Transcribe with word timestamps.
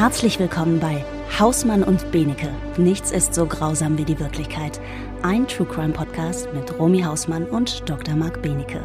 Herzlich 0.00 0.38
willkommen 0.38 0.80
bei 0.80 1.04
Hausmann 1.38 1.84
und 1.84 2.10
Benecke. 2.10 2.48
Nichts 2.78 3.12
ist 3.12 3.34
so 3.34 3.44
grausam 3.44 3.98
wie 3.98 4.06
die 4.06 4.18
Wirklichkeit. 4.18 4.80
Ein 5.20 5.46
True 5.46 5.66
Crime 5.66 5.92
Podcast 5.92 6.48
mit 6.54 6.78
Romy 6.78 7.02
Hausmann 7.02 7.44
und 7.44 7.86
Dr. 7.86 8.16
Marc 8.16 8.40
Benecke. 8.40 8.82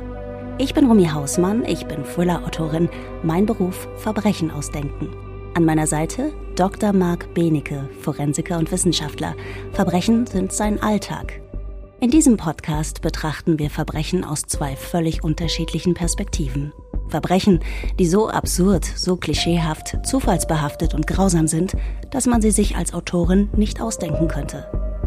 Ich 0.58 0.74
bin 0.74 0.88
Romy 0.88 1.06
Hausmann, 1.06 1.63
ich 1.63 1.86
bin 1.86 2.04
Thriller-Autorin. 2.04 2.90
Mein 3.24 3.46
Beruf 3.46 3.88
Verbrechen 3.96 4.51
ausdenken. 4.51 5.15
An 5.54 5.63
meiner 5.63 5.88
Seite 5.88 6.33
Dr. 6.58 6.92
Marc 6.92 7.34
Benecke, 7.34 7.88
Forensiker 8.02 8.58
und 8.58 8.70
Wissenschaftler. 8.74 9.36
Verbrechen 9.72 10.28
sind 10.28 10.52
sein 10.52 10.84
Alltag. 10.84 11.40
In 12.02 12.12
diesem 12.12 12.36
Podcast 12.36 13.02
betrachten 13.02 13.58
wir 13.58 13.70
Verbrechen 13.70 14.26
aus 14.26 14.42
zwei 14.42 14.76
völlig 14.76 15.24
unterschiedlichen 15.24 15.94
Perspektiven. 15.94 16.73
Verbrechen, 17.09 17.59
die 17.99 18.05
so 18.08 18.30
absurd, 18.30 18.85
so 18.85 19.16
klischeehaft, 19.16 20.05
zufallsbehaftet 20.05 20.93
und 20.93 21.07
grausam 21.07 21.47
sind, 21.47 21.73
dass 22.11 22.25
man 22.25 22.41
sie 22.41 22.52
sich 22.52 22.75
als 22.75 22.93
Autorin 22.93 23.49
nicht 23.55 23.81
ausdenken 23.81 24.27
könnte. 24.27 24.66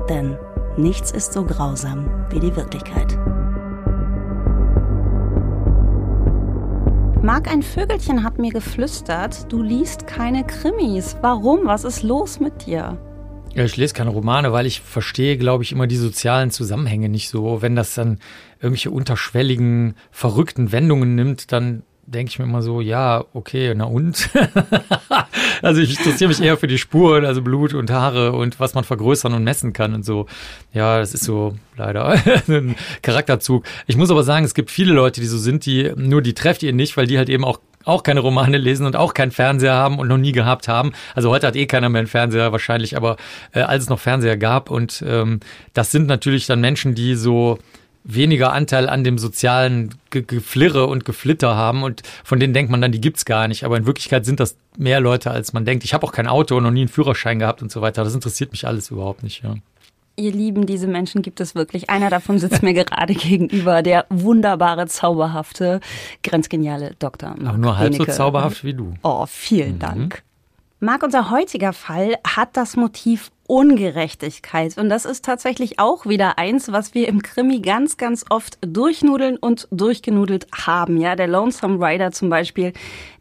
Denn 0.08 0.36
nichts 0.76 1.10
ist 1.10 1.32
so 1.32 1.44
grausam 1.44 2.08
wie 2.30 2.40
die 2.40 2.54
Wirklichkeit. 2.56 3.18
Marc, 7.20 7.48
ein 7.52 7.62
Vögelchen 7.62 8.22
hat 8.22 8.38
mir 8.38 8.52
geflüstert, 8.52 9.52
du 9.52 9.60
liest 9.60 10.06
keine 10.06 10.44
Krimis. 10.44 11.16
Warum? 11.20 11.60
Was 11.64 11.84
ist 11.84 12.02
los 12.02 12.38
mit 12.38 12.66
dir? 12.66 12.96
Ja, 13.54 13.64
ich 13.64 13.76
lese 13.76 13.94
keine 13.94 14.10
Romane, 14.10 14.52
weil 14.52 14.66
ich 14.66 14.80
verstehe, 14.80 15.36
glaube 15.36 15.64
ich, 15.64 15.72
immer 15.72 15.86
die 15.86 15.96
sozialen 15.96 16.50
Zusammenhänge 16.50 17.08
nicht 17.08 17.28
so. 17.28 17.60
Wenn 17.60 17.74
das 17.74 17.94
dann 17.94 18.18
irgendwelche 18.60 18.90
unterschwelligen, 18.90 19.94
verrückten 20.10 20.70
Wendungen 20.70 21.14
nimmt, 21.14 21.50
dann 21.52 21.82
denke 22.08 22.30
ich 22.30 22.38
mir 22.38 22.46
immer 22.46 22.62
so, 22.62 22.80
ja, 22.80 23.24
okay, 23.34 23.74
na 23.76 23.84
und? 23.84 24.30
also 25.62 25.80
ich 25.80 25.98
interessiere 25.98 26.28
mich 26.28 26.40
eher 26.40 26.56
für 26.56 26.66
die 26.66 26.78
Spuren, 26.78 27.24
also 27.24 27.42
Blut 27.42 27.74
und 27.74 27.90
Haare 27.90 28.32
und 28.32 28.58
was 28.60 28.74
man 28.74 28.84
vergrößern 28.84 29.34
und 29.34 29.44
messen 29.44 29.72
kann 29.72 29.94
und 29.94 30.04
so. 30.04 30.26
Ja, 30.72 30.98
das 30.98 31.12
ist 31.12 31.24
so 31.24 31.54
leider 31.76 32.06
ein 32.48 32.76
Charakterzug. 33.02 33.64
Ich 33.86 33.96
muss 33.96 34.10
aber 34.10 34.22
sagen, 34.22 34.44
es 34.44 34.54
gibt 34.54 34.70
viele 34.70 34.92
Leute, 34.92 35.20
die 35.20 35.26
so 35.26 35.38
sind, 35.38 35.66
die 35.66 35.92
nur 35.96 36.22
die 36.22 36.34
trefft 36.34 36.62
ihr 36.62 36.72
nicht, 36.72 36.96
weil 36.96 37.06
die 37.06 37.18
halt 37.18 37.28
eben 37.28 37.44
auch 37.44 37.60
auch 37.88 38.02
keine 38.02 38.20
Romane 38.20 38.58
lesen 38.58 38.86
und 38.86 38.96
auch 38.96 39.14
keinen 39.14 39.32
Fernseher 39.32 39.74
haben 39.74 39.98
und 39.98 40.08
noch 40.08 40.18
nie 40.18 40.32
gehabt 40.32 40.68
haben. 40.68 40.92
Also 41.14 41.30
heute 41.30 41.46
hat 41.46 41.56
eh 41.56 41.66
keiner 41.66 41.88
mehr 41.88 42.00
einen 42.00 42.08
Fernseher 42.08 42.52
wahrscheinlich, 42.52 42.96
aber 42.96 43.16
äh, 43.52 43.60
als 43.60 43.84
es 43.84 43.88
noch 43.88 43.98
Fernseher 43.98 44.36
gab 44.36 44.70
und 44.70 45.02
ähm, 45.06 45.40
das 45.74 45.90
sind 45.90 46.06
natürlich 46.06 46.46
dann 46.46 46.60
Menschen, 46.60 46.94
die 46.94 47.14
so 47.14 47.58
weniger 48.04 48.52
Anteil 48.52 48.88
an 48.88 49.04
dem 49.04 49.18
sozialen 49.18 49.94
Ge 50.10 50.22
Geflirre 50.26 50.86
und 50.86 51.04
Geflitter 51.04 51.56
haben 51.56 51.82
und 51.82 52.02
von 52.24 52.40
denen 52.40 52.54
denkt 52.54 52.70
man 52.70 52.80
dann, 52.80 52.92
die 52.92 53.00
gibt's 53.00 53.24
gar 53.24 53.48
nicht. 53.48 53.64
Aber 53.64 53.76
in 53.76 53.86
Wirklichkeit 53.86 54.24
sind 54.24 54.40
das 54.40 54.56
mehr 54.78 55.00
Leute, 55.00 55.30
als 55.30 55.52
man 55.52 55.66
denkt. 55.66 55.84
Ich 55.84 55.92
habe 55.92 56.06
auch 56.06 56.12
kein 56.12 56.26
Auto 56.26 56.56
und 56.56 56.62
noch 56.62 56.70
nie 56.70 56.80
einen 56.80 56.88
Führerschein 56.88 57.38
gehabt 57.38 57.60
und 57.60 57.70
so 57.70 57.82
weiter. 57.82 58.04
Das 58.04 58.14
interessiert 58.14 58.52
mich 58.52 58.66
alles 58.66 58.90
überhaupt 58.90 59.22
nicht. 59.22 59.42
Ja. 59.42 59.56
Ihr 60.18 60.32
Lieben, 60.32 60.66
diese 60.66 60.88
Menschen 60.88 61.22
gibt 61.22 61.40
es 61.40 61.54
wirklich. 61.54 61.90
Einer 61.90 62.10
davon 62.10 62.38
sitzt 62.38 62.62
mir 62.62 62.74
gerade 62.74 63.14
gegenüber, 63.14 63.82
der 63.82 64.06
wunderbare, 64.10 64.86
zauberhafte, 64.86 65.80
grenzgeniale 66.24 66.96
Dr. 66.98 67.36
Auch 67.46 67.56
nur 67.56 67.78
halb 67.78 67.92
Benecke. 67.92 68.10
so 68.12 68.16
zauberhaft 68.16 68.64
wie 68.64 68.74
du. 68.74 68.94
Oh, 69.02 69.26
vielen 69.26 69.74
mhm. 69.74 69.78
Dank. 69.78 70.22
Marc, 70.80 71.02
unser 71.02 71.30
heutiger 71.30 71.72
Fall 71.72 72.18
hat 72.24 72.56
das 72.56 72.76
Motiv 72.76 73.32
Ungerechtigkeit. 73.48 74.78
Und 74.78 74.90
das 74.90 75.06
ist 75.06 75.24
tatsächlich 75.24 75.80
auch 75.80 76.06
wieder 76.06 76.38
eins, 76.38 76.70
was 76.70 76.94
wir 76.94 77.08
im 77.08 77.20
Krimi 77.20 77.58
ganz, 77.60 77.96
ganz 77.96 78.24
oft 78.30 78.58
durchnudeln 78.60 79.38
und 79.38 79.66
durchgenudelt 79.72 80.46
haben. 80.52 80.96
Ja, 80.98 81.16
der 81.16 81.26
Lonesome 81.26 81.84
Rider 81.84 82.12
zum 82.12 82.28
Beispiel, 82.28 82.74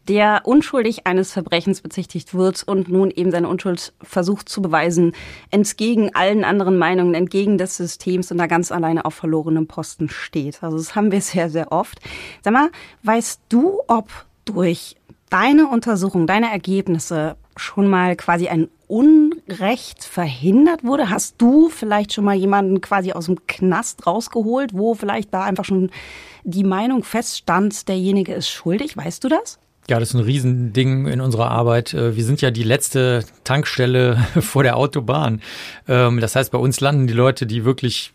der 0.06 0.42
unschuldig 0.44 1.08
eines 1.08 1.32
Verbrechens 1.32 1.80
bezichtigt 1.80 2.32
wird 2.32 2.62
und 2.62 2.90
nun 2.90 3.10
eben 3.10 3.32
seine 3.32 3.48
Unschuld 3.48 3.92
versucht 4.02 4.48
zu 4.48 4.62
beweisen, 4.62 5.12
entgegen 5.50 6.14
allen 6.14 6.44
anderen 6.44 6.78
Meinungen, 6.78 7.14
entgegen 7.14 7.58
des 7.58 7.76
Systems 7.76 8.30
und 8.30 8.38
da 8.38 8.46
ganz 8.46 8.70
alleine 8.70 9.04
auf 9.04 9.14
verlorenem 9.14 9.66
Posten 9.66 10.08
steht. 10.08 10.62
Also 10.62 10.76
das 10.76 10.94
haben 10.94 11.10
wir 11.10 11.22
sehr, 11.22 11.50
sehr 11.50 11.72
oft. 11.72 11.98
Sag 12.44 12.52
mal, 12.52 12.70
weißt 13.02 13.40
du, 13.48 13.80
ob 13.88 14.08
durch 14.44 14.94
deine 15.30 15.68
Untersuchung, 15.68 16.26
deine 16.26 16.50
Ergebnisse 16.50 17.36
schon 17.58 17.88
mal 17.88 18.16
quasi 18.16 18.48
ein 18.48 18.68
Unrecht 18.86 20.04
verhindert 20.04 20.84
wurde? 20.84 21.10
Hast 21.10 21.34
du 21.38 21.68
vielleicht 21.68 22.12
schon 22.12 22.24
mal 22.24 22.34
jemanden 22.34 22.80
quasi 22.80 23.12
aus 23.12 23.26
dem 23.26 23.46
Knast 23.46 24.06
rausgeholt, 24.06 24.72
wo 24.72 24.94
vielleicht 24.94 25.34
da 25.34 25.42
einfach 25.42 25.64
schon 25.64 25.90
die 26.44 26.64
Meinung 26.64 27.04
feststand, 27.04 27.88
derjenige 27.88 28.32
ist 28.32 28.48
schuldig? 28.48 28.96
Weißt 28.96 29.22
du 29.24 29.28
das? 29.28 29.58
Ja, 29.88 29.98
das 29.98 30.10
ist 30.10 30.14
ein 30.14 30.24
Riesending 30.24 31.06
in 31.06 31.20
unserer 31.20 31.50
Arbeit. 31.50 31.94
Äh, 31.94 32.14
wir 32.14 32.24
sind 32.24 32.42
ja 32.42 32.50
die 32.50 32.62
letzte 32.62 33.24
Tankstelle 33.44 34.18
vor 34.40 34.62
der 34.62 34.76
Autobahn. 34.76 35.40
Ähm, 35.86 36.20
das 36.20 36.36
heißt, 36.36 36.52
bei 36.52 36.58
uns 36.58 36.80
landen 36.80 37.06
die 37.06 37.14
Leute, 37.14 37.46
die 37.46 37.64
wirklich 37.64 38.12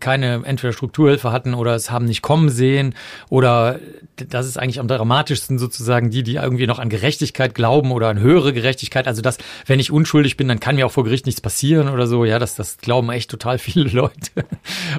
keine 0.00 0.42
entweder 0.44 0.72
Strukturhilfe 0.72 1.32
hatten 1.32 1.54
oder 1.54 1.74
es 1.74 1.90
haben 1.90 2.04
nicht 2.04 2.22
kommen 2.22 2.50
sehen 2.50 2.94
oder 3.28 3.80
das 4.16 4.46
ist 4.46 4.58
eigentlich 4.58 4.80
am 4.80 4.88
dramatischsten 4.88 5.58
sozusagen 5.58 6.10
die, 6.10 6.22
die 6.22 6.36
irgendwie 6.36 6.66
noch 6.66 6.78
an 6.78 6.88
Gerechtigkeit 6.88 7.54
glauben 7.54 7.90
oder 7.92 8.08
an 8.08 8.20
höhere 8.20 8.52
Gerechtigkeit. 8.52 9.06
Also 9.06 9.22
dass, 9.22 9.38
wenn 9.66 9.80
ich 9.80 9.90
unschuldig 9.90 10.36
bin, 10.36 10.48
dann 10.48 10.60
kann 10.60 10.76
mir 10.76 10.86
auch 10.86 10.92
vor 10.92 11.04
Gericht 11.04 11.26
nichts 11.26 11.40
passieren 11.40 11.88
oder 11.88 12.06
so. 12.06 12.24
Ja, 12.24 12.38
das, 12.38 12.54
das 12.54 12.78
glauben 12.78 13.10
echt 13.10 13.30
total 13.30 13.58
viele 13.58 13.88
Leute. 13.90 14.46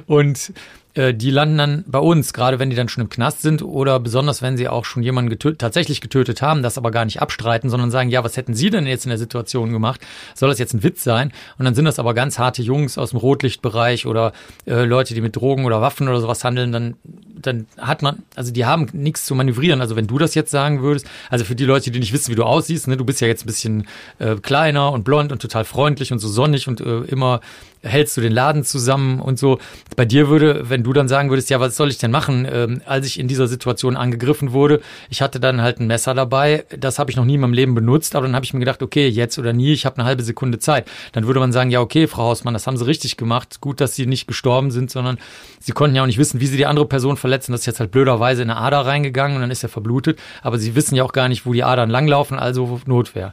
Und 0.06 0.52
äh, 0.98 1.14
die 1.14 1.30
landen 1.30 1.58
dann 1.58 1.84
bei 1.86 2.00
uns, 2.00 2.32
gerade 2.32 2.58
wenn 2.58 2.70
die 2.70 2.76
dann 2.76 2.88
schon 2.88 3.04
im 3.04 3.08
Knast 3.08 3.42
sind 3.42 3.62
oder 3.62 4.00
besonders 4.00 4.42
wenn 4.42 4.56
sie 4.56 4.68
auch 4.68 4.84
schon 4.84 5.02
jemanden 5.02 5.30
getötet, 5.30 5.60
tatsächlich 5.60 6.00
getötet 6.00 6.42
haben, 6.42 6.62
das 6.62 6.76
aber 6.76 6.90
gar 6.90 7.04
nicht 7.04 7.22
abstreiten, 7.22 7.70
sondern 7.70 7.92
sagen, 7.92 8.10
ja, 8.10 8.24
was 8.24 8.36
hätten 8.36 8.54
Sie 8.54 8.68
denn 8.68 8.86
jetzt 8.86 9.04
in 9.04 9.10
der 9.10 9.18
Situation 9.18 9.72
gemacht? 9.72 10.00
Soll 10.34 10.48
das 10.48 10.58
jetzt 10.58 10.74
ein 10.74 10.82
Witz 10.82 11.04
sein? 11.04 11.32
Und 11.56 11.64
dann 11.64 11.76
sind 11.76 11.84
das 11.84 12.00
aber 12.00 12.14
ganz 12.14 12.38
harte 12.38 12.62
Jungs 12.62 12.98
aus 12.98 13.10
dem 13.10 13.20
Rotlichtbereich 13.20 14.06
oder 14.06 14.32
äh, 14.66 14.84
Leute, 14.84 15.14
die 15.14 15.20
mit 15.20 15.36
Drogen 15.36 15.64
oder 15.64 15.80
Waffen 15.80 16.08
oder 16.08 16.20
sowas 16.20 16.42
handeln, 16.42 16.72
dann, 16.72 16.96
dann 17.04 17.66
hat 17.78 18.02
man, 18.02 18.24
also 18.34 18.52
die 18.52 18.66
haben 18.66 18.88
nichts 18.92 19.24
zu 19.24 19.36
manövrieren. 19.36 19.80
Also 19.80 19.94
wenn 19.94 20.08
du 20.08 20.18
das 20.18 20.34
jetzt 20.34 20.50
sagen 20.50 20.82
würdest, 20.82 21.06
also 21.30 21.44
für 21.44 21.54
die 21.54 21.64
Leute, 21.64 21.92
die 21.92 22.00
nicht 22.00 22.12
wissen, 22.12 22.32
wie 22.32 22.36
du 22.36 22.42
aussiehst, 22.42 22.88
ne, 22.88 22.96
du 22.96 23.04
bist 23.04 23.20
ja 23.20 23.28
jetzt 23.28 23.44
ein 23.44 23.46
bisschen 23.46 23.86
äh, 24.18 24.34
kleiner 24.34 24.90
und 24.90 25.04
blond 25.04 25.30
und 25.30 25.40
total 25.40 25.64
freundlich 25.64 26.10
und 26.10 26.18
so 26.18 26.28
sonnig 26.28 26.66
und 26.66 26.80
äh, 26.80 27.02
immer 27.02 27.40
hältst 27.82 28.16
du 28.16 28.20
den 28.20 28.32
Laden 28.32 28.64
zusammen 28.64 29.20
und 29.20 29.38
so. 29.38 29.58
Bei 29.96 30.04
dir 30.04 30.28
würde, 30.28 30.68
wenn 30.68 30.82
du 30.82 30.92
dann 30.92 31.08
sagen 31.08 31.30
würdest, 31.30 31.50
ja, 31.50 31.60
was 31.60 31.76
soll 31.76 31.88
ich 31.88 31.98
denn 31.98 32.10
machen, 32.10 32.46
ähm, 32.50 32.82
als 32.86 33.06
ich 33.06 33.18
in 33.18 33.28
dieser 33.28 33.48
Situation 33.48 33.96
angegriffen 33.96 34.52
wurde, 34.52 34.80
ich 35.10 35.22
hatte 35.22 35.40
dann 35.40 35.60
halt 35.60 35.80
ein 35.80 35.86
Messer 35.86 36.14
dabei, 36.14 36.64
das 36.76 36.98
habe 36.98 37.10
ich 37.10 37.16
noch 37.16 37.24
nie 37.24 37.34
in 37.34 37.40
meinem 37.40 37.52
Leben 37.52 37.74
benutzt, 37.74 38.16
aber 38.16 38.26
dann 38.26 38.34
habe 38.34 38.44
ich 38.44 38.52
mir 38.52 38.60
gedacht, 38.60 38.82
okay, 38.82 39.08
jetzt 39.08 39.38
oder 39.38 39.52
nie, 39.52 39.72
ich 39.72 39.86
habe 39.86 39.96
eine 39.98 40.04
halbe 40.04 40.22
Sekunde 40.22 40.58
Zeit. 40.58 40.88
Dann 41.12 41.26
würde 41.26 41.40
man 41.40 41.52
sagen, 41.52 41.70
ja, 41.70 41.80
okay, 41.80 42.06
Frau 42.06 42.24
Hausmann, 42.24 42.54
das 42.54 42.66
haben 42.66 42.76
Sie 42.76 42.86
richtig 42.86 43.16
gemacht. 43.16 43.60
Gut, 43.60 43.80
dass 43.80 43.94
Sie 43.94 44.06
nicht 44.06 44.26
gestorben 44.26 44.70
sind, 44.70 44.90
sondern 44.90 45.18
Sie 45.60 45.72
konnten 45.72 45.96
ja 45.96 46.02
auch 46.02 46.06
nicht 46.06 46.18
wissen, 46.18 46.40
wie 46.40 46.46
Sie 46.46 46.56
die 46.56 46.66
andere 46.66 46.86
Person 46.86 47.16
verletzen. 47.16 47.52
Das 47.52 47.62
ist 47.62 47.66
jetzt 47.66 47.80
halt 47.80 47.90
blöderweise 47.90 48.42
in 48.42 48.50
eine 48.50 48.60
Ader 48.60 48.86
reingegangen 48.86 49.36
und 49.36 49.42
dann 49.42 49.50
ist 49.50 49.62
er 49.62 49.68
verblutet. 49.68 50.18
Aber 50.42 50.58
Sie 50.58 50.74
wissen 50.74 50.94
ja 50.94 51.04
auch 51.04 51.12
gar 51.12 51.28
nicht, 51.28 51.46
wo 51.46 51.52
die 51.52 51.64
Adern 51.64 51.90
langlaufen, 51.90 52.38
also 52.38 52.80
Notwehr. 52.86 53.32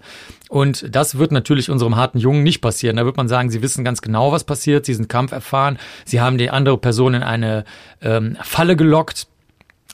Und 0.55 0.95
das 0.95 1.17
wird 1.17 1.33
natürlich 1.33 1.69
unserem 1.69 1.97
harten 1.97 2.17
Jungen 2.17 2.43
nicht 2.43 2.61
passieren. 2.61 2.95
Da 2.95 3.03
wird 3.03 3.17
man 3.17 3.27
sagen, 3.27 3.49
sie 3.49 3.61
wissen 3.61 3.83
ganz 3.83 4.01
genau, 4.01 4.31
was 4.31 4.45
passiert, 4.45 4.85
sie 4.85 4.93
sind 4.93 5.09
kampferfahren, 5.09 5.77
sie 6.05 6.21
haben 6.21 6.37
die 6.37 6.49
andere 6.49 6.77
Person 6.77 7.13
in 7.13 7.23
eine 7.23 7.65
ähm, 8.01 8.37
Falle 8.41 8.77
gelockt, 8.77 9.27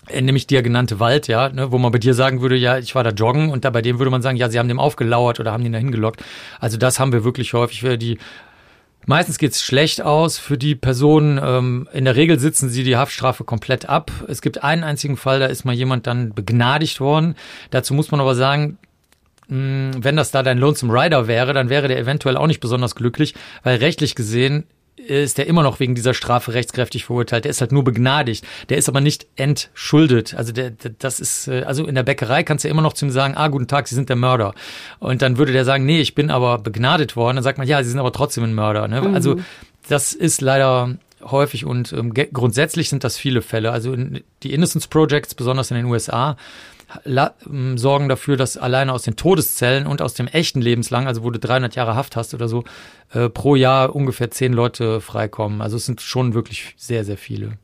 äh, 0.07 0.21
nämlich 0.21 0.45
der 0.45 0.61
genannte 0.61 0.99
Wald, 0.99 1.27
ja, 1.27 1.49
ne, 1.49 1.71
wo 1.71 1.79
man 1.79 1.91
bei 1.91 1.97
dir 1.97 2.13
sagen 2.13 2.41
würde, 2.41 2.57
ja, 2.57 2.77
ich 2.77 2.93
war 2.93 3.03
da 3.03 3.09
joggen 3.09 3.49
und 3.49 3.65
da 3.65 3.71
bei 3.71 3.81
dem 3.81 3.97
würde 3.97 4.11
man 4.11 4.21
sagen, 4.21 4.37
ja, 4.37 4.49
sie 4.49 4.59
haben 4.59 4.67
dem 4.67 4.79
aufgelauert 4.79 5.39
oder 5.39 5.51
haben 5.51 5.63
den 5.63 5.73
da 5.73 5.79
hingelockt. 5.79 6.23
Also 6.59 6.77
das 6.77 6.99
haben 6.99 7.11
wir 7.11 7.23
wirklich 7.23 7.55
häufig. 7.55 7.97
Die 7.97 8.19
Meistens 9.07 9.39
geht's 9.39 9.63
schlecht 9.63 10.03
aus 10.03 10.37
für 10.37 10.59
die 10.59 10.75
Personen. 10.75 11.39
Ähm, 11.43 11.89
in 11.91 12.05
der 12.05 12.15
Regel 12.15 12.37
sitzen 12.37 12.69
sie 12.69 12.83
die 12.83 12.97
Haftstrafe 12.97 13.45
komplett 13.45 13.89
ab. 13.89 14.11
Es 14.27 14.43
gibt 14.43 14.63
einen 14.63 14.83
einzigen 14.83 15.17
Fall, 15.17 15.39
da 15.39 15.47
ist 15.47 15.65
mal 15.65 15.73
jemand 15.73 16.05
dann 16.05 16.35
begnadigt 16.35 16.99
worden. 16.99 17.33
Dazu 17.71 17.95
muss 17.95 18.11
man 18.11 18.19
aber 18.21 18.35
sagen, 18.35 18.77
wenn 19.47 20.15
das 20.15 20.31
da 20.31 20.43
dein 20.43 20.57
Lonesome 20.57 20.93
Rider 20.93 21.27
wäre, 21.27 21.53
dann 21.53 21.69
wäre 21.69 21.87
der 21.87 21.99
eventuell 21.99 22.37
auch 22.37 22.47
nicht 22.47 22.61
besonders 22.61 22.95
glücklich, 22.95 23.35
weil 23.63 23.77
rechtlich 23.77 24.15
gesehen 24.15 24.65
ist 25.07 25.37
der 25.37 25.47
immer 25.47 25.63
noch 25.63 25.79
wegen 25.79 25.95
dieser 25.95 26.13
Strafe 26.13 26.53
rechtskräftig 26.53 27.05
verurteilt. 27.05 27.45
Der 27.45 27.49
ist 27.49 27.61
halt 27.61 27.71
nur 27.71 27.83
begnadigt. 27.83 28.45
Der 28.69 28.77
ist 28.77 28.87
aber 28.87 29.01
nicht 29.01 29.25
entschuldet. 29.35 30.35
Also 30.35 30.51
der, 30.51 30.69
der, 30.69 30.91
das 30.97 31.19
ist, 31.19 31.47
äh, 31.47 31.63
also 31.63 31.85
in 31.85 31.95
der 31.95 32.03
Bäckerei 32.03 32.43
kannst 32.43 32.65
du 32.65 32.69
immer 32.69 32.81
noch 32.81 32.93
zu 32.93 33.05
ihm 33.05 33.11
sagen, 33.11 33.35
ah, 33.35 33.47
guten 33.47 33.67
Tag, 33.67 33.87
Sie 33.87 33.95
sind 33.95 34.09
der 34.09 34.15
Mörder. 34.15 34.53
Und 34.99 35.21
dann 35.21 35.37
würde 35.37 35.53
der 35.53 35.65
sagen, 35.65 35.85
nee, 35.85 36.01
ich 36.01 36.13
bin 36.13 36.29
aber 36.29 36.59
begnadet 36.59 37.15
worden. 37.15 37.37
Dann 37.37 37.43
sagt 37.43 37.57
man, 37.57 37.67
ja, 37.67 37.83
Sie 37.83 37.89
sind 37.89 37.99
aber 37.99 38.11
trotzdem 38.11 38.43
ein 38.43 38.53
Mörder. 38.53 38.87
Ne? 38.87 39.01
Mhm. 39.01 39.15
Also 39.15 39.37
das 39.87 40.13
ist 40.13 40.41
leider 40.41 40.97
häufig 41.23 41.65
und 41.65 41.93
ähm, 41.93 42.13
grundsätzlich 42.13 42.89
sind 42.89 43.03
das 43.03 43.17
viele 43.17 43.41
Fälle. 43.41 43.71
Also 43.71 43.93
in, 43.93 44.23
die 44.43 44.53
Innocence 44.53 44.87
Projects, 44.87 45.35
besonders 45.35 45.71
in 45.71 45.77
den 45.77 45.85
USA, 45.85 46.35
sorgen 47.75 48.09
dafür, 48.09 48.37
dass 48.37 48.57
alleine 48.57 48.93
aus 48.93 49.03
den 49.03 49.15
Todeszellen 49.15 49.87
und 49.87 50.01
aus 50.01 50.13
dem 50.13 50.27
echten 50.27 50.61
Lebenslang, 50.61 51.07
also 51.07 51.23
wo 51.23 51.29
du 51.29 51.39
300 51.39 51.75
Jahre 51.75 51.95
Haft 51.95 52.15
hast 52.15 52.33
oder 52.33 52.47
so, 52.47 52.63
äh, 53.11 53.29
pro 53.29 53.55
Jahr 53.55 53.95
ungefähr 53.95 54.31
zehn 54.31 54.53
Leute 54.53 55.01
freikommen. 55.01 55.61
Also 55.61 55.77
es 55.77 55.85
sind 55.85 56.01
schon 56.01 56.33
wirklich 56.33 56.73
sehr, 56.77 57.05
sehr 57.05 57.17
viele. 57.17 57.57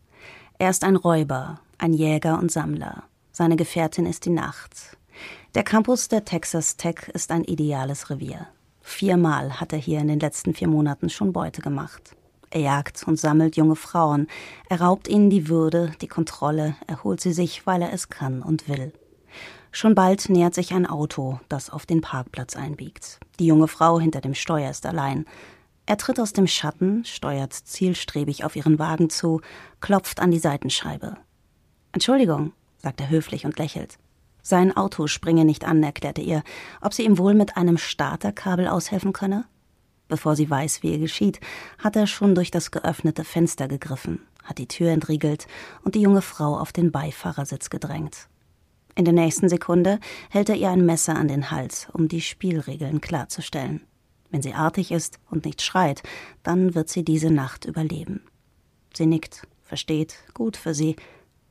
Er 0.58 0.70
ist 0.70 0.84
ein 0.84 0.96
Räuber, 0.96 1.60
ein 1.76 1.92
Jäger 1.92 2.38
und 2.38 2.50
Sammler. 2.50 3.02
Seine 3.30 3.56
Gefährtin 3.56 4.06
ist 4.06 4.24
die 4.24 4.30
Nacht. 4.30 4.96
Der 5.54 5.64
Campus 5.64 6.08
der 6.08 6.24
Texas 6.24 6.78
Tech 6.78 7.10
ist 7.12 7.30
ein 7.30 7.44
ideales 7.44 8.08
Revier. 8.08 8.46
Viermal 8.80 9.60
hat 9.60 9.74
er 9.74 9.78
hier 9.78 10.00
in 10.00 10.08
den 10.08 10.18
letzten 10.18 10.54
vier 10.54 10.68
Monaten 10.68 11.10
schon 11.10 11.34
Beute 11.34 11.60
gemacht. 11.60 12.16
Er 12.50 12.60
jagt 12.60 13.06
und 13.06 13.20
sammelt 13.20 13.56
junge 13.56 13.76
Frauen. 13.76 14.28
Er 14.70 14.80
raubt 14.80 15.08
ihnen 15.08 15.28
die 15.28 15.48
Würde, 15.48 15.92
die 16.00 16.08
Kontrolle, 16.08 16.74
er 16.86 17.04
holt 17.04 17.20
sie 17.20 17.34
sich, 17.34 17.66
weil 17.66 17.82
er 17.82 17.92
es 17.92 18.08
kann 18.08 18.40
und 18.42 18.66
will. 18.66 18.94
Schon 19.74 19.94
bald 19.94 20.28
nähert 20.28 20.54
sich 20.54 20.74
ein 20.74 20.86
Auto, 20.86 21.40
das 21.48 21.70
auf 21.70 21.86
den 21.86 22.02
Parkplatz 22.02 22.56
einbiegt. 22.56 23.18
Die 23.38 23.46
junge 23.46 23.68
Frau 23.68 23.98
hinter 23.98 24.20
dem 24.20 24.34
Steuer 24.34 24.70
ist 24.70 24.84
allein. 24.84 25.24
Er 25.86 25.96
tritt 25.96 26.20
aus 26.20 26.34
dem 26.34 26.46
Schatten, 26.46 27.06
steuert 27.06 27.54
zielstrebig 27.54 28.44
auf 28.44 28.54
ihren 28.54 28.78
Wagen 28.78 29.08
zu, 29.08 29.40
klopft 29.80 30.20
an 30.20 30.30
die 30.30 30.38
Seitenscheibe. 30.38 31.16
Entschuldigung, 31.92 32.52
sagt 32.76 33.00
er 33.00 33.08
höflich 33.08 33.46
und 33.46 33.58
lächelt. 33.58 33.98
Sein 34.42 34.76
Auto 34.76 35.06
springe 35.06 35.46
nicht 35.46 35.64
an, 35.64 35.82
erklärte 35.82 36.20
ihr, 36.20 36.42
ob 36.82 36.92
sie 36.92 37.04
ihm 37.04 37.16
wohl 37.16 37.32
mit 37.32 37.56
einem 37.56 37.78
Starterkabel 37.78 38.68
aushelfen 38.68 39.14
könne. 39.14 39.46
Bevor 40.06 40.36
sie 40.36 40.50
weiß, 40.50 40.82
wie 40.82 40.92
ihr 40.92 40.98
geschieht, 40.98 41.40
hat 41.78 41.96
er 41.96 42.06
schon 42.06 42.34
durch 42.34 42.50
das 42.50 42.72
geöffnete 42.72 43.24
Fenster 43.24 43.68
gegriffen, 43.68 44.20
hat 44.42 44.58
die 44.58 44.68
Tür 44.68 44.90
entriegelt 44.90 45.46
und 45.82 45.94
die 45.94 46.02
junge 46.02 46.20
Frau 46.20 46.58
auf 46.58 46.72
den 46.72 46.92
Beifahrersitz 46.92 47.70
gedrängt. 47.70 48.28
In 48.94 49.04
der 49.04 49.14
nächsten 49.14 49.48
Sekunde 49.48 49.98
hält 50.30 50.48
er 50.48 50.56
ihr 50.56 50.70
ein 50.70 50.84
Messer 50.84 51.16
an 51.16 51.28
den 51.28 51.50
Hals, 51.50 51.88
um 51.92 52.08
die 52.08 52.20
Spielregeln 52.20 53.00
klarzustellen. 53.00 53.80
Wenn 54.30 54.42
sie 54.42 54.54
artig 54.54 54.90
ist 54.92 55.18
und 55.30 55.44
nicht 55.44 55.62
schreit, 55.62 56.02
dann 56.42 56.74
wird 56.74 56.88
sie 56.88 57.04
diese 57.04 57.30
Nacht 57.30 57.64
überleben. 57.64 58.22
Sie 58.94 59.06
nickt, 59.06 59.46
versteht, 59.62 60.16
gut 60.34 60.56
für 60.56 60.74
sie. 60.74 60.96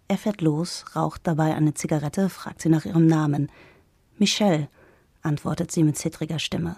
Er 0.07 0.17
fährt 0.17 0.41
los, 0.41 0.85
raucht 0.95 1.21
dabei 1.25 1.55
eine 1.55 1.73
Zigarette, 1.73 2.29
fragt 2.29 2.61
sie 2.61 2.69
nach 2.69 2.85
ihrem 2.85 3.07
Namen. 3.07 3.51
Michelle, 4.17 4.67
antwortet 5.21 5.71
sie 5.71 5.83
mit 5.83 5.97
zittriger 5.97 6.39
Stimme. 6.39 6.77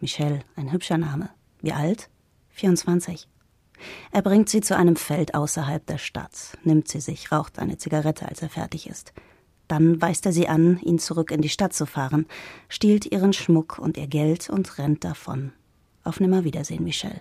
Michelle, 0.00 0.40
ein 0.56 0.72
hübscher 0.72 0.98
Name. 0.98 1.30
Wie 1.60 1.72
alt? 1.72 2.10
24. 2.50 3.28
Er 4.12 4.22
bringt 4.22 4.48
sie 4.48 4.60
zu 4.60 4.76
einem 4.76 4.96
Feld 4.96 5.34
außerhalb 5.34 5.86
der 5.86 5.98
Stadt, 5.98 6.58
nimmt 6.64 6.88
sie 6.88 7.00
sich, 7.00 7.32
raucht 7.32 7.58
eine 7.58 7.78
Zigarette, 7.78 8.28
als 8.28 8.42
er 8.42 8.48
fertig 8.48 8.88
ist. 8.88 9.12
Dann 9.68 10.00
weist 10.00 10.24
er 10.24 10.32
sie 10.32 10.48
an, 10.48 10.80
ihn 10.80 10.98
zurück 10.98 11.30
in 11.30 11.42
die 11.42 11.50
Stadt 11.50 11.74
zu 11.74 11.86
fahren, 11.86 12.26
stiehlt 12.68 13.06
ihren 13.06 13.34
Schmuck 13.34 13.78
und 13.78 13.98
ihr 13.98 14.06
Geld 14.06 14.48
und 14.48 14.78
rennt 14.78 15.04
davon. 15.04 15.52
Auf 16.04 16.20
Nimmerwiedersehen, 16.20 16.82
Michelle. 16.82 17.20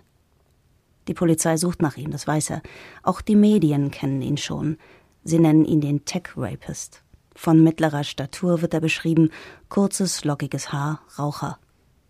Die 1.09 1.13
Polizei 1.13 1.57
sucht 1.57 1.81
nach 1.81 1.97
ihm, 1.97 2.11
das 2.11 2.25
weiß 2.25 2.51
er. 2.51 2.61
Auch 3.03 3.21
die 3.21 3.35
Medien 3.35 3.91
kennen 3.91 4.21
ihn 4.21 4.37
schon. 4.37 4.77
Sie 5.23 5.39
nennen 5.39 5.65
ihn 5.65 5.81
den 5.81 6.05
Tech-Rapist. 6.05 7.03
Von 7.35 7.63
mittlerer 7.63 8.03
Statur 8.03 8.61
wird 8.61 8.73
er 8.73 8.81
beschrieben, 8.81 9.29
kurzes, 9.69 10.23
lockiges 10.23 10.71
Haar, 10.71 11.01
Raucher. 11.19 11.59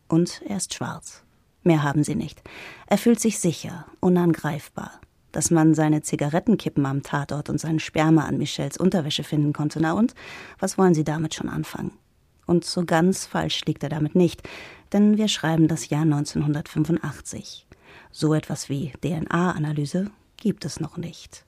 Und 0.07 0.42
er 0.48 0.57
ist 0.57 0.74
schwarz. 0.74 1.24
Mehr 1.63 1.84
haben 1.84 2.04
sie 2.04 2.16
nicht. 2.16 2.42
Er 2.86 2.98
fühlt 2.98 3.19
sich 3.19 3.39
sicher, 3.39 3.86
unangreifbar 4.00 5.01
dass 5.38 5.51
man 5.51 5.75
seine 5.75 6.01
Zigarettenkippen 6.01 6.84
am 6.88 7.04
Tatort 7.04 7.51
und 7.51 7.60
seinen 7.60 7.78
Sperma 7.78 8.25
an 8.25 8.39
Michels 8.39 8.75
Unterwäsche 8.75 9.24
finden 9.24 9.54
konnte. 9.54 9.80
Na 9.80 9.94
und? 9.94 10.16
Was 10.57 10.80
wollen 10.80 10.95
Sie 10.95 11.04
damit 11.04 11.36
schon 11.36 11.48
anfangen? 11.48 11.92
Und 12.48 12.66
so 12.66 12.84
ganz 12.84 13.28
falsch 13.28 13.63
liegt 13.66 13.84
er 13.84 13.89
damit 13.89 14.16
nicht, 14.16 14.42
denn 14.94 15.16
wir 15.16 15.28
schreiben 15.28 15.68
das 15.68 15.89
Jahr 15.89 16.01
1985. 16.01 17.68
So 18.12 18.34
etwas 18.34 18.68
wie 18.68 18.92
DNA-Analyse 19.00 20.10
gibt 20.38 20.66
es 20.66 20.80
noch 20.80 20.98
nicht. 20.98 21.45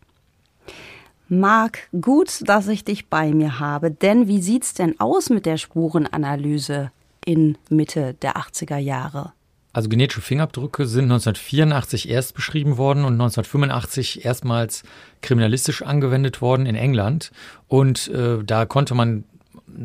Marc, 1.27 1.89
gut, 1.99 2.47
dass 2.47 2.67
ich 2.67 2.83
dich 2.83 3.09
bei 3.09 3.33
mir 3.33 3.59
habe, 3.59 3.89
denn 3.89 4.27
wie 4.27 4.43
sieht's 4.43 4.75
denn 4.75 4.99
aus 4.99 5.31
mit 5.31 5.47
der 5.47 5.57
Spurenanalyse 5.57 6.91
in 7.25 7.57
Mitte 7.71 8.13
der 8.21 8.37
80er 8.37 8.77
Jahre? 8.77 9.33
Also 9.71 9.87
genetische 9.87 10.21
Fingerabdrücke 10.21 10.87
sind 10.87 11.05
1984 11.05 12.09
erst 12.09 12.33
beschrieben 12.33 12.77
worden 12.77 13.05
und 13.05 13.13
1985 13.13 14.25
erstmals 14.25 14.83
kriminalistisch 15.21 15.83
angewendet 15.83 16.41
worden 16.41 16.65
in 16.65 16.75
England. 16.75 17.31
Und 17.67 18.07
äh, 18.07 18.43
da 18.43 18.65
konnte 18.65 18.95
man, 18.95 19.25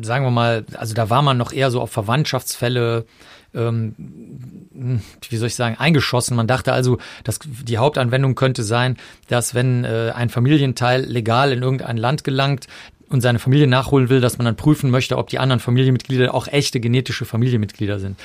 sagen 0.01 0.25
wir 0.25 0.31
mal, 0.31 0.65
also 0.75 0.95
da 0.95 1.11
war 1.11 1.21
man 1.21 1.37
noch 1.37 1.53
eher 1.53 1.69
so 1.69 1.81
auf 1.81 1.91
Verwandtschaftsfälle, 1.91 3.05
ähm, 3.53 3.93
wie 5.29 5.37
soll 5.37 5.47
ich 5.47 5.55
sagen, 5.55 5.77
eingeschossen. 5.77 6.35
Man 6.35 6.47
dachte 6.47 6.73
also, 6.73 6.97
dass 7.23 7.39
die 7.43 7.77
Hauptanwendung 7.77 8.33
könnte 8.33 8.63
sein, 8.63 8.97
dass 9.27 9.53
wenn 9.53 9.83
äh, 9.83 10.11
ein 10.15 10.29
Familienteil 10.29 11.05
legal 11.05 11.51
in 11.51 11.61
irgendein 11.61 11.97
Land 11.97 12.23
gelangt, 12.23 12.65
und 13.09 13.21
seine 13.21 13.39
Familie 13.39 13.67
nachholen 13.67 14.09
will, 14.09 14.21
dass 14.21 14.37
man 14.37 14.45
dann 14.45 14.55
prüfen 14.55 14.89
möchte, 14.89 15.17
ob 15.17 15.29
die 15.29 15.39
anderen 15.39 15.59
Familienmitglieder 15.59 16.33
auch 16.33 16.47
echte 16.47 16.79
genetische 16.79 17.25
Familienmitglieder 17.25 17.99
sind. 17.99 18.17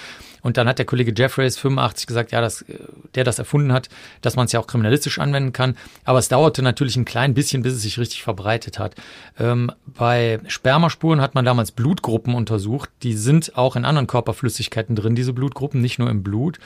Und 0.42 0.56
dann 0.56 0.68
hat 0.68 0.78
der 0.78 0.86
Kollege 0.86 1.12
Jeffreys 1.14 1.58
85 1.58 2.06
gesagt, 2.06 2.32
ja, 2.32 2.40
dass, 2.40 2.64
der 3.14 3.24
das 3.24 3.38
erfunden 3.38 3.72
hat, 3.72 3.88
dass 4.22 4.36
man 4.36 4.46
es 4.46 4.52
ja 4.52 4.60
auch 4.60 4.66
kriminalistisch 4.66 5.18
anwenden 5.18 5.52
kann. 5.52 5.76
Aber 6.04 6.18
es 6.18 6.28
dauerte 6.28 6.62
natürlich 6.62 6.96
ein 6.96 7.04
klein 7.04 7.34
bisschen, 7.34 7.62
bis 7.62 7.74
es 7.74 7.82
sich 7.82 7.98
richtig 7.98 8.22
verbreitet 8.22 8.78
hat. 8.78 8.94
Ähm, 9.38 9.70
bei 9.86 10.40
Spermaspuren 10.46 11.20
hat 11.20 11.34
man 11.34 11.44
damals 11.44 11.72
Blutgruppen 11.72 12.34
untersucht. 12.34 12.90
Die 13.02 13.14
sind 13.14 13.56
auch 13.56 13.76
in 13.76 13.84
anderen 13.84 14.06
Körperflüssigkeiten 14.06 14.96
drin, 14.96 15.14
diese 15.14 15.32
Blutgruppen, 15.32 15.80
nicht 15.80 15.98
nur 15.98 16.10
im 16.10 16.22
Blut. 16.22 16.58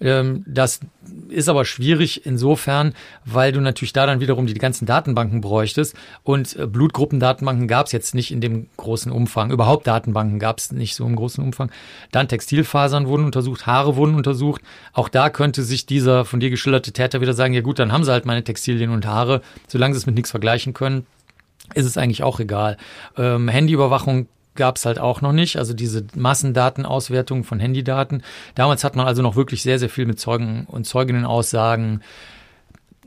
Ähm, 0.00 0.44
das 0.46 0.80
ist 1.28 1.48
aber 1.48 1.64
schwierig 1.64 2.24
insofern, 2.26 2.94
weil 3.24 3.52
du 3.52 3.60
natürlich 3.60 3.92
da 3.92 4.06
dann 4.06 4.20
wiederum 4.20 4.46
die 4.46 4.54
ganzen 4.54 4.86
Datenbanken 4.86 5.40
bräuchtest. 5.40 5.94
Und 6.22 6.56
äh, 6.56 6.66
Blutgruppendatenbanken 6.66 7.68
gab 7.68 7.86
es 7.86 7.92
jetzt 7.92 8.14
nicht 8.14 8.30
in 8.30 8.40
dem 8.40 8.68
großen 8.76 9.10
Umfang. 9.10 9.50
Überhaupt 9.50 9.86
Datenbanken 9.86 10.38
gab 10.38 10.58
es 10.58 10.72
nicht 10.72 10.94
so 10.94 11.04
im 11.06 11.16
großen 11.16 11.42
Umfang. 11.42 11.70
Dann 12.12 12.28
Textilfasern 12.28 13.06
wurden 13.06 13.24
untersucht, 13.24 13.66
Haare 13.66 13.96
wurden 13.96 14.14
untersucht. 14.14 14.62
Auch 14.92 15.08
da 15.08 15.30
könnte 15.30 15.62
sich 15.62 15.86
dieser 15.86 16.24
von 16.24 16.40
dir 16.40 16.50
geschilderte 16.50 16.92
Täter 16.92 17.20
wieder 17.20 17.34
sagen, 17.34 17.54
ja 17.54 17.60
gut, 17.60 17.78
dann 17.78 17.92
haben 17.92 18.04
sie 18.04 18.12
halt 18.12 18.26
meine 18.26 18.44
Textilien 18.44 18.90
und 18.90 19.06
Haare, 19.06 19.42
solange 19.66 19.94
sie 19.94 19.98
es 19.98 20.06
mit 20.06 20.14
nichts 20.14 20.30
vergleichen 20.30 20.74
können 20.74 21.06
ist 21.74 21.84
es 21.84 21.98
eigentlich 21.98 22.22
auch 22.22 22.40
egal. 22.40 22.78
Ähm, 23.18 23.46
Handyüberwachung 23.46 24.26
gab 24.58 24.76
es 24.76 24.84
halt 24.84 24.98
auch 24.98 25.22
noch 25.22 25.32
nicht, 25.32 25.56
also 25.56 25.72
diese 25.72 26.04
Massendatenauswertung 26.14 27.44
von 27.44 27.58
Handydaten. 27.58 28.22
Damals 28.54 28.84
hat 28.84 28.94
man 28.94 29.06
also 29.06 29.22
noch 29.22 29.36
wirklich 29.36 29.62
sehr, 29.62 29.78
sehr 29.78 29.88
viel 29.88 30.04
mit 30.04 30.20
Zeugen 30.20 30.66
und 30.66 30.84
Zeuginnenaussagen 30.84 32.02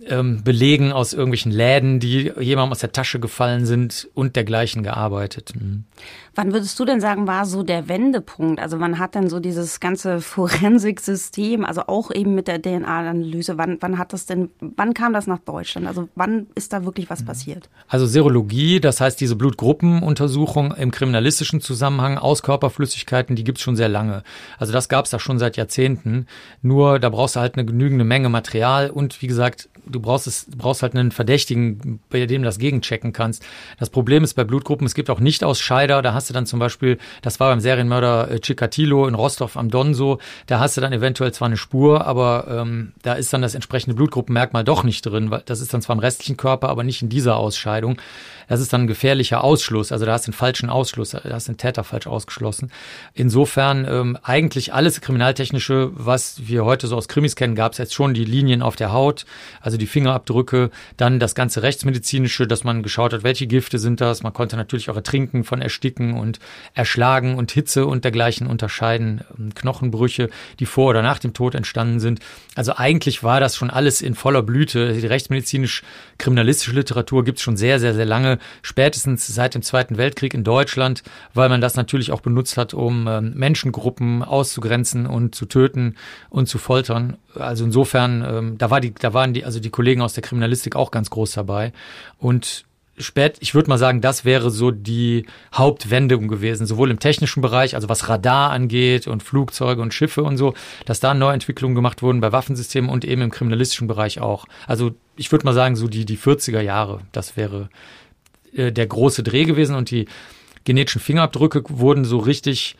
ähm, 0.07 0.43
Belegen 0.43 0.91
aus 0.91 1.13
irgendwelchen 1.13 1.51
Läden, 1.51 1.99
die 1.99 2.31
jemandem 2.39 2.71
aus 2.71 2.79
der 2.79 2.91
Tasche 2.91 3.19
gefallen 3.19 3.65
sind 3.65 4.07
und 4.13 4.35
dergleichen 4.35 4.81
gearbeitet. 4.81 5.53
Mhm. 5.55 5.83
Wann 6.33 6.53
würdest 6.53 6.79
du 6.79 6.85
denn 6.85 7.01
sagen, 7.01 7.27
war 7.27 7.45
so 7.45 7.61
der 7.61 7.89
Wendepunkt? 7.89 8.61
Also 8.61 8.79
wann 8.79 8.99
hat 8.99 9.15
denn 9.15 9.29
so 9.29 9.41
dieses 9.41 9.81
ganze 9.81 10.21
Forensiksystem, 10.21 11.65
also 11.65 11.83
auch 11.87 12.09
eben 12.09 12.35
mit 12.35 12.47
der 12.47 12.61
DNA-Analyse, 12.61 13.57
wann, 13.57 13.77
wann 13.81 13.97
hat 13.97 14.13
das 14.13 14.27
denn, 14.27 14.49
wann 14.61 14.93
kam 14.93 15.11
das 15.11 15.27
nach 15.27 15.39
Deutschland? 15.39 15.87
Also 15.87 16.07
wann 16.15 16.47
ist 16.55 16.71
da 16.71 16.85
wirklich 16.85 17.09
was 17.09 17.21
mhm. 17.21 17.25
passiert? 17.25 17.69
Also 17.89 18.05
Serologie, 18.05 18.79
das 18.79 19.01
heißt 19.01 19.19
diese 19.19 19.35
Blutgruppenuntersuchung 19.35 20.73
im 20.73 20.91
kriminalistischen 20.91 21.59
Zusammenhang 21.59 22.17
aus 22.17 22.43
Körperflüssigkeiten, 22.43 23.35
die 23.35 23.43
gibt's 23.43 23.61
schon 23.61 23.75
sehr 23.75 23.89
lange. 23.89 24.23
Also 24.57 24.71
das 24.71 24.87
gab's 24.87 25.09
da 25.09 25.19
schon 25.19 25.37
seit 25.37 25.57
Jahrzehnten. 25.57 26.27
Nur 26.61 26.99
da 26.99 27.09
brauchst 27.09 27.35
du 27.35 27.41
halt 27.41 27.55
eine 27.55 27.65
genügende 27.65 28.05
Menge 28.05 28.29
Material 28.29 28.89
und 28.89 29.21
wie 29.21 29.27
gesagt, 29.27 29.67
du 29.85 29.99
brauchst 29.99 30.27
es, 30.27 30.45
du 30.45 30.57
brauchst 30.57 30.83
halt 30.83 30.95
einen 30.95 31.11
Verdächtigen, 31.11 31.99
bei 32.09 32.25
dem 32.25 32.41
du 32.41 32.45
das 32.45 32.57
gegenchecken 32.57 33.13
kannst. 33.13 33.43
Das 33.79 33.89
Problem 33.89 34.23
ist 34.23 34.33
bei 34.35 34.43
Blutgruppen, 34.43 34.85
es 34.85 34.93
gibt 34.93 35.09
auch 35.09 35.19
Nicht-Ausscheider, 35.19 36.01
da 36.01 36.13
hast 36.13 36.20
du 36.29 36.33
dann 36.33 36.45
zum 36.45 36.59
Beispiel, 36.59 36.97
das 37.21 37.39
war 37.39 37.49
beim 37.49 37.59
Serienmörder 37.59 38.31
äh, 38.31 38.39
Chikatilo 38.39 39.07
in 39.07 39.15
Rostov 39.15 39.57
am 39.57 39.69
Don 39.69 39.93
so, 39.93 40.19
da 40.47 40.59
hast 40.59 40.77
du 40.77 40.81
dann 40.81 40.93
eventuell 40.93 41.33
zwar 41.33 41.47
eine 41.47 41.57
Spur, 41.57 42.05
aber 42.05 42.47
ähm, 42.49 42.93
da 43.01 43.13
ist 43.13 43.33
dann 43.33 43.41
das 43.41 43.55
entsprechende 43.55 43.95
Blutgruppenmerkmal 43.95 44.63
doch 44.63 44.83
nicht 44.83 45.05
drin, 45.05 45.31
weil 45.31 45.43
das 45.45 45.61
ist 45.61 45.73
dann 45.73 45.81
zwar 45.81 45.95
im 45.95 45.99
restlichen 45.99 46.37
Körper, 46.37 46.69
aber 46.69 46.83
nicht 46.83 47.01
in 47.01 47.09
dieser 47.09 47.37
Ausscheidung. 47.37 47.99
Das 48.47 48.59
ist 48.59 48.73
dann 48.73 48.81
ein 48.81 48.87
gefährlicher 48.87 49.43
Ausschluss, 49.43 49.91
also 49.91 50.05
da 50.05 50.13
hast 50.13 50.27
du 50.27 50.31
einen 50.31 50.37
falschen 50.37 50.69
Ausschluss, 50.69 51.11
da 51.11 51.21
hast 51.31 51.47
du 51.47 51.53
den 51.53 51.57
Täter 51.57 51.83
falsch 51.83 52.07
ausgeschlossen. 52.07 52.71
Insofern 53.13 53.87
ähm, 53.89 54.17
eigentlich 54.23 54.73
alles 54.73 54.99
kriminaltechnische, 54.99 55.91
was 55.93 56.47
wir 56.47 56.65
heute 56.65 56.87
so 56.87 56.97
aus 56.97 57.07
Krimis 57.07 57.35
kennen, 57.35 57.55
gab 57.55 57.71
es 57.73 57.77
jetzt 57.77 57.93
schon 57.93 58.13
die 58.13 58.25
Linien 58.25 58.61
auf 58.61 58.75
der 58.75 58.91
Haut, 58.91 59.25
also 59.61 59.77
die 59.77 59.87
Fingerabdrücke, 59.87 60.69
dann 60.97 61.19
das 61.19 61.35
ganze 61.35 61.63
rechtsmedizinische, 61.63 62.47
dass 62.47 62.63
man 62.63 62.83
geschaut 62.83 63.13
hat, 63.13 63.23
welche 63.23 63.47
Gifte 63.47 63.79
sind 63.79 64.01
das. 64.01 64.23
Man 64.23 64.33
konnte 64.33 64.57
natürlich 64.57 64.89
auch 64.89 64.95
Ertrinken 64.95 65.43
von 65.43 65.61
Ersticken 65.61 66.10
und 66.13 66.39
Erschlagen 66.73 67.35
und 67.35 67.51
Hitze 67.51 67.85
und 67.85 68.03
dergleichen 68.03 68.47
unterscheiden, 68.47 69.21
ähm, 69.37 69.53
Knochenbrüche, 69.55 70.29
die 70.59 70.65
vor 70.65 70.89
oder 70.89 71.01
nach 71.01 71.19
dem 71.19 71.33
Tod 71.33 71.55
entstanden 71.55 71.99
sind. 71.99 72.19
Also 72.55 72.73
eigentlich 72.75 73.23
war 73.23 73.39
das 73.39 73.55
schon 73.55 73.69
alles 73.69 74.01
in 74.01 74.15
voller 74.15 74.43
Blüte. 74.43 74.93
Die 74.93 75.05
rechtsmedizinisch-kriminalistische 75.05 76.73
Literatur 76.73 77.23
gibt 77.23 77.37
es 77.37 77.43
schon 77.43 77.57
sehr, 77.57 77.79
sehr, 77.79 77.93
sehr 77.93 78.05
lange, 78.05 78.39
spätestens 78.61 79.27
seit 79.27 79.55
dem 79.55 79.61
Zweiten 79.61 79.97
Weltkrieg 79.97 80.33
in 80.33 80.43
Deutschland, 80.43 81.03
weil 81.33 81.49
man 81.49 81.61
das 81.61 81.75
natürlich 81.75 82.11
auch 82.11 82.21
benutzt 82.21 82.57
hat, 82.57 82.73
um 82.73 83.07
ähm, 83.07 83.33
Menschengruppen 83.35 84.23
auszugrenzen 84.23 85.05
und 85.05 85.35
zu 85.35 85.45
töten 85.45 85.95
und 86.29 86.47
zu 86.47 86.57
foltern. 86.57 87.17
Also 87.35 87.63
insofern, 87.63 88.25
ähm, 88.27 88.57
da 88.57 88.69
war 88.69 88.81
die, 88.81 88.93
da 88.93 89.13
waren 89.13 89.33
die, 89.33 89.45
also 89.45 89.59
die 89.59 89.69
Kollegen 89.69 90.01
aus 90.01 90.13
der 90.13 90.23
Kriminalistik 90.23 90.75
auch 90.75 90.91
ganz 90.91 91.09
groß 91.09 91.31
dabei. 91.31 91.73
Und 92.17 92.65
spät, 93.01 93.37
ich 93.39 93.53
würde 93.55 93.69
mal 93.69 93.77
sagen, 93.77 94.01
das 94.01 94.25
wäre 94.25 94.51
so 94.51 94.71
die 94.71 95.25
Hauptwendung 95.53 96.27
gewesen, 96.27 96.65
sowohl 96.65 96.91
im 96.91 96.99
technischen 96.99 97.41
Bereich, 97.41 97.75
also 97.75 97.89
was 97.89 98.09
Radar 98.09 98.51
angeht 98.51 99.07
und 99.07 99.23
Flugzeuge 99.23 99.81
und 99.81 99.93
Schiffe 99.93 100.23
und 100.23 100.37
so, 100.37 100.53
dass 100.85 100.99
da 100.99 101.13
Neuentwicklungen 101.13 101.75
gemacht 101.75 102.01
wurden 102.01 102.21
bei 102.21 102.31
Waffensystemen 102.31 102.89
und 102.89 103.05
eben 103.05 103.21
im 103.21 103.31
kriminalistischen 103.31 103.87
Bereich 103.87 104.19
auch. 104.19 104.45
Also 104.67 104.91
ich 105.15 105.31
würde 105.31 105.45
mal 105.45 105.53
sagen, 105.53 105.75
so 105.75 105.87
die, 105.87 106.05
die 106.05 106.17
40er 106.17 106.61
Jahre, 106.61 107.01
das 107.11 107.37
wäre 107.37 107.69
äh, 108.53 108.71
der 108.71 108.87
große 108.87 109.23
Dreh 109.23 109.45
gewesen 109.45 109.75
und 109.75 109.91
die 109.91 110.07
genetischen 110.63 111.01
Fingerabdrücke 111.01 111.63
wurden 111.69 112.05
so 112.05 112.17
richtig 112.19 112.75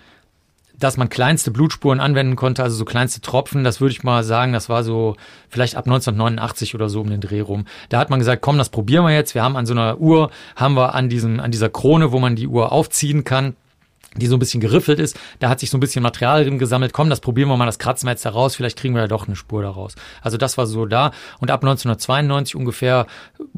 dass 0.84 0.98
man 0.98 1.10
kleinste 1.10 1.52
Blutspuren 1.52 2.00
anwenden 2.00 2.36
konnte, 2.36 2.64
also 2.64 2.76
so 2.76 2.86
kleinste 2.86 3.22
Tropfen, 3.22 3.64
das 3.64 3.80
würde 3.80 3.94
ich 3.94 4.04
mal 4.04 4.24
sagen, 4.24 4.52
das 4.52 4.68
war 4.68 4.84
so 4.84 5.16
vielleicht 5.50 5.76
ab 5.76 5.86
1989 5.86 6.76
oder 6.76 6.90
so 6.90 7.02
um 7.02 7.10
den 7.10 7.22
Dreh 7.22 7.42
rum. 7.42 7.66
Da 7.90 8.00
hat 8.00 8.10
man 8.10 8.20
gesagt, 8.20 8.42
komm, 8.42 8.58
das 8.58 8.70
probieren 8.70 9.06
wir 9.06 9.14
jetzt. 9.14 9.36
Wir 9.36 9.44
haben 9.44 9.56
an 9.56 9.66
so 9.66 9.74
einer 9.74 10.00
Uhr, 10.00 10.32
haben 10.56 10.76
wir 10.76 10.96
an 10.96 11.10
diesem, 11.10 11.40
an 11.40 11.52
dieser 11.52 11.70
Krone, 11.70 12.12
wo 12.12 12.20
man 12.20 12.36
die 12.36 12.48
Uhr 12.48 12.72
aufziehen 12.72 13.24
kann, 13.24 13.56
die 14.16 14.28
so 14.28 14.36
ein 14.36 14.40
bisschen 14.40 14.60
geriffelt 14.60 15.00
ist. 15.00 15.18
Da 15.40 15.50
hat 15.50 15.60
sich 15.60 15.70
so 15.70 15.78
ein 15.78 15.80
bisschen 15.80 16.04
Material 16.04 16.44
drin 16.44 16.60
gesammelt. 16.60 16.92
Komm, 16.94 17.10
das 17.10 17.22
probieren 17.22 17.48
wir 17.48 17.58
mal, 17.58 17.66
das 17.66 17.80
kratzen 17.80 18.08
wir 18.08 18.12
jetzt 18.12 18.26
da 18.26 18.32
raus. 18.32 18.56
Vielleicht 18.56 18.78
kriegen 18.78 18.94
wir 18.94 19.02
ja 19.02 19.08
doch 19.08 19.28
eine 19.28 19.36
Spur 19.36 19.62
daraus. 19.62 19.96
Also 20.22 20.38
das 20.38 20.58
war 20.58 20.66
so 20.66 20.86
da. 20.86 21.12
Und 21.40 21.52
ab 21.52 21.64
1992 21.64 22.56
ungefähr 22.56 23.08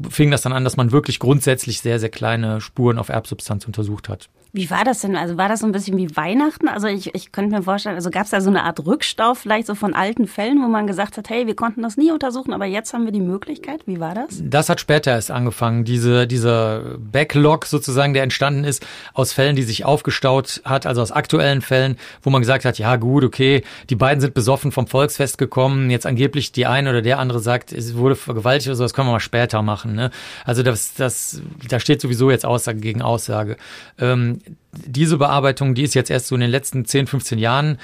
fing 0.08 0.30
das 0.30 0.42
dann 0.42 0.52
an, 0.52 0.62
dass 0.62 0.76
man 0.76 0.92
wirklich 0.92 1.18
grundsätzlich 1.18 1.80
sehr, 1.80 1.98
sehr 1.98 2.10
kleine 2.10 2.60
Spuren 2.60 2.98
auf 2.98 3.08
Erbsubstanz 3.08 3.66
untersucht 3.66 4.08
hat. 4.08 4.28
Wie 4.56 4.70
war 4.70 4.84
das 4.84 5.00
denn? 5.00 5.16
Also 5.16 5.36
war 5.36 5.48
das 5.48 5.60
so 5.60 5.66
ein 5.66 5.72
bisschen 5.72 5.96
wie 5.96 6.16
Weihnachten? 6.16 6.68
Also 6.68 6.86
ich, 6.86 7.12
ich 7.12 7.32
könnte 7.32 7.56
mir 7.56 7.64
vorstellen, 7.64 7.96
also 7.96 8.08
gab 8.10 8.22
es 8.22 8.30
da 8.30 8.40
so 8.40 8.50
eine 8.50 8.62
Art 8.62 8.86
Rückstau 8.86 9.34
vielleicht 9.34 9.66
so 9.66 9.74
von 9.74 9.94
alten 9.94 10.28
Fällen, 10.28 10.62
wo 10.62 10.68
man 10.68 10.86
gesagt 10.86 11.18
hat, 11.18 11.28
hey, 11.28 11.48
wir 11.48 11.56
konnten 11.56 11.82
das 11.82 11.96
nie 11.96 12.12
untersuchen, 12.12 12.52
aber 12.52 12.64
jetzt 12.64 12.94
haben 12.94 13.04
wir 13.04 13.10
die 13.10 13.20
Möglichkeit. 13.20 13.80
Wie 13.86 13.98
war 13.98 14.14
das? 14.14 14.40
Das 14.44 14.68
hat 14.68 14.78
später 14.78 15.10
erst 15.10 15.32
angefangen. 15.32 15.82
Diese, 15.84 16.28
dieser 16.28 16.98
Backlog 16.98 17.66
sozusagen, 17.66 18.14
der 18.14 18.22
entstanden 18.22 18.62
ist 18.62 18.86
aus 19.12 19.32
Fällen, 19.32 19.56
die 19.56 19.64
sich 19.64 19.84
aufgestaut 19.84 20.62
hat, 20.64 20.86
also 20.86 21.02
aus 21.02 21.10
aktuellen 21.10 21.60
Fällen, 21.60 21.96
wo 22.22 22.30
man 22.30 22.40
gesagt 22.40 22.64
hat, 22.64 22.78
ja 22.78 22.94
gut, 22.94 23.24
okay, 23.24 23.64
die 23.90 23.96
beiden 23.96 24.20
sind 24.20 24.34
besoffen 24.34 24.70
vom 24.70 24.86
Volksfest 24.86 25.36
gekommen, 25.36 25.90
jetzt 25.90 26.06
angeblich 26.06 26.52
die 26.52 26.66
eine 26.66 26.90
oder 26.90 27.02
der 27.02 27.18
andere 27.18 27.40
sagt, 27.40 27.72
es 27.72 27.96
wurde 27.96 28.14
vergewaltigt 28.14 28.68
oder 28.68 28.76
so, 28.76 28.84
das 28.84 28.94
können 28.94 29.08
wir 29.08 29.12
mal 29.14 29.18
später 29.18 29.62
machen. 29.62 29.96
Ne? 29.96 30.12
Also 30.44 30.62
das, 30.62 30.94
das, 30.94 31.42
da 31.68 31.80
steht 31.80 32.00
sowieso 32.00 32.30
jetzt 32.30 32.46
Aussage 32.46 32.78
gegen 32.78 33.02
Aussage. 33.02 33.56
Ähm, 33.98 34.38
diese 34.72 35.18
Bearbeitung, 35.18 35.74
die 35.74 35.82
ist 35.82 35.94
jetzt 35.94 36.10
erst 36.10 36.28
so 36.28 36.34
in 36.34 36.40
den 36.40 36.50
letzten 36.50 36.84
10, 36.84 37.06
15 37.06 37.38
Jahren 37.38 37.78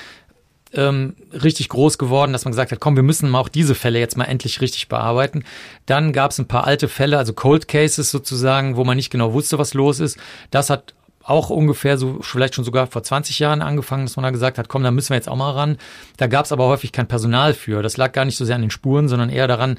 ähm, 0.72 1.16
richtig 1.32 1.68
groß 1.68 1.98
geworden, 1.98 2.32
dass 2.32 2.44
man 2.44 2.52
gesagt 2.52 2.72
hat, 2.72 2.80
komm, 2.80 2.96
wir 2.96 3.02
müssen 3.02 3.28
mal 3.28 3.40
auch 3.40 3.48
diese 3.48 3.74
Fälle 3.74 3.98
jetzt 3.98 4.16
mal 4.16 4.24
endlich 4.24 4.60
richtig 4.60 4.88
bearbeiten. 4.88 5.44
Dann 5.86 6.12
gab 6.12 6.30
es 6.30 6.38
ein 6.38 6.46
paar 6.46 6.64
alte 6.64 6.88
Fälle, 6.88 7.18
also 7.18 7.32
Cold 7.32 7.68
Cases 7.68 8.10
sozusagen, 8.10 8.76
wo 8.76 8.84
man 8.84 8.96
nicht 8.96 9.10
genau 9.10 9.32
wusste, 9.32 9.58
was 9.58 9.74
los 9.74 10.00
ist. 10.00 10.18
Das 10.50 10.70
hat 10.70 10.94
auch 11.22 11.50
ungefähr 11.50 11.98
so, 11.98 12.18
vielleicht 12.22 12.54
schon 12.54 12.64
sogar 12.64 12.86
vor 12.86 13.02
20 13.02 13.38
Jahren 13.38 13.62
angefangen, 13.62 14.06
dass 14.06 14.16
man 14.16 14.24
da 14.24 14.30
gesagt 14.30 14.58
hat, 14.58 14.68
komm, 14.68 14.82
da 14.82 14.90
müssen 14.90 15.10
wir 15.10 15.16
jetzt 15.16 15.28
auch 15.28 15.36
mal 15.36 15.52
ran. 15.52 15.76
Da 16.16 16.26
gab 16.26 16.44
es 16.44 16.52
aber 16.52 16.66
häufig 16.66 16.92
kein 16.92 17.08
Personal 17.08 17.52
für. 17.54 17.82
Das 17.82 17.96
lag 17.96 18.12
gar 18.12 18.24
nicht 18.24 18.36
so 18.36 18.44
sehr 18.44 18.56
an 18.56 18.62
den 18.62 18.70
Spuren, 18.70 19.08
sondern 19.08 19.28
eher 19.28 19.46
daran, 19.46 19.78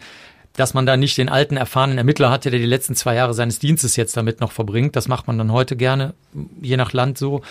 dass 0.55 0.74
man 0.74 0.86
da 0.86 0.98
nicht 0.98 1.17
den 1.17 1.29
alten, 1.29 1.58
erfahrenen 1.58 1.98
Ermittler 1.98 2.29
hatte, 2.29 2.51
der 2.51 2.60
die 2.60 2.65
letzten 2.65 2.96
zwei 2.96 3.15
Jahre 3.15 3.34
seines 3.34 3.60
Dienstes 3.60 3.96
jetzt 3.96 4.17
damit 4.17 4.41
noch 4.41 4.51
verbringt. 4.51 4.96
Das 4.96 5.08
macht 5.08 5.27
man 5.27 5.38
dann 5.38 5.51
heute 5.51 5.75
gerne, 5.75 6.13
je 6.62 6.77
nach 6.77 6.93
Land 6.93 7.17
so. 7.17 7.41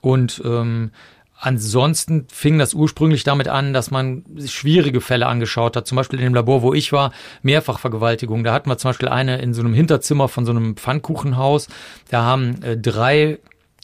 Und 0.00 0.42
ähm, 0.44 0.90
ansonsten 1.38 2.26
fing 2.32 2.58
das 2.58 2.74
ursprünglich 2.74 3.24
damit 3.24 3.48
an, 3.48 3.72
dass 3.72 3.90
man 3.90 4.24
schwierige 4.46 5.00
Fälle 5.00 5.26
angeschaut 5.26 5.76
hat. 5.76 5.86
Zum 5.86 5.96
Beispiel 5.96 6.18
in 6.18 6.24
dem 6.24 6.34
Labor, 6.34 6.62
wo 6.62 6.72
ich 6.74 6.92
war, 6.92 7.12
Mehrfachvergewaltigung. 7.42 8.44
Da 8.44 8.52
hatten 8.52 8.70
wir 8.70 8.78
zum 8.78 8.90
Beispiel 8.90 9.08
eine 9.08 9.38
in 9.38 9.52
so 9.52 9.60
einem 9.60 9.74
Hinterzimmer 9.74 10.28
von 10.28 10.46
so 10.46 10.52
einem 10.52 10.76
Pfannkuchenhaus. 10.76 11.68
Da 12.08 12.22
haben 12.22 12.62
äh, 12.62 12.76
drei 12.76 13.38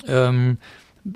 ähm, 0.07 0.59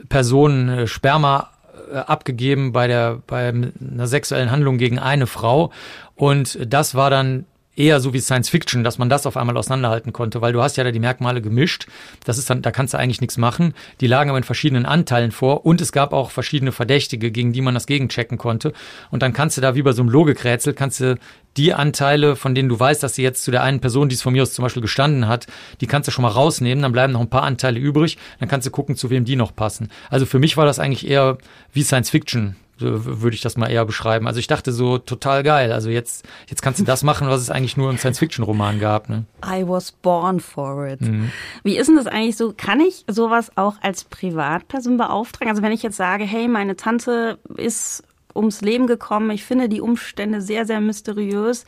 Personen 0.08 0.68
äh, 0.68 0.87
Sperma 0.87 1.50
äh, 1.92 1.96
abgegeben 1.96 2.73
bei 2.73 2.88
der 2.88 3.23
bei 3.26 3.49
einer 3.49 4.06
sexuellen 4.06 4.50
Handlung 4.50 4.78
gegen 4.78 4.99
eine 4.99 5.26
Frau 5.26 5.70
und 6.16 6.59
das 6.66 6.94
war 6.94 7.11
dann 7.11 7.47
eher 7.76 8.00
so 8.00 8.12
wie 8.12 8.21
Science 8.21 8.49
Fiction, 8.49 8.85
dass 8.85 8.99
man 8.99 9.09
das 9.09 9.26
auf 9.26 9.37
einmal 9.37 9.56
auseinanderhalten 9.56 10.12
konnte, 10.12 10.40
weil 10.40 10.52
du 10.52 10.62
hast 10.62 10.76
ja 10.76 10.85
da 10.85 10.92
die 10.92 11.00
Merkmale 11.00 11.42
gemischt. 11.42 11.87
Das 12.25 12.38
ist 12.38 12.49
dann, 12.50 12.62
da 12.62 12.71
kannst 12.71 12.94
du 12.94 12.99
eigentlich 12.99 13.21
nichts 13.21 13.37
machen. 13.37 13.75
Die 14.00 14.06
lagen 14.06 14.30
aber 14.30 14.38
in 14.38 14.44
verschiedenen 14.44 14.87
Anteilen 14.87 15.33
vor 15.33 15.66
und 15.66 15.80
es 15.80 15.92
gab 15.92 16.12
auch 16.12 16.30
verschiedene 16.30 16.73
Verdächtige, 16.73 17.30
gegen 17.30 17.52
die 17.52 17.61
man 17.61 17.75
das 17.75 17.87
gegenchecken 17.87 18.38
konnte. 18.38 18.73
Und 19.11 19.23
dann 19.23 19.33
kannst 19.33 19.56
du 19.56 19.61
da 19.61 19.75
wie 19.75 19.83
bei 19.83 19.92
so 19.92 20.02
einem 20.02 20.11
Logikrätsel, 20.11 20.73
kannst 20.73 21.00
du 21.00 21.18
die 21.56 21.75
Anteile, 21.75 22.37
von 22.37 22.54
denen 22.54 22.68
du 22.68 22.78
weißt, 22.78 23.02
dass 23.02 23.14
sie 23.14 23.23
jetzt 23.23 23.44
zu 23.44 23.50
der 23.50 23.62
einen 23.62 23.80
Person, 23.80 24.09
die 24.09 24.16
es 24.16 24.23
von 24.23 24.33
mir 24.33 24.42
aus 24.42 24.52
zum 24.52 24.64
Beispiel 24.64 24.83
gestanden 24.83 25.28
hat, 25.28 25.47
die 25.80 25.87
kannst 25.87 26.09
du 26.09 26.12
schon 26.12 26.23
mal 26.23 26.28
rausnehmen, 26.28 26.83
dann 26.83 26.92
bleiben 26.92 27.12
noch 27.12 27.21
ein 27.21 27.30
paar 27.30 27.44
Anteile 27.44 27.78
übrig, 27.78 28.18
dann 28.40 28.49
kannst 28.49 28.66
du 28.66 28.71
gucken, 28.71 28.97
zu 28.97 29.11
wem 29.11 29.25
die 29.25 29.37
noch 29.37 29.54
passen. 29.54 29.88
Also 30.11 30.26
für 30.26 30.40
mich 30.40 30.56
war 30.56 30.66
das 30.66 30.78
eigentlich 30.78 31.09
eher 31.09 31.38
wie 31.73 31.83
Science 31.83 32.11
Fiction 32.11 32.56
würde 32.84 33.34
ich 33.34 33.40
das 33.40 33.56
mal 33.56 33.70
eher 33.70 33.84
beschreiben. 33.84 34.26
Also 34.26 34.40
ich 34.40 34.46
dachte 34.46 34.72
so 34.72 34.98
total 34.98 35.42
geil. 35.42 35.72
Also 35.72 35.90
jetzt, 35.90 36.26
jetzt 36.48 36.62
kannst 36.62 36.80
du 36.80 36.84
das 36.84 37.02
machen, 37.02 37.28
was 37.28 37.40
es 37.40 37.50
eigentlich 37.50 37.76
nur 37.76 37.90
im 37.90 37.98
Science-Fiction-Roman 37.98 38.80
gab. 38.80 39.08
Ne? 39.08 39.24
I 39.44 39.66
was 39.66 39.92
born 39.92 40.40
for 40.40 40.86
it. 40.86 41.00
Mhm. 41.00 41.30
Wie 41.62 41.76
ist 41.76 41.88
denn 41.88 41.96
das 41.96 42.06
eigentlich 42.06 42.36
so? 42.36 42.54
Kann 42.56 42.80
ich 42.80 43.04
sowas 43.08 43.52
auch 43.56 43.74
als 43.82 44.04
Privatperson 44.04 44.96
beauftragen? 44.96 45.50
Also 45.50 45.62
wenn 45.62 45.72
ich 45.72 45.82
jetzt 45.82 45.96
sage, 45.96 46.24
hey, 46.24 46.48
meine 46.48 46.76
Tante 46.76 47.38
ist 47.56 48.04
ums 48.34 48.60
Leben 48.60 48.86
gekommen. 48.86 49.30
Ich 49.30 49.44
finde 49.44 49.68
die 49.68 49.80
Umstände 49.80 50.40
sehr, 50.40 50.66
sehr 50.66 50.80
mysteriös. 50.80 51.64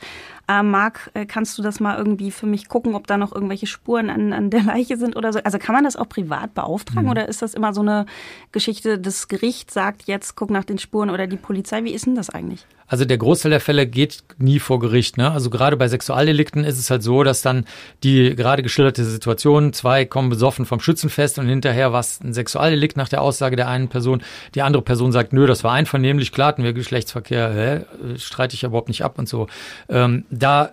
Äh, 0.49 0.63
Marc, 0.63 1.11
äh, 1.13 1.25
kannst 1.25 1.57
du 1.57 1.61
das 1.61 1.79
mal 1.79 1.97
irgendwie 1.97 2.31
für 2.31 2.45
mich 2.45 2.69
gucken, 2.69 2.95
ob 2.95 3.05
da 3.05 3.17
noch 3.17 3.33
irgendwelche 3.33 3.67
Spuren 3.67 4.09
an, 4.09 4.31
an 4.31 4.49
der 4.49 4.63
Leiche 4.63 4.97
sind 4.97 5.15
oder 5.15 5.33
so? 5.33 5.39
Also 5.43 5.57
kann 5.59 5.75
man 5.75 5.83
das 5.83 5.95
auch 5.97 6.07
privat 6.07 6.53
beauftragen 6.53 7.03
mhm. 7.03 7.11
oder 7.11 7.27
ist 7.27 7.41
das 7.41 7.53
immer 7.53 7.73
so 7.73 7.81
eine 7.81 8.05
Geschichte, 8.53 8.97
das 8.97 9.27
Gericht 9.27 9.71
sagt 9.71 10.03
jetzt, 10.07 10.35
guck 10.35 10.49
nach 10.49 10.63
den 10.63 10.77
Spuren 10.77 11.09
oder 11.09 11.27
die 11.27 11.37
Polizei? 11.37 11.83
Wie 11.83 11.93
ist 11.93 12.05
denn 12.05 12.15
das 12.15 12.29
eigentlich? 12.29 12.65
Also 12.87 13.03
der 13.03 13.17
Großteil 13.17 13.49
der 13.49 13.59
Fälle 13.59 13.85
geht 13.85 14.23
nie 14.37 14.59
vor 14.59 14.79
Gericht. 14.79 15.17
Ne? 15.17 15.29
Also 15.29 15.49
gerade 15.49 15.75
bei 15.75 15.89
Sexualdelikten 15.89 16.63
ist 16.63 16.79
es 16.79 16.89
halt 16.89 17.03
so, 17.03 17.23
dass 17.23 17.41
dann 17.41 17.65
die 18.03 18.33
gerade 18.33 18.63
geschilderte 18.63 19.03
Situation, 19.03 19.73
zwei 19.73 20.05
kommen 20.05 20.29
besoffen 20.29 20.65
vom 20.65 20.79
Schützenfest 20.79 21.37
und 21.37 21.49
hinterher 21.49 21.91
war 21.91 21.99
es 21.99 22.21
ein 22.21 22.33
Sexualdelikt 22.33 22.95
nach 22.95 23.09
der 23.09 23.21
Aussage 23.21 23.57
der 23.57 23.67
einen 23.67 23.89
Person. 23.89 24.23
Die 24.55 24.61
andere 24.61 24.81
Person 24.81 25.11
sagt, 25.11 25.33
nö, 25.33 25.47
das 25.47 25.65
war 25.65 25.73
einvernehmlich, 25.73 26.31
klar 26.31 26.47
hatten 26.47 26.63
wir 26.63 26.71
Geschlechtsverkehr, 26.71 27.53
hä? 27.53 28.17
streite 28.17 28.55
ich 28.55 28.63
überhaupt 28.63 28.87
nicht 28.87 29.03
ab 29.03 29.19
und 29.19 29.27
so. 29.27 29.47
Ähm, 29.89 30.23
da 30.37 30.71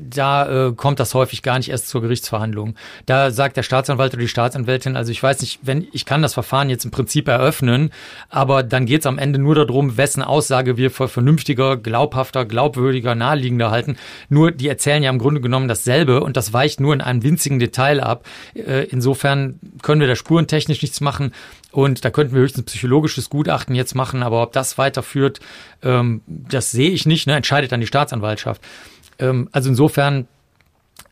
da 0.00 0.68
äh, 0.68 0.72
kommt 0.72 1.00
das 1.00 1.14
häufig 1.14 1.42
gar 1.42 1.58
nicht 1.58 1.70
erst 1.70 1.88
zur 1.88 2.02
Gerichtsverhandlung. 2.02 2.74
Da 3.06 3.30
sagt 3.30 3.56
der 3.56 3.62
Staatsanwalt 3.62 4.12
oder 4.12 4.22
die 4.22 4.28
Staatsanwältin, 4.28 4.96
also 4.96 5.12
ich 5.12 5.22
weiß 5.22 5.40
nicht, 5.40 5.60
wenn 5.62 5.86
ich 5.92 6.04
kann 6.04 6.22
das 6.22 6.34
Verfahren 6.34 6.70
jetzt 6.70 6.84
im 6.84 6.90
Prinzip 6.90 7.28
eröffnen, 7.28 7.90
aber 8.28 8.62
dann 8.62 8.86
geht 8.86 9.00
es 9.00 9.06
am 9.06 9.18
Ende 9.18 9.38
nur 9.38 9.54
darum, 9.54 9.96
wessen 9.96 10.22
Aussage 10.22 10.76
wir 10.76 10.90
für 10.90 11.08
vernünftiger, 11.08 11.76
glaubhafter, 11.76 12.44
glaubwürdiger, 12.44 13.14
naheliegender 13.14 13.70
halten. 13.70 13.96
Nur 14.28 14.50
die 14.50 14.68
erzählen 14.68 15.02
ja 15.02 15.10
im 15.10 15.18
Grunde 15.18 15.40
genommen 15.40 15.68
dasselbe 15.68 16.22
und 16.22 16.36
das 16.36 16.52
weicht 16.52 16.80
nur 16.80 16.94
in 16.94 17.00
einem 17.00 17.22
winzigen 17.22 17.58
Detail 17.58 18.00
ab. 18.00 18.26
Äh, 18.54 18.84
insofern 18.84 19.60
können 19.82 20.00
wir 20.00 20.08
da 20.08 20.16
spurentechnisch 20.16 20.82
nichts 20.82 21.00
machen. 21.00 21.32
Und 21.70 22.04
da 22.04 22.10
könnten 22.10 22.34
wir 22.34 22.40
höchstens 22.40 22.64
psychologisches 22.64 23.28
Gutachten 23.28 23.74
jetzt 23.74 23.94
machen, 23.94 24.22
aber 24.22 24.42
ob 24.42 24.52
das 24.52 24.78
weiterführt, 24.78 25.38
ähm, 25.82 26.22
das 26.26 26.70
sehe 26.70 26.90
ich 26.90 27.04
nicht, 27.04 27.26
ne? 27.26 27.36
entscheidet 27.36 27.72
dann 27.72 27.80
die 27.80 27.86
Staatsanwaltschaft. 27.86 28.62
Ähm, 29.18 29.48
also 29.52 29.68
insofern 29.70 30.26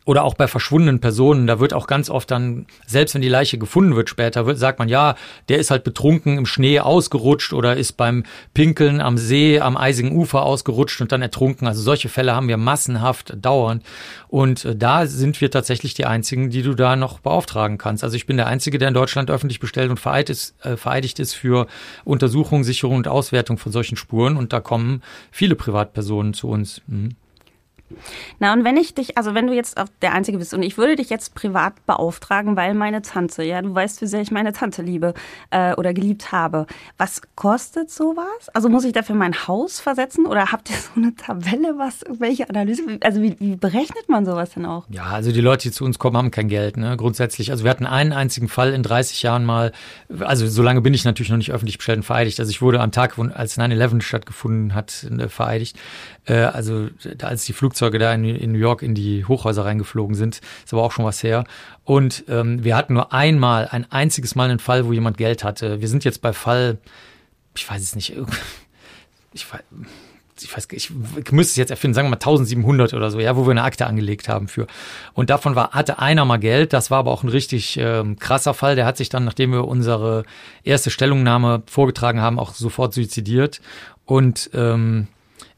oder 0.06 0.22
auch 0.22 0.34
bei 0.34 0.46
verschwundenen 0.46 1.00
Personen, 1.00 1.48
da 1.48 1.58
wird 1.58 1.74
auch 1.74 1.88
ganz 1.88 2.10
oft 2.10 2.30
dann, 2.30 2.66
selbst 2.86 3.14
wenn 3.14 3.22
die 3.22 3.28
Leiche 3.28 3.58
gefunden 3.58 3.96
wird 3.96 4.08
später, 4.08 4.46
wird, 4.46 4.56
sagt 4.56 4.78
man, 4.78 4.88
ja, 4.88 5.16
der 5.48 5.58
ist 5.58 5.72
halt 5.72 5.82
betrunken 5.82 6.38
im 6.38 6.46
Schnee 6.46 6.78
ausgerutscht 6.78 7.52
oder 7.52 7.76
ist 7.76 7.94
beim 7.94 8.22
Pinkeln 8.54 9.00
am 9.00 9.18
See, 9.18 9.58
am 9.58 9.76
eisigen 9.76 10.12
Ufer 10.12 10.44
ausgerutscht 10.44 11.00
und 11.00 11.10
dann 11.10 11.22
ertrunken. 11.22 11.66
Also 11.66 11.82
solche 11.82 12.08
Fälle 12.08 12.36
haben 12.36 12.46
wir 12.46 12.56
massenhaft 12.56 13.34
dauernd. 13.44 13.82
Und 14.28 14.64
äh, 14.64 14.76
da 14.76 15.06
sind 15.06 15.40
wir 15.40 15.50
tatsächlich 15.50 15.94
die 15.94 16.06
Einzigen, 16.06 16.50
die 16.50 16.62
du 16.62 16.74
da 16.74 16.94
noch 16.94 17.18
beauftragen 17.18 17.76
kannst. 17.76 18.04
Also 18.04 18.14
ich 18.14 18.26
bin 18.26 18.36
der 18.36 18.46
Einzige, 18.46 18.78
der 18.78 18.88
in 18.88 18.94
Deutschland 18.94 19.28
öffentlich 19.28 19.58
bestellt 19.58 19.90
und 19.90 19.98
vereidigt 19.98 20.30
ist, 20.30 20.64
äh, 20.64 20.76
vereidigt 20.76 21.18
ist 21.18 21.34
für 21.34 21.66
Untersuchung, 22.04 22.62
Sicherung 22.62 22.98
und 22.98 23.08
Auswertung 23.08 23.58
von 23.58 23.72
solchen 23.72 23.96
Spuren. 23.96 24.36
Und 24.36 24.52
da 24.52 24.60
kommen 24.60 25.02
viele 25.32 25.56
Privatpersonen 25.56 26.32
zu 26.32 26.48
uns. 26.48 26.80
Mhm. 26.86 27.16
Na, 28.40 28.52
und 28.52 28.64
wenn 28.64 28.76
ich 28.76 28.94
dich, 28.94 29.16
also 29.16 29.34
wenn 29.34 29.46
du 29.46 29.54
jetzt 29.54 29.80
der 30.02 30.12
Einzige 30.12 30.38
bist 30.38 30.52
und 30.54 30.62
ich 30.62 30.76
würde 30.76 30.96
dich 30.96 31.10
jetzt 31.10 31.34
privat 31.34 31.86
beauftragen, 31.86 32.56
weil 32.56 32.74
meine 32.74 33.02
Tante, 33.02 33.42
ja, 33.44 33.62
du 33.62 33.74
weißt, 33.74 34.02
wie 34.02 34.06
sehr 34.06 34.20
ich 34.20 34.30
meine 34.30 34.52
Tante 34.52 34.82
liebe 34.82 35.14
äh, 35.50 35.74
oder 35.74 35.94
geliebt 35.94 36.32
habe. 36.32 36.66
Was 36.98 37.22
kostet 37.36 37.90
sowas? 37.90 38.48
Also 38.54 38.68
muss 38.68 38.84
ich 38.84 38.92
dafür 38.92 39.14
mein 39.14 39.34
Haus 39.46 39.80
versetzen 39.80 40.26
oder 40.26 40.52
habt 40.52 40.70
ihr 40.70 40.76
so 40.76 40.90
eine 40.96 41.14
Tabelle, 41.14 41.78
was, 41.78 42.04
welche 42.08 42.48
Analyse, 42.48 42.82
also 43.02 43.22
wie, 43.22 43.36
wie 43.38 43.56
berechnet 43.56 44.08
man 44.08 44.24
sowas 44.24 44.50
denn 44.50 44.66
auch? 44.66 44.86
Ja, 44.90 45.04
also 45.04 45.32
die 45.32 45.40
Leute, 45.40 45.62
die 45.68 45.72
zu 45.72 45.84
uns 45.84 45.98
kommen, 45.98 46.16
haben 46.16 46.30
kein 46.30 46.48
Geld, 46.48 46.76
ne, 46.76 46.96
grundsätzlich. 46.96 47.50
Also 47.50 47.64
wir 47.64 47.70
hatten 47.70 47.86
einen 47.86 48.12
einzigen 48.12 48.48
Fall 48.48 48.72
in 48.72 48.82
30 48.82 49.22
Jahren 49.22 49.44
mal, 49.44 49.72
also 50.20 50.46
so 50.46 50.62
lange 50.62 50.80
bin 50.80 50.94
ich 50.94 51.04
natürlich 51.04 51.30
noch 51.30 51.38
nicht 51.38 51.52
öffentlich 51.52 51.78
bestellt 51.78 51.98
und 51.98 52.04
vereidigt. 52.04 52.40
Also 52.40 52.50
ich 52.50 52.62
wurde 52.62 52.80
am 52.80 52.92
Tag, 52.92 53.16
als 53.34 53.58
9-11 53.58 54.02
stattgefunden 54.02 54.74
hat, 54.74 55.04
äh, 55.04 55.28
vereidigt. 55.28 55.78
Äh, 56.26 56.34
also 56.34 56.88
als 57.22 57.44
die 57.44 57.52
Flugzeuge 57.52 57.98
da 57.98 58.12
in, 58.12 58.24
in, 58.24 58.52
New 58.52 58.58
York 58.58 58.82
in 58.82 58.94
die 58.94 59.24
Hochhäuser 59.24 59.64
reingeflogen 59.64 60.14
sind, 60.14 60.40
ist 60.64 60.72
aber 60.72 60.82
auch 60.82 60.92
schon 60.92 61.04
was 61.04 61.22
her. 61.22 61.44
Und 61.84 62.24
ähm, 62.28 62.64
wir 62.64 62.76
hatten 62.76 62.94
nur 62.94 63.12
einmal, 63.12 63.68
ein 63.68 63.90
einziges 63.90 64.34
Mal 64.34 64.50
einen 64.50 64.58
Fall, 64.58 64.86
wo 64.86 64.92
jemand 64.92 65.18
Geld 65.18 65.44
hatte. 65.44 65.80
Wir 65.80 65.88
sind 65.88 66.04
jetzt 66.04 66.20
bei 66.20 66.32
Fall, 66.32 66.78
ich 67.54 67.68
weiß 67.68 67.82
es 67.82 67.94
nicht, 67.94 68.14
ich 69.32 69.52
weiß, 69.52 69.62
ich 70.42 70.54
weiß, 70.54 70.68
ich, 70.72 70.90
müsste 71.32 71.52
es 71.52 71.56
jetzt 71.56 71.70
erfinden, 71.70 71.94
sagen 71.94 72.06
wir 72.06 72.10
mal 72.10 72.16
1700 72.16 72.92
oder 72.92 73.10
so, 73.10 73.20
ja, 73.20 73.36
wo 73.36 73.46
wir 73.46 73.52
eine 73.52 73.62
Akte 73.62 73.86
angelegt 73.86 74.28
haben 74.28 74.48
für. 74.48 74.66
Und 75.14 75.30
davon 75.30 75.54
war, 75.54 75.70
hatte 75.70 75.98
einer 75.98 76.24
mal 76.24 76.36
Geld, 76.38 76.72
das 76.72 76.90
war 76.90 76.98
aber 76.98 77.10
auch 77.10 77.22
ein 77.22 77.28
richtig 77.28 77.78
ähm, 77.78 78.18
krasser 78.18 78.52
Fall. 78.52 78.76
Der 78.76 78.84
hat 78.84 78.96
sich 78.96 79.08
dann, 79.08 79.24
nachdem 79.24 79.52
wir 79.52 79.66
unsere 79.66 80.24
erste 80.62 80.90
Stellungnahme 80.90 81.62
vorgetragen 81.66 82.20
haben, 82.20 82.38
auch 82.38 82.54
sofort 82.54 82.92
suizidiert. 82.92 83.60
Und 84.04 84.50
ähm, 84.52 85.08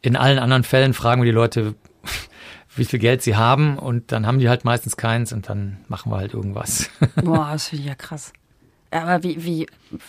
in 0.03 0.17
allen 0.17 0.39
anderen 0.39 0.65
Fällen 0.65 0.95
fragen 0.95 1.23
wir 1.23 1.27
die 1.27 1.35
Leute, 1.35 1.75
wie 2.77 2.85
viel 2.85 2.99
Geld 2.99 3.23
sie 3.23 3.37
haben 3.37 3.79
und 3.79 4.13
dann 4.13 4.27
haben 4.27 4.39
die 4.39 4.49
halt 4.49 4.65
meistens 4.65 4.97
keins 4.97 5.33
und 5.33 5.49
dann 5.49 5.79
machen 5.89 6.13
wir 6.13 6.17
halt 6.17 6.35
irgendwas. 6.35 6.91
Boah, 7.23 7.51
das 7.53 7.69
finde 7.69 7.83
ich 7.83 7.89
ja 7.89 7.95
krass. 7.95 8.33
Aber 8.91 9.23
wie, 9.23 9.45
wie 9.45 9.67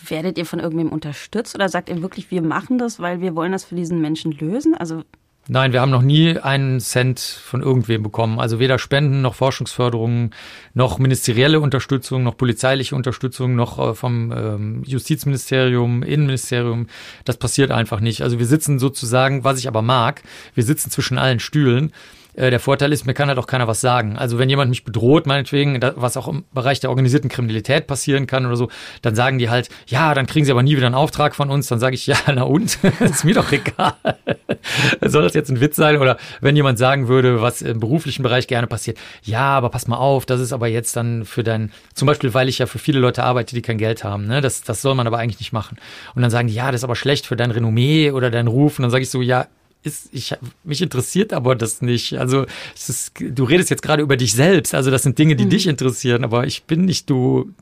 werdet 0.07 0.37
ihr 0.37 0.45
von 0.45 0.59
irgendwem 0.59 0.89
unterstützt 0.89 1.55
oder 1.55 1.67
sagt 1.67 1.89
ihr 1.89 2.01
wirklich, 2.01 2.31
wir 2.31 2.41
machen 2.41 2.77
das, 2.77 2.99
weil 2.99 3.19
wir 3.19 3.35
wollen 3.35 3.51
das 3.51 3.65
für 3.65 3.75
diesen 3.75 3.99
Menschen 3.99 4.31
lösen? 4.31 4.73
Also 4.75 5.03
Nein, 5.51 5.73
wir 5.73 5.81
haben 5.81 5.89
noch 5.89 6.03
nie 6.03 6.37
einen 6.37 6.79
Cent 6.79 7.19
von 7.19 7.63
irgendwem 7.63 8.03
bekommen. 8.03 8.39
Also 8.39 8.59
weder 8.59 8.77
Spenden 8.77 9.23
noch 9.23 9.33
Forschungsförderungen, 9.33 10.29
noch 10.75 10.99
ministerielle 10.99 11.59
Unterstützung, 11.59 12.21
noch 12.21 12.37
polizeiliche 12.37 12.95
Unterstützung, 12.95 13.55
noch 13.55 13.79
äh, 13.79 13.95
vom 13.95 14.31
ähm, 14.31 14.83
Justizministerium, 14.85 16.03
Innenministerium. 16.03 16.85
Das 17.25 17.37
passiert 17.37 17.71
einfach 17.71 17.99
nicht. 17.99 18.21
Also 18.21 18.37
wir 18.37 18.45
sitzen 18.45 18.77
sozusagen, 18.77 19.43
was 19.43 19.57
ich 19.57 19.67
aber 19.67 19.81
mag, 19.81 20.21
wir 20.53 20.63
sitzen 20.63 20.91
zwischen 20.91 21.17
allen 21.17 21.39
Stühlen 21.39 21.93
äh, 22.33 22.49
der 22.49 22.59
Vorteil 22.59 22.91
ist, 22.93 23.05
mir 23.05 23.13
kann 23.13 23.29
halt 23.29 23.37
auch 23.37 23.47
keiner 23.47 23.67
was 23.67 23.81
sagen. 23.81 24.17
Also 24.17 24.37
wenn 24.37 24.49
jemand 24.49 24.69
mich 24.69 24.83
bedroht, 24.83 25.25
meinetwegen, 25.25 25.79
was 25.95 26.17
auch 26.17 26.27
im 26.27 26.45
Bereich 26.53 26.79
der 26.79 26.89
organisierten 26.89 27.29
Kriminalität 27.29 27.87
passieren 27.87 28.27
kann 28.27 28.45
oder 28.45 28.55
so, 28.55 28.69
dann 29.01 29.15
sagen 29.15 29.37
die 29.39 29.49
halt, 29.49 29.69
ja, 29.87 30.13
dann 30.13 30.27
kriegen 30.27 30.45
sie 30.45 30.51
aber 30.51 30.63
nie 30.63 30.75
wieder 30.75 30.85
einen 30.85 30.95
Auftrag 30.95 31.35
von 31.35 31.49
uns. 31.49 31.67
Dann 31.67 31.79
sage 31.79 31.95
ich, 31.95 32.07
ja, 32.07 32.17
na 32.33 32.43
und? 32.43 32.79
ist 32.99 33.23
mir 33.23 33.33
doch 33.33 33.51
egal. 33.51 33.93
Soll 35.01 35.23
das 35.23 35.33
jetzt 35.33 35.49
ein 35.49 35.61
Witz 35.61 35.75
sein? 35.75 35.97
Oder 35.97 36.17
wenn 36.41 36.55
jemand 36.55 36.77
sagen 36.77 37.07
würde, 37.07 37.41
was 37.41 37.61
im 37.61 37.79
beruflichen 37.79 38.23
Bereich 38.23 38.47
gerne 38.47 38.67
passiert, 38.67 38.97
ja, 39.23 39.41
aber 39.41 39.69
pass 39.69 39.87
mal 39.87 39.97
auf, 39.97 40.25
das 40.25 40.41
ist 40.41 40.53
aber 40.53 40.67
jetzt 40.67 40.95
dann 40.95 41.25
für 41.25 41.43
dein, 41.43 41.71
zum 41.93 42.05
Beispiel, 42.05 42.33
weil 42.33 42.49
ich 42.49 42.59
ja 42.59 42.65
für 42.65 42.79
viele 42.79 42.99
Leute 42.99 43.23
arbeite, 43.23 43.55
die 43.55 43.61
kein 43.61 43.77
Geld 43.77 44.03
haben, 44.03 44.27
ne? 44.27 44.41
das, 44.41 44.61
das 44.61 44.81
soll 44.81 44.95
man 44.95 45.07
aber 45.07 45.17
eigentlich 45.17 45.39
nicht 45.39 45.53
machen. 45.53 45.77
Und 46.15 46.21
dann 46.21 46.31
sagen 46.31 46.47
die, 46.47 46.53
ja, 46.53 46.71
das 46.71 46.81
ist 46.81 46.83
aber 46.83 46.95
schlecht 46.95 47.25
für 47.25 47.35
dein 47.35 47.51
Renommee 47.51 48.11
oder 48.11 48.29
deinen 48.29 48.47
Ruf. 48.47 48.79
Und 48.79 48.83
dann 48.83 48.91
sage 48.91 49.03
ich 49.03 49.09
so, 49.09 49.21
ja, 49.21 49.47
ist, 49.83 50.09
ich, 50.11 50.35
mich 50.63 50.81
interessiert 50.81 51.33
aber 51.33 51.55
das 51.55 51.81
nicht. 51.81 52.17
Also 52.17 52.45
ist, 52.75 53.13
du 53.19 53.43
redest 53.43 53.69
jetzt 53.69 53.81
gerade 53.81 54.03
über 54.03 54.17
dich 54.17 54.33
selbst. 54.33 54.75
Also 54.75 54.91
das 54.91 55.03
sind 55.03 55.17
Dinge, 55.17 55.35
die 55.35 55.45
mhm. 55.45 55.49
dich 55.49 55.67
interessieren, 55.67 56.23
aber 56.23 56.45
ich 56.45 56.63
bin 56.63 56.85
nicht 56.85 57.09
du. 57.09 57.53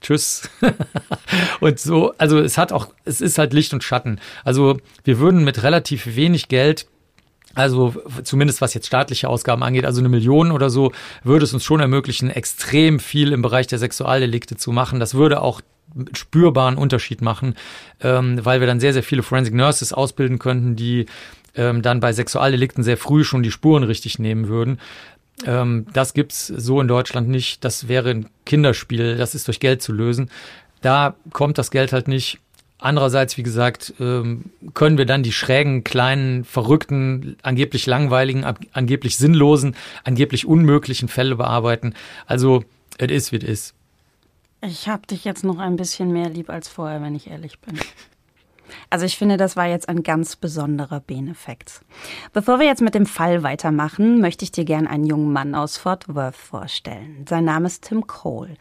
Tschüss. 0.00 0.50
und 1.60 1.78
so, 1.78 2.12
also 2.18 2.38
es 2.38 2.58
hat 2.58 2.72
auch, 2.72 2.88
es 3.04 3.22
ist 3.22 3.38
halt 3.38 3.54
Licht 3.54 3.72
und 3.72 3.82
Schatten. 3.82 4.20
Also 4.44 4.78
wir 5.04 5.18
würden 5.18 5.44
mit 5.44 5.62
relativ 5.62 6.16
wenig 6.16 6.48
Geld 6.48 6.86
also 7.54 7.94
zumindest 8.24 8.60
was 8.60 8.74
jetzt 8.74 8.88
staatliche 8.88 9.28
Ausgaben 9.28 9.62
angeht, 9.62 9.84
also 9.84 10.00
eine 10.00 10.08
Million 10.08 10.50
oder 10.50 10.70
so, 10.70 10.92
würde 11.22 11.44
es 11.44 11.54
uns 11.54 11.64
schon 11.64 11.80
ermöglichen, 11.80 12.30
extrem 12.30 12.98
viel 12.98 13.32
im 13.32 13.42
Bereich 13.42 13.68
der 13.68 13.78
Sexualdelikte 13.78 14.56
zu 14.56 14.72
machen. 14.72 14.98
Das 14.98 15.14
würde 15.14 15.40
auch 15.40 15.60
spürbaren 16.14 16.76
Unterschied 16.76 17.22
machen, 17.22 17.54
ähm, 18.00 18.44
weil 18.44 18.60
wir 18.60 18.66
dann 18.66 18.80
sehr, 18.80 18.92
sehr 18.92 19.02
viele 19.02 19.22
Forensic 19.22 19.54
Nurses 19.54 19.92
ausbilden 19.92 20.38
könnten, 20.38 20.74
die 20.76 21.06
ähm, 21.56 21.82
dann 21.82 22.00
bei 22.00 22.12
Sexualdelikten 22.12 22.82
sehr 22.82 22.96
früh 22.96 23.24
schon 23.24 23.42
die 23.42 23.50
Spuren 23.50 23.84
richtig 23.84 24.18
nehmen 24.18 24.48
würden. 24.48 24.78
Ähm, 25.46 25.86
das 25.92 26.14
gibt's 26.14 26.46
so 26.46 26.80
in 26.80 26.88
Deutschland 26.88 27.28
nicht. 27.28 27.64
Das 27.64 27.88
wäre 27.88 28.10
ein 28.10 28.28
Kinderspiel. 28.46 29.16
Das 29.16 29.34
ist 29.34 29.48
durch 29.48 29.60
Geld 29.60 29.82
zu 29.82 29.92
lösen. 29.92 30.30
Da 30.80 31.14
kommt 31.32 31.58
das 31.58 31.70
Geld 31.70 31.92
halt 31.92 32.08
nicht. 32.08 32.38
Andererseits, 32.78 33.38
wie 33.38 33.42
gesagt, 33.42 33.94
ähm, 33.98 34.50
können 34.74 34.98
wir 34.98 35.06
dann 35.06 35.22
die 35.22 35.32
schrägen, 35.32 35.84
kleinen, 35.84 36.44
verrückten, 36.44 37.36
angeblich 37.42 37.86
langweiligen, 37.86 38.44
angeblich 38.72 39.16
sinnlosen, 39.16 39.74
angeblich 40.02 40.44
unmöglichen 40.44 41.08
Fälle 41.08 41.36
bearbeiten. 41.36 41.94
Also, 42.26 42.64
es 42.98 43.10
ist, 43.10 43.32
wie 43.32 43.36
es 43.36 43.44
ist. 43.44 43.74
Ich 44.60 44.88
habe 44.88 45.06
dich 45.06 45.24
jetzt 45.24 45.44
noch 45.44 45.58
ein 45.58 45.76
bisschen 45.76 46.12
mehr 46.12 46.28
lieb 46.28 46.50
als 46.50 46.68
vorher, 46.68 47.00
wenn 47.00 47.14
ich 47.14 47.28
ehrlich 47.28 47.58
bin. 47.60 47.78
Also 48.90 49.06
ich 49.06 49.16
finde, 49.16 49.36
das 49.36 49.56
war 49.56 49.66
jetzt 49.66 49.88
ein 49.88 50.02
ganz 50.02 50.36
besonderer 50.36 51.00
Beneffekt. 51.00 51.80
Bevor 52.32 52.58
wir 52.58 52.66
jetzt 52.66 52.82
mit 52.82 52.94
dem 52.94 53.06
Fall 53.06 53.42
weitermachen, 53.42 54.20
möchte 54.20 54.44
ich 54.44 54.52
dir 54.52 54.64
gern 54.64 54.86
einen 54.86 55.04
jungen 55.04 55.32
Mann 55.32 55.54
aus 55.54 55.76
Fort 55.76 56.14
Worth 56.14 56.36
vorstellen. 56.36 57.24
Sein 57.28 57.44
Name 57.44 57.66
ist 57.66 57.84
Tim 57.84 58.06
Cole. 58.06 58.56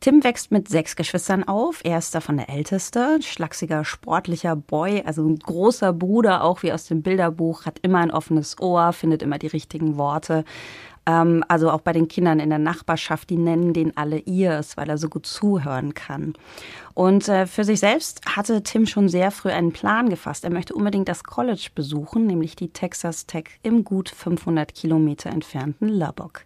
Tim 0.00 0.22
wächst 0.22 0.52
mit 0.52 0.68
sechs 0.68 0.94
Geschwistern 0.94 1.42
auf. 1.42 1.80
Er 1.82 1.98
ist 1.98 2.14
davon 2.14 2.36
der 2.36 2.48
älteste, 2.48 3.18
schlachsiger, 3.20 3.84
sportlicher 3.84 4.54
Boy, 4.54 5.02
also 5.04 5.26
ein 5.26 5.40
großer 5.40 5.92
Bruder, 5.92 6.44
auch 6.44 6.62
wie 6.62 6.72
aus 6.72 6.86
dem 6.86 7.02
Bilderbuch, 7.02 7.66
hat 7.66 7.80
immer 7.82 7.98
ein 7.98 8.12
offenes 8.12 8.60
Ohr, 8.60 8.92
findet 8.92 9.22
immer 9.22 9.38
die 9.38 9.48
richtigen 9.48 9.96
Worte. 9.96 10.44
Ähm, 11.04 11.42
also 11.48 11.70
auch 11.70 11.80
bei 11.80 11.92
den 11.92 12.06
Kindern 12.06 12.38
in 12.38 12.50
der 12.50 12.60
Nachbarschaft, 12.60 13.30
die 13.30 13.38
nennen 13.38 13.72
den 13.72 13.96
alle 13.96 14.18
ihrs, 14.18 14.76
weil 14.76 14.88
er 14.88 14.98
so 14.98 15.08
gut 15.08 15.26
zuhören 15.26 15.94
kann. 15.94 16.34
Und 16.98 17.28
äh, 17.28 17.46
für 17.46 17.62
sich 17.62 17.78
selbst 17.78 18.22
hatte 18.26 18.64
Tim 18.64 18.84
schon 18.84 19.08
sehr 19.08 19.30
früh 19.30 19.50
einen 19.50 19.70
Plan 19.70 20.08
gefasst. 20.10 20.42
Er 20.42 20.50
möchte 20.50 20.74
unbedingt 20.74 21.08
das 21.08 21.22
College 21.22 21.68
besuchen, 21.72 22.26
nämlich 22.26 22.56
die 22.56 22.70
Texas 22.70 23.26
Tech 23.26 23.44
im 23.62 23.84
gut 23.84 24.08
500 24.08 24.74
Kilometer 24.74 25.30
entfernten 25.30 25.88
Lubbock. 25.88 26.44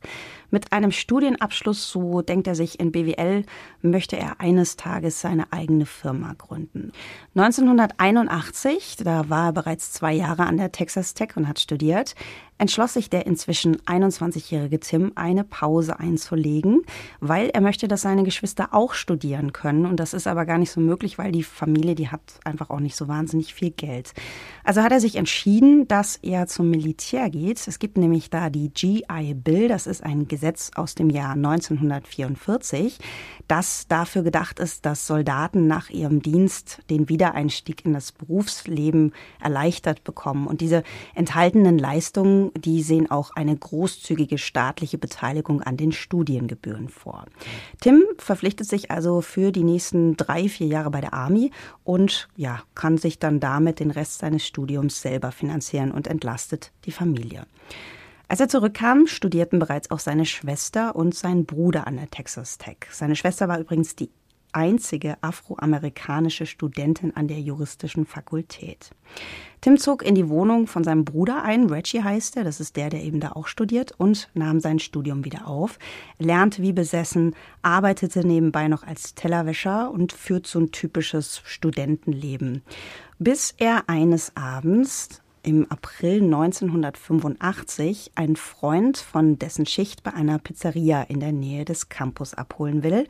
Mit 0.51 0.71
einem 0.71 0.91
Studienabschluss, 0.91 1.91
so 1.91 2.21
denkt 2.21 2.47
er 2.47 2.55
sich 2.55 2.79
in 2.79 2.93
BWL, 2.93 3.47
möchte 3.81 4.19
er 4.19 4.43
eines 4.43 4.77
Tages 4.77 5.23
seine 5.23 5.51
eigene 5.55 5.87
Firma 5.87 6.35
gründen. 6.37 6.93
1981, 7.35 8.97
da 8.97 9.31
war 9.31 9.47
er 9.47 9.53
bereits 9.55 9.93
zwei 9.93 10.13
Jahre 10.13 10.43
an 10.43 10.59
der 10.59 10.71
Texas 10.71 11.15
Tech 11.15 11.31
und 11.37 11.49
hat 11.49 11.61
studiert, 11.61 12.15
entschloss 12.59 12.93
sich 12.93 13.11
der 13.11 13.27
inzwischen 13.27 13.79
21-jährige 13.79 14.79
Tim, 14.79 15.13
eine 15.15 15.43
Pause 15.43 15.99
einzulegen, 15.99 16.83
weil 17.21 17.49
er 17.49 17.61
möchte, 17.61 17.89
dass 17.89 18.03
seine 18.03 18.23
Geschwister 18.23 18.69
auch 18.73 18.93
studieren 18.93 19.53
können. 19.53 19.85
Und 19.87 19.97
das 19.97 20.13
ist 20.15 20.27
aber 20.27 20.42
gar 20.45 20.59
nicht 20.59 20.71
so 20.71 20.81
möglich, 20.81 21.19
weil 21.19 21.33
die 21.33 21.43
Familie, 21.43 21.95
die 21.95 22.09
hat 22.09 22.21
einfach 22.45 22.71
auch 22.71 22.81
nicht 22.81 22.97
so 22.97 23.09
wahnsinnig 23.09 23.55
viel 23.55 23.71
Geld. 23.71 24.13
Also 24.65 24.83
hat 24.83 24.93
er 24.93 25.01
sich 25.01 25.17
entschieden, 25.17 25.89
dass 25.89 26.17
er 26.17 26.47
zum 26.47 26.71
Militär 26.71 27.31
geht. 27.31 27.67
Es 27.67 27.79
gibt 27.79 27.99
nämlich 27.99 28.31
da 28.31 28.51
die 28.51 28.71
GI 28.71 29.35
Bill, 29.35 29.69
das 29.69 29.87
ist 29.87 30.03
ein 30.03 30.29
Gesetz 30.29 30.71
aus 30.75 30.95
dem 30.95 31.11
Jahr 31.11 31.33
1944, 31.33 32.99
das 33.49 33.87
dafür 33.89 34.23
gedacht 34.23 34.61
ist, 34.61 34.87
dass 34.87 35.07
Soldaten 35.07 35.67
nach 35.67 35.91
ihrem 35.91 36.23
Dienst 36.23 36.81
den 36.91 37.09
Wiedereinstieg 37.09 37.85
in 37.85 37.93
das 37.93 38.13
Berufsleben 38.13 39.13
erleichtert 39.41 40.05
bekommen. 40.05 40.47
Und 40.47 40.61
diese 40.61 40.85
enthaltenen 41.15 41.79
Leistungen, 41.79 42.53
die 42.55 42.83
sehen 42.83 43.11
auch 43.11 43.33
eine 43.35 43.57
großzügige 43.57 44.39
staatliche 44.39 44.99
Beteiligung 44.99 45.63
an 45.63 45.77
den 45.77 45.93
Studiengebühren 45.93 46.89
vor. 46.89 47.27
Tim 47.81 48.03
verpflichtet 48.19 48.69
sich 48.69 48.91
also 48.91 49.21
für 49.21 49.53
die 49.53 49.65
nächsten 49.65 50.17
drei, 50.17 50.32
vier 50.49 50.67
Jahre 50.67 50.91
bei 50.91 51.01
der 51.01 51.15
Army 51.15 51.51
und 51.85 52.29
ja, 52.37 52.61
kann 52.75 52.99
sich 52.99 53.19
dann 53.19 53.41
damit 53.41 53.81
den 53.81 53.91
Rest 53.91 54.19
seines 54.19 54.47
Studiums 54.47 55.01
selber 55.01 55.33
finanzieren 55.33 55.91
und 55.93 56.07
entlastet 56.07 56.73
die 56.85 56.93
Familie. 56.93 57.47
Als 58.29 58.41
er 58.41 58.49
zurückkam, 58.49 59.07
studierten 59.07 59.59
bereits 59.59 59.91
auch 59.91 59.99
seine 59.99 60.25
Schwester 60.25 60.97
und 60.97 61.15
sein 61.15 61.45
Bruder 61.45 61.87
an 61.87 61.97
der 61.97 62.11
Texas 62.11 62.57
Tech. 62.57 62.79
Seine 62.91 63.15
Schwester 63.15 63.47
war 63.47 63.59
übrigens 63.59 63.95
die 63.95 64.11
einzige 64.53 65.17
afroamerikanische 65.23 66.47
Studentin 66.47 67.17
an 67.17 67.29
der 67.29 67.41
juristischen 67.41 68.07
Fakultät. 68.07 68.91
Tim 69.61 69.79
zog 69.79 70.03
in 70.03 70.15
die 70.15 70.29
Wohnung 70.29 70.67
von 70.67 70.83
seinem 70.83 71.05
Bruder 71.05 71.43
ein, 71.45 71.67
Reggie 71.67 72.03
heißt 72.03 72.37
er, 72.37 72.45
das 72.45 72.59
ist 72.61 72.77
der, 72.77 72.91
der 72.91 73.03
eben 73.03 73.21
da 73.21 73.33
auch 73.33 73.47
studiert, 73.47 73.93
und 73.97 74.29
nahm 74.35 74.61
sein 74.61 74.79
Studium 74.79 75.25
wieder 75.25 75.47
auf, 75.47 75.79
lernte 76.19 76.63
wie 76.63 76.73
besessen, 76.73 77.35
arbeitete 77.63 78.27
nebenbei 78.27 78.69
noch 78.69 78.83
als 78.83 79.15
Tellerwäscher 79.15 79.91
und 79.91 80.13
führt 80.13 80.47
so 80.47 80.59
ein 80.59 80.73
typisches 80.73 81.43
Studentenleben 81.45 82.63
bis 83.23 83.55
er 83.59 83.89
eines 83.89 84.37
Abends 84.37 85.22
im 85.43 85.71
April 85.71 86.23
1985 86.23 88.13
einen 88.15 88.37
Freund 88.37 88.97
von 88.97 89.39
dessen 89.39 89.67
Schicht 89.67 90.03
bei 90.03 90.15
einer 90.15 90.39
Pizzeria 90.39 91.03
in 91.03 91.21
der 91.21 91.33
Nähe 91.33 91.65
des 91.65 91.89
Campus 91.89 92.35
abholen 92.35 92.83
will 92.83 93.07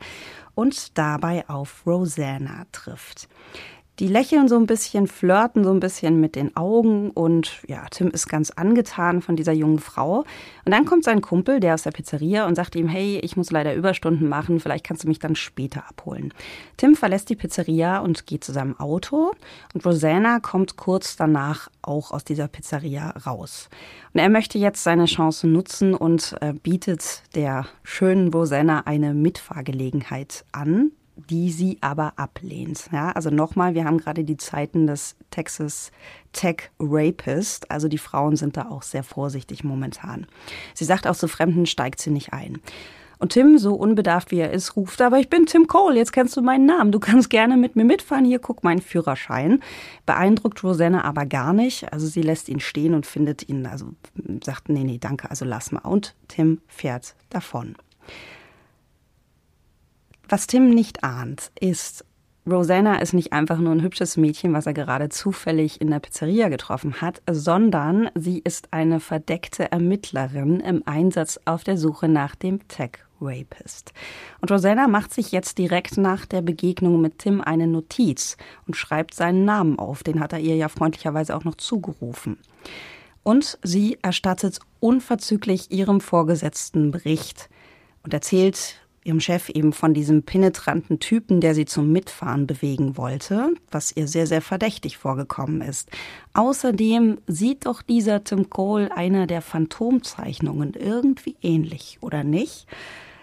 und 0.55 0.97
dabei 0.97 1.47
auf 1.47 1.85
Rosanna 1.85 2.65
trifft. 2.71 3.27
Die 3.99 4.07
lächeln 4.07 4.47
so 4.47 4.57
ein 4.57 4.65
bisschen, 4.65 5.05
flirten 5.05 5.63
so 5.63 5.71
ein 5.71 5.79
bisschen 5.79 6.19
mit 6.19 6.35
den 6.35 6.55
Augen 6.57 7.11
und 7.11 7.61
ja, 7.67 7.85
Tim 7.91 8.09
ist 8.09 8.27
ganz 8.27 8.49
angetan 8.49 9.21
von 9.21 9.35
dieser 9.35 9.51
jungen 9.51 9.77
Frau. 9.77 10.23
Und 10.65 10.71
dann 10.71 10.85
kommt 10.85 11.03
sein 11.03 11.21
Kumpel, 11.21 11.59
der 11.59 11.75
aus 11.75 11.83
der 11.83 11.91
Pizzeria, 11.91 12.47
und 12.47 12.55
sagt 12.55 12.75
ihm, 12.75 12.87
hey, 12.87 13.19
ich 13.19 13.37
muss 13.37 13.51
leider 13.51 13.75
Überstunden 13.75 14.27
machen, 14.27 14.59
vielleicht 14.59 14.83
kannst 14.83 15.03
du 15.03 15.07
mich 15.07 15.19
dann 15.19 15.35
später 15.35 15.87
abholen. 15.87 16.33
Tim 16.77 16.95
verlässt 16.95 17.29
die 17.29 17.35
Pizzeria 17.35 17.99
und 17.99 18.25
geht 18.25 18.43
zu 18.43 18.51
seinem 18.51 18.79
Auto 18.79 19.33
und 19.75 19.85
Rosanna 19.85 20.39
kommt 20.39 20.75
kurz 20.75 21.15
danach 21.15 21.69
auch 21.83 22.09
aus 22.09 22.23
dieser 22.23 22.47
Pizzeria 22.47 23.11
raus. 23.27 23.69
Und 24.11 24.21
er 24.21 24.29
möchte 24.29 24.57
jetzt 24.57 24.83
seine 24.83 25.05
Chance 25.05 25.47
nutzen 25.47 25.93
und 25.93 26.35
äh, 26.41 26.53
bietet 26.53 27.21
der 27.35 27.67
schönen 27.83 28.29
Rosanna 28.29 28.81
eine 28.85 29.13
Mitfahrgelegenheit 29.13 30.45
an 30.51 30.93
die 31.15 31.51
sie 31.51 31.77
aber 31.81 32.13
ablehnt. 32.17 32.89
Ja, 32.91 33.11
also 33.11 33.29
nochmal, 33.29 33.75
wir 33.75 33.85
haben 33.85 33.97
gerade 33.97 34.23
die 34.23 34.37
Zeiten 34.37 34.87
des 34.87 35.15
Texas 35.31 35.91
Tech 36.31 36.71
Rapist, 36.79 37.69
also 37.69 37.87
die 37.87 37.97
Frauen 37.97 38.35
sind 38.35 38.57
da 38.57 38.69
auch 38.69 38.81
sehr 38.83 39.03
vorsichtig 39.03 39.63
momentan. 39.63 40.25
Sie 40.73 40.85
sagt 40.85 41.07
auch 41.07 41.15
zu 41.15 41.27
Fremden 41.27 41.65
steigt 41.65 42.01
sie 42.01 42.11
nicht 42.11 42.33
ein. 42.33 42.59
Und 43.19 43.31
Tim, 43.31 43.57
so 43.57 43.75
unbedarft 43.75 44.31
wie 44.31 44.39
er 44.39 44.51
ist, 44.51 44.75
ruft, 44.75 45.01
aber 45.01 45.17
ich 45.17 45.29
bin 45.29 45.45
Tim 45.45 45.67
Cole, 45.67 45.95
jetzt 45.95 46.11
kennst 46.11 46.35
du 46.35 46.41
meinen 46.41 46.65
Namen, 46.65 46.91
du 46.91 46.99
kannst 46.99 47.29
gerne 47.29 47.55
mit 47.55 47.77
mir 47.77 47.85
mitfahren, 47.85 48.25
hier 48.25 48.39
guck 48.39 48.65
meinen 48.65 48.81
Führerschein. 48.81 49.61
Beeindruckt 50.05 50.61
Rosanna 50.61 51.05
aber 51.05 51.25
gar 51.25 51.53
nicht, 51.53 51.93
also 51.93 52.05
sie 52.05 52.21
lässt 52.21 52.49
ihn 52.49 52.59
stehen 52.59 52.93
und 52.93 53.05
findet 53.05 53.47
ihn, 53.47 53.65
also 53.65 53.93
sagt, 54.43 54.67
nee, 54.67 54.83
nee, 54.83 54.97
danke, 54.97 55.29
also 55.29 55.45
lass 55.45 55.71
mal. 55.71 55.79
Und 55.85 56.15
Tim 56.27 56.59
fährt 56.67 57.15
davon. 57.29 57.77
Was 60.33 60.47
Tim 60.47 60.71
nicht 60.71 61.03
ahnt, 61.03 61.51
ist, 61.59 62.05
Rosanna 62.49 62.95
ist 62.95 63.13
nicht 63.13 63.33
einfach 63.33 63.59
nur 63.59 63.71
ein 63.71 63.83
hübsches 63.83 64.17
Mädchen, 64.17 64.51
was 64.51 64.65
er 64.65 64.73
gerade 64.73 65.09
zufällig 65.09 65.79
in 65.79 65.91
der 65.91 65.99
Pizzeria 65.99 66.49
getroffen 66.49 67.01
hat, 67.01 67.21
sondern 67.29 68.09
sie 68.15 68.39
ist 68.39 68.73
eine 68.73 68.99
verdeckte 68.99 69.71
Ermittlerin 69.71 70.59
im 70.59 70.81
Einsatz 70.87 71.39
auf 71.45 71.63
der 71.63 71.77
Suche 71.77 72.07
nach 72.07 72.33
dem 72.33 72.67
Tech 72.67 72.93
Rapist. 73.21 73.93
Und 74.41 74.49
Rosanna 74.49 74.87
macht 74.87 75.13
sich 75.13 75.31
jetzt 75.31 75.59
direkt 75.59 75.97
nach 75.97 76.25
der 76.25 76.41
Begegnung 76.41 76.99
mit 76.99 77.19
Tim 77.19 77.39
eine 77.39 77.67
Notiz 77.67 78.35
und 78.65 78.75
schreibt 78.75 79.13
seinen 79.13 79.45
Namen 79.45 79.77
auf. 79.77 80.01
Den 80.01 80.19
hat 80.19 80.33
er 80.33 80.39
ihr 80.39 80.55
ja 80.55 80.67
freundlicherweise 80.67 81.35
auch 81.35 81.43
noch 81.43 81.57
zugerufen. 81.57 82.39
Und 83.21 83.59
sie 83.61 83.99
erstattet 84.01 84.57
unverzüglich 84.79 85.69
ihrem 85.69 86.01
Vorgesetzten 86.01 86.89
Bericht 86.89 87.51
und 88.01 88.15
erzählt 88.15 88.82
ihrem 89.03 89.19
Chef 89.19 89.49
eben 89.49 89.73
von 89.73 89.93
diesem 89.93 90.23
penetranten 90.23 90.99
Typen, 90.99 91.41
der 91.41 91.55
sie 91.55 91.65
zum 91.65 91.91
Mitfahren 91.91 92.47
bewegen 92.47 92.97
wollte, 92.97 93.53
was 93.71 93.95
ihr 93.95 94.07
sehr, 94.07 94.27
sehr 94.27 94.41
verdächtig 94.41 94.97
vorgekommen 94.97 95.61
ist. 95.61 95.89
Außerdem 96.33 97.19
sieht 97.27 97.65
doch 97.65 97.81
dieser 97.81 98.23
Tim 98.23 98.49
Cole 98.49 98.95
einer 98.95 99.27
der 99.27 99.41
Phantomzeichnungen 99.41 100.73
irgendwie 100.73 101.35
ähnlich, 101.41 101.97
oder 102.01 102.23
nicht? 102.23 102.67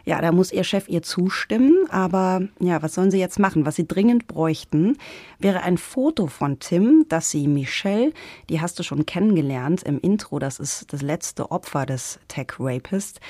Ja, 0.05 0.21
da 0.21 0.33
muss 0.33 0.53
ihr 0.53 0.65
Chef 0.65 0.89
ihr 0.89 1.03
zustimmen, 1.03 1.87
aber 1.91 2.43
ja, 2.59 2.83
was 2.83 2.95
sollen 2.95 3.11
sie 3.11 3.19
jetzt 3.19 3.39
machen? 3.39 3.67
Was 3.67 3.77
sie 3.77 3.87
dringend 3.87 4.27
bräuchten, 4.27 4.97
wäre 5.39 5.63
ein 5.63 5.79
Foto 5.79 6.27
von 6.27 6.59
Tim, 6.59 7.05
das 7.09 7.31
sie 7.31 7.47
Michelle, 7.47 8.13
die 8.49 8.61
hast 8.61 8.79
du 8.79 8.83
schon 8.83 9.07
kennengelernt 9.07 9.83
im 9.83 10.01
Intro, 10.01 10.39
das 10.39 10.59
ist 10.59 10.93
das 10.93 11.03
letzte 11.03 11.51
Opfer 11.51 11.87
des 11.87 12.19
Tech 12.29 12.55
Rapist, 12.59 13.21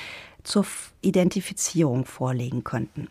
zur 0.45 0.67
Identifizierung 1.03 2.05
vorlegen 2.05 2.65
könnten. 2.65 3.09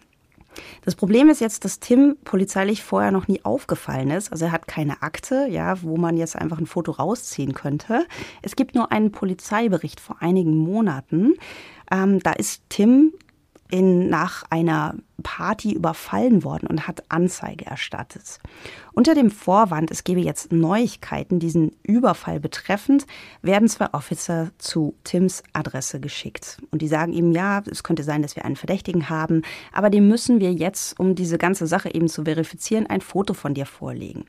Das 0.84 0.96
Problem 0.96 1.30
ist 1.30 1.42
jetzt, 1.42 1.64
dass 1.66 1.80
Tim 1.80 2.18
polizeilich 2.24 2.84
vorher 2.84 3.12
noch 3.12 3.28
nie 3.28 3.44
aufgefallen 3.44 4.12
ist. 4.12 4.32
Also 4.32 4.46
er 4.46 4.52
hat 4.52 4.68
keine 4.68 5.02
Akte, 5.02 5.48
ja, 5.50 5.82
wo 5.82 5.98
man 5.98 6.18
jetzt 6.18 6.36
einfach 6.36 6.58
ein 6.58 6.66
Foto 6.66 6.92
rausziehen 6.92 7.54
könnte. 7.54 8.06
Es 8.42 8.56
gibt 8.56 8.76
nur 8.76 8.92
einen 8.92 9.12
Polizeibericht 9.12 10.00
vor 10.00 10.18
einigen 10.22 10.58
Monaten. 10.58 11.36
Ähm, 11.92 12.20
da 12.20 12.34
ist 12.34 12.64
Tim 12.70 13.14
in, 13.70 14.10
nach 14.10 14.44
einer 14.50 14.96
Party 15.22 15.74
überfallen 15.74 16.44
worden 16.44 16.68
und 16.68 16.88
hat 16.88 17.04
Anzeige 17.10 17.66
erstattet. 17.66 18.40
Unter 18.94 19.14
dem 19.16 19.32
Vorwand, 19.32 19.92
es 19.92 20.04
gebe 20.04 20.20
jetzt 20.20 20.52
Neuigkeiten 20.52 21.40
diesen 21.40 21.76
Überfall 21.84 22.40
betreffend, 22.40 23.06
werden 23.42 23.68
zwei 23.68 23.94
Officer 23.94 24.50
zu 24.58 24.96
Tims 25.04 25.44
Adresse 25.54 26.00
geschickt. 26.00 26.58
Und 26.72 26.82
die 26.82 26.88
sagen 26.88 27.14
ihm, 27.14 27.32
ja, 27.32 27.62
es 27.70 27.84
könnte 27.84 28.04
sein, 28.04 28.22
dass 28.22 28.36
wir 28.36 28.46
einen 28.46 28.56
Verdächtigen 28.56 29.10
haben, 29.10 29.44
aber 29.72 29.90
dem 29.90 30.08
müssen 30.08 30.40
wir 30.40 30.52
jetzt, 30.52 31.00
um 31.00 31.16
diese 31.16 31.38
ganze 31.38 31.68
Sache 31.68 31.94
eben 31.94 32.08
zu 32.08 32.24
verifizieren, 32.24 32.88
ein 32.88 33.02
Foto 33.02 33.34
von 33.34 33.54
dir 33.54 33.66
vorlegen. 33.66 34.26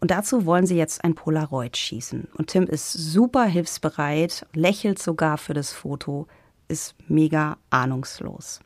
Und 0.00 0.10
dazu 0.10 0.44
wollen 0.44 0.66
sie 0.66 0.76
jetzt 0.76 1.02
ein 1.02 1.14
Polaroid 1.14 1.78
schießen. 1.78 2.28
Und 2.36 2.48
Tim 2.48 2.64
ist 2.64 2.92
super 2.92 3.44
hilfsbereit, 3.44 4.46
lächelt 4.52 4.98
sogar 4.98 5.38
für 5.38 5.54
das 5.54 5.72
Foto, 5.72 6.26
ist 6.68 6.94
mega 7.08 7.56
ahnungslos. 7.70 8.60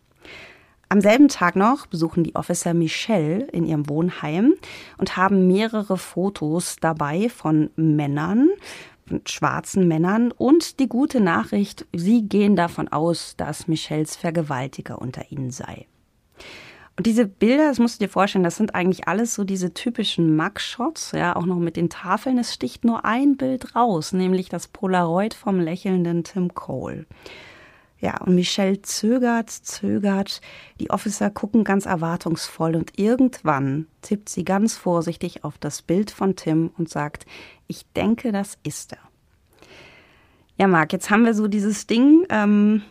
Am 0.91 1.03
selben 1.03 1.29
Tag 1.29 1.55
noch 1.55 1.87
besuchen 1.87 2.25
die 2.25 2.35
Officer 2.35 2.73
Michelle 2.73 3.45
in 3.53 3.67
ihrem 3.67 3.91
Wohnheim 3.91 4.55
und 4.97 5.19
haben 5.19 5.47
mehrere 5.47 5.99
Fotos 5.99 6.77
dabei 6.81 7.29
von 7.29 7.69
Männern, 7.77 8.49
schwarzen 9.27 9.87
Männern 9.87 10.33
und 10.33 10.81
die 10.81 10.89
gute 10.89 11.21
Nachricht, 11.21 11.87
sie 11.95 12.23
gehen 12.23 12.57
davon 12.57 12.89
aus, 12.89 13.35
dass 13.37 13.69
Michelles 13.69 14.17
Vergewaltiger 14.17 15.01
unter 15.01 15.31
ihnen 15.31 15.51
sei. 15.51 15.87
Und 16.97 17.07
diese 17.07 17.27
Bilder, 17.27 17.69
das 17.69 17.79
musst 17.79 18.01
du 18.01 18.07
dir 18.07 18.11
vorstellen, 18.11 18.43
das 18.43 18.57
sind 18.57 18.75
eigentlich 18.75 19.07
alles 19.07 19.35
so 19.35 19.45
diese 19.45 19.73
typischen 19.73 20.37
Mugshots, 20.37 21.13
ja, 21.13 21.37
auch 21.37 21.47
noch 21.47 21.59
mit 21.59 21.77
den 21.77 21.91
Tafeln. 21.91 22.39
Es 22.39 22.53
sticht 22.53 22.85
nur 22.85 23.05
ein 23.05 23.37
Bild 23.37 23.77
raus, 23.77 24.13
nämlich 24.13 24.49
das 24.49 24.67
Polaroid 24.67 25.35
vom 25.35 25.61
lächelnden 25.61 26.25
Tim 26.25 26.55
Cole. 26.55 27.07
Ja, 28.01 28.21
und 28.21 28.35
Michelle 28.37 28.81
zögert, 28.83 29.51
zögert. 29.51 30.41
Die 30.79 30.91
Officer 30.91 31.31
gucken 31.31 31.65
ganz 31.65 31.85
erwartungsvoll 31.85 32.77
und 32.77 32.97
irgendwann 32.97 33.89
tippt 34.03 34.29
sie 34.29 34.45
ganz 34.45 34.77
vorsichtig 34.77 35.43
auf 35.43 35.59
das 35.59 35.83
Bild 35.83 36.11
von 36.13 36.37
Tim 36.37 36.71
und 36.79 36.89
sagt, 36.89 37.27
ich 37.67 37.85
denke, 37.97 38.31
das 38.31 38.57
ist 38.63 38.93
er. 38.93 38.99
Ja, 40.57 40.69
Marc, 40.69 40.93
jetzt 40.93 41.11
haben 41.11 41.25
wir 41.25 41.35
so 41.35 41.49
dieses 41.49 41.87
Ding, 41.87 42.25
ähm, 42.31 42.83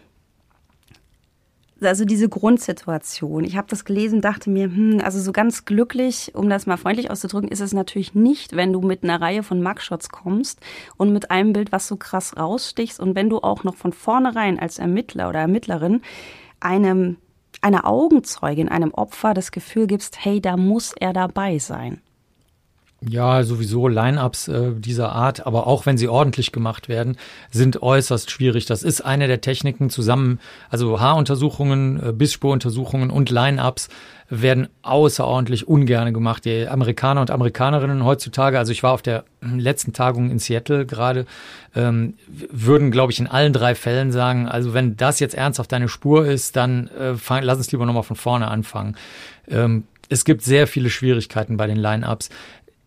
also 1.82 2.06
diese 2.06 2.30
Grundsituation. 2.30 3.44
Ich 3.44 3.58
habe 3.58 3.68
das 3.70 3.86
gelesen, 3.86 4.22
dachte 4.22 4.50
mir, 4.50 4.66
hm, 4.66 5.02
also 5.04 5.20
so 5.20 5.32
ganz 5.32 5.66
glücklich, 5.66 6.32
um 6.34 6.50
das 6.50 6.66
mal 6.66 6.78
freundlich 6.78 7.12
auszudrücken, 7.12 7.50
ist 7.50 7.62
es 7.62 7.74
natürlich 7.74 8.16
nicht, 8.16 8.56
wenn 8.56 8.74
du 8.74 8.82
mit 8.82 9.04
einer 9.04 9.22
Reihe 9.22 9.44
von 9.44 9.62
Mugshots 9.62 10.10
kommst 10.10 10.60
und 10.98 11.14
mit 11.14 11.32
einem 11.32 11.54
Bild, 11.54 11.72
was 11.72 11.88
so 11.88 11.98
krass 11.98 12.38
rausstichst 12.38 13.00
und 13.00 13.16
wenn 13.16 13.30
du 13.30 13.40
auch 13.40 13.64
noch 13.64 13.76
von 13.76 13.94
vornherein 13.94 14.60
als 14.60 14.80
Ermittler 14.80 15.30
oder 15.30 15.40
Ermittlerin 15.40 16.02
einem 16.60 17.18
einer 17.62 17.88
Augenzeugin, 17.88 18.70
einem 18.70 18.94
Opfer 18.94 19.34
das 19.34 19.52
Gefühl 19.52 19.88
gibst, 19.88 20.24
hey, 20.24 20.42
da 20.42 20.58
muss 20.58 20.94
er 20.94 21.12
dabei 21.12 21.58
sein. 21.58 22.02
Ja, 23.02 23.44
sowieso 23.44 23.88
Line-ups 23.88 24.48
äh, 24.48 24.72
dieser 24.74 25.12
Art, 25.12 25.46
aber 25.46 25.68
auch 25.68 25.86
wenn 25.86 26.00
sie 26.00 26.08
ordentlich 26.08 26.52
gemacht 26.52 26.90
werden, 26.90 27.16
sind 27.52 27.84
äußerst 27.84 28.32
schwierig. 28.32 28.66
Das 28.66 28.82
ist 28.82 29.02
eine 29.02 29.28
der 29.28 29.40
Techniken 29.40 29.92
zusammen, 29.92 30.40
also 30.72 31.00
Haaruntersuchungen, 31.00 32.02
äh, 32.04 32.12
Bissspuruntersuchungen 32.12 33.12
und 33.12 33.30
Line-ups 33.30 33.90
werden 34.30 34.68
außerordentlich 34.82 35.68
ungerne 35.68 36.12
gemacht. 36.12 36.44
Die 36.46 36.68
Amerikaner 36.68 37.22
und 37.22 37.30
Amerikanerinnen 37.30 38.04
heutzutage, 38.04 38.58
also 38.58 38.72
ich 38.72 38.82
war 38.82 38.94
auf 38.94 39.04
der 39.04 39.26
letzten 39.42 39.94
Tagung 39.94 40.32
in 40.32 40.40
Seattle 40.40 40.88
gerade, 40.88 41.28
ähm, 41.76 42.16
würden, 42.28 42.90
glaube 42.90 43.12
ich, 43.12 43.20
in 43.20 43.28
allen 43.28 43.54
drei 43.54 43.76
Fällen 43.76 44.12
sagen, 44.12 44.48
also 44.48 44.74
wenn 44.74 44.98
das 44.98 45.20
jetzt 45.20 45.36
ernsthaft 45.36 45.72
deine 45.72 45.88
Spur 45.88 46.26
ist, 46.26 46.56
dann 46.56 46.88
äh, 46.88 47.14
fang, 47.14 47.44
lass 47.44 47.60
uns 47.60 47.72
lieber 47.72 47.86
nochmal 47.86 48.04
von 48.04 48.16
vorne 48.16 48.48
anfangen. 48.48 48.98
Ähm, 49.48 49.84
es 50.10 50.26
gibt 50.26 50.42
sehr 50.42 50.68
viele 50.68 50.90
Schwierigkeiten 50.90 51.58
bei 51.58 51.68
den 51.68 51.78
Line-ups. 51.78 52.30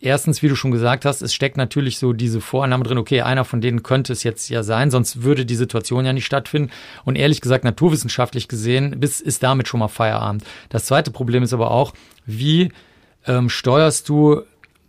Erstens, 0.03 0.43
wie 0.43 0.49
du 0.49 0.57
schon 0.57 0.71
gesagt 0.71 1.05
hast, 1.05 1.21
es 1.21 1.35
steckt 1.35 1.59
natürlich 1.59 1.99
so 1.99 2.15
diese 2.15 2.41
Vorannahme 2.41 2.85
drin, 2.85 2.97
okay, 2.97 3.21
einer 3.21 3.45
von 3.45 3.61
denen 3.61 3.83
könnte 3.83 4.15
es 4.15 4.23
jetzt 4.23 4.49
ja 4.49 4.63
sein, 4.63 4.91
sonst 4.91 5.23
würde 5.23 5.45
die 5.45 5.57
Situation 5.57 6.07
ja 6.07 6.15
nicht 6.15 6.25
stattfinden. 6.25 6.71
Und 7.05 7.17
ehrlich 7.17 7.43
gesagt, 7.43 7.65
naturwissenschaftlich 7.65 8.49
gesehen, 8.49 8.99
bis 8.99 9.21
ist 9.21 9.43
damit 9.43 9.69
schon 9.69 9.81
mal 9.81 9.89
Feierabend. 9.89 10.45
Das 10.71 10.87
zweite 10.87 11.11
Problem 11.11 11.43
ist 11.43 11.53
aber 11.53 11.71
auch, 11.71 11.93
wie 12.25 12.73
ähm, 13.27 13.51
steuerst 13.51 14.09
du 14.09 14.43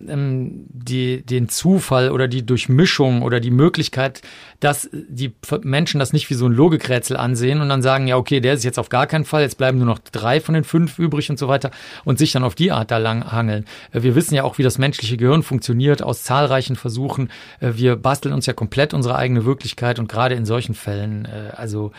ähm, 0.08 0.66
die, 0.70 1.26
den 1.26 1.50
Zufall 1.50 2.12
oder 2.12 2.28
die 2.28 2.46
Durchmischung 2.46 3.22
oder 3.22 3.40
die 3.40 3.52
Möglichkeit, 3.52 4.22
dass 4.60 4.90
die 4.92 5.34
Menschen 5.64 6.00
das 6.00 6.14
nicht 6.14 6.30
wie 6.30 6.36
so 6.36 6.46
ein 6.46 6.54
Logikrätsel 6.54 7.18
ansehen 7.18 7.62
und 7.62 7.70
dann 7.70 7.82
sagen, 7.82 8.08
ja, 8.08 8.18
okay, 8.18 8.40
der 8.40 8.54
ist 8.54 8.64
jetzt 8.64 8.80
auf 8.80 8.90
gar 8.90 9.08
keinen 9.08 9.26
Fall, 9.26 9.42
jetzt 9.42 9.58
bleiben 9.58 9.78
nur 9.78 9.88
noch 9.88 10.00
drei 10.00 10.40
von 10.40 10.54
den 10.54 10.64
fünf 10.64 11.00
übrig 11.00 11.30
und 11.30 11.40
so 11.40 11.48
weiter 11.48 11.72
und 12.06 12.20
sich 12.20 12.32
dann 12.32 12.44
auf 12.44 12.56
die 12.56 12.72
Art 12.72 12.92
da 12.92 12.98
lang 12.98 13.32
hangeln. 13.32 13.66
Äh, 13.92 14.04
wir 14.04 14.16
wissen 14.16 14.36
ja 14.36 14.44
auch, 14.44 14.58
wie 14.58 14.64
das 14.64 14.78
menschliche 14.78 15.18
Gehirn 15.18 15.44
funktioniert 15.44 16.04
aus 16.04 16.24
zahlreichen 16.24 16.76
Versuchen. 16.76 17.30
Äh, 17.60 17.74
wir 17.76 17.96
basteln 17.96 18.34
uns 18.34 18.46
ja 18.46 18.54
komplett 18.54 18.94
unsere 18.94 19.16
eigene 19.16 19.46
Wirklichkeit 19.46 20.00
und 20.00 20.08
gerade 20.08 20.36
in 20.36 20.46
solchen 20.46 20.76
Fällen, 20.76 21.26
äh, 21.26 21.52
also 21.56 21.92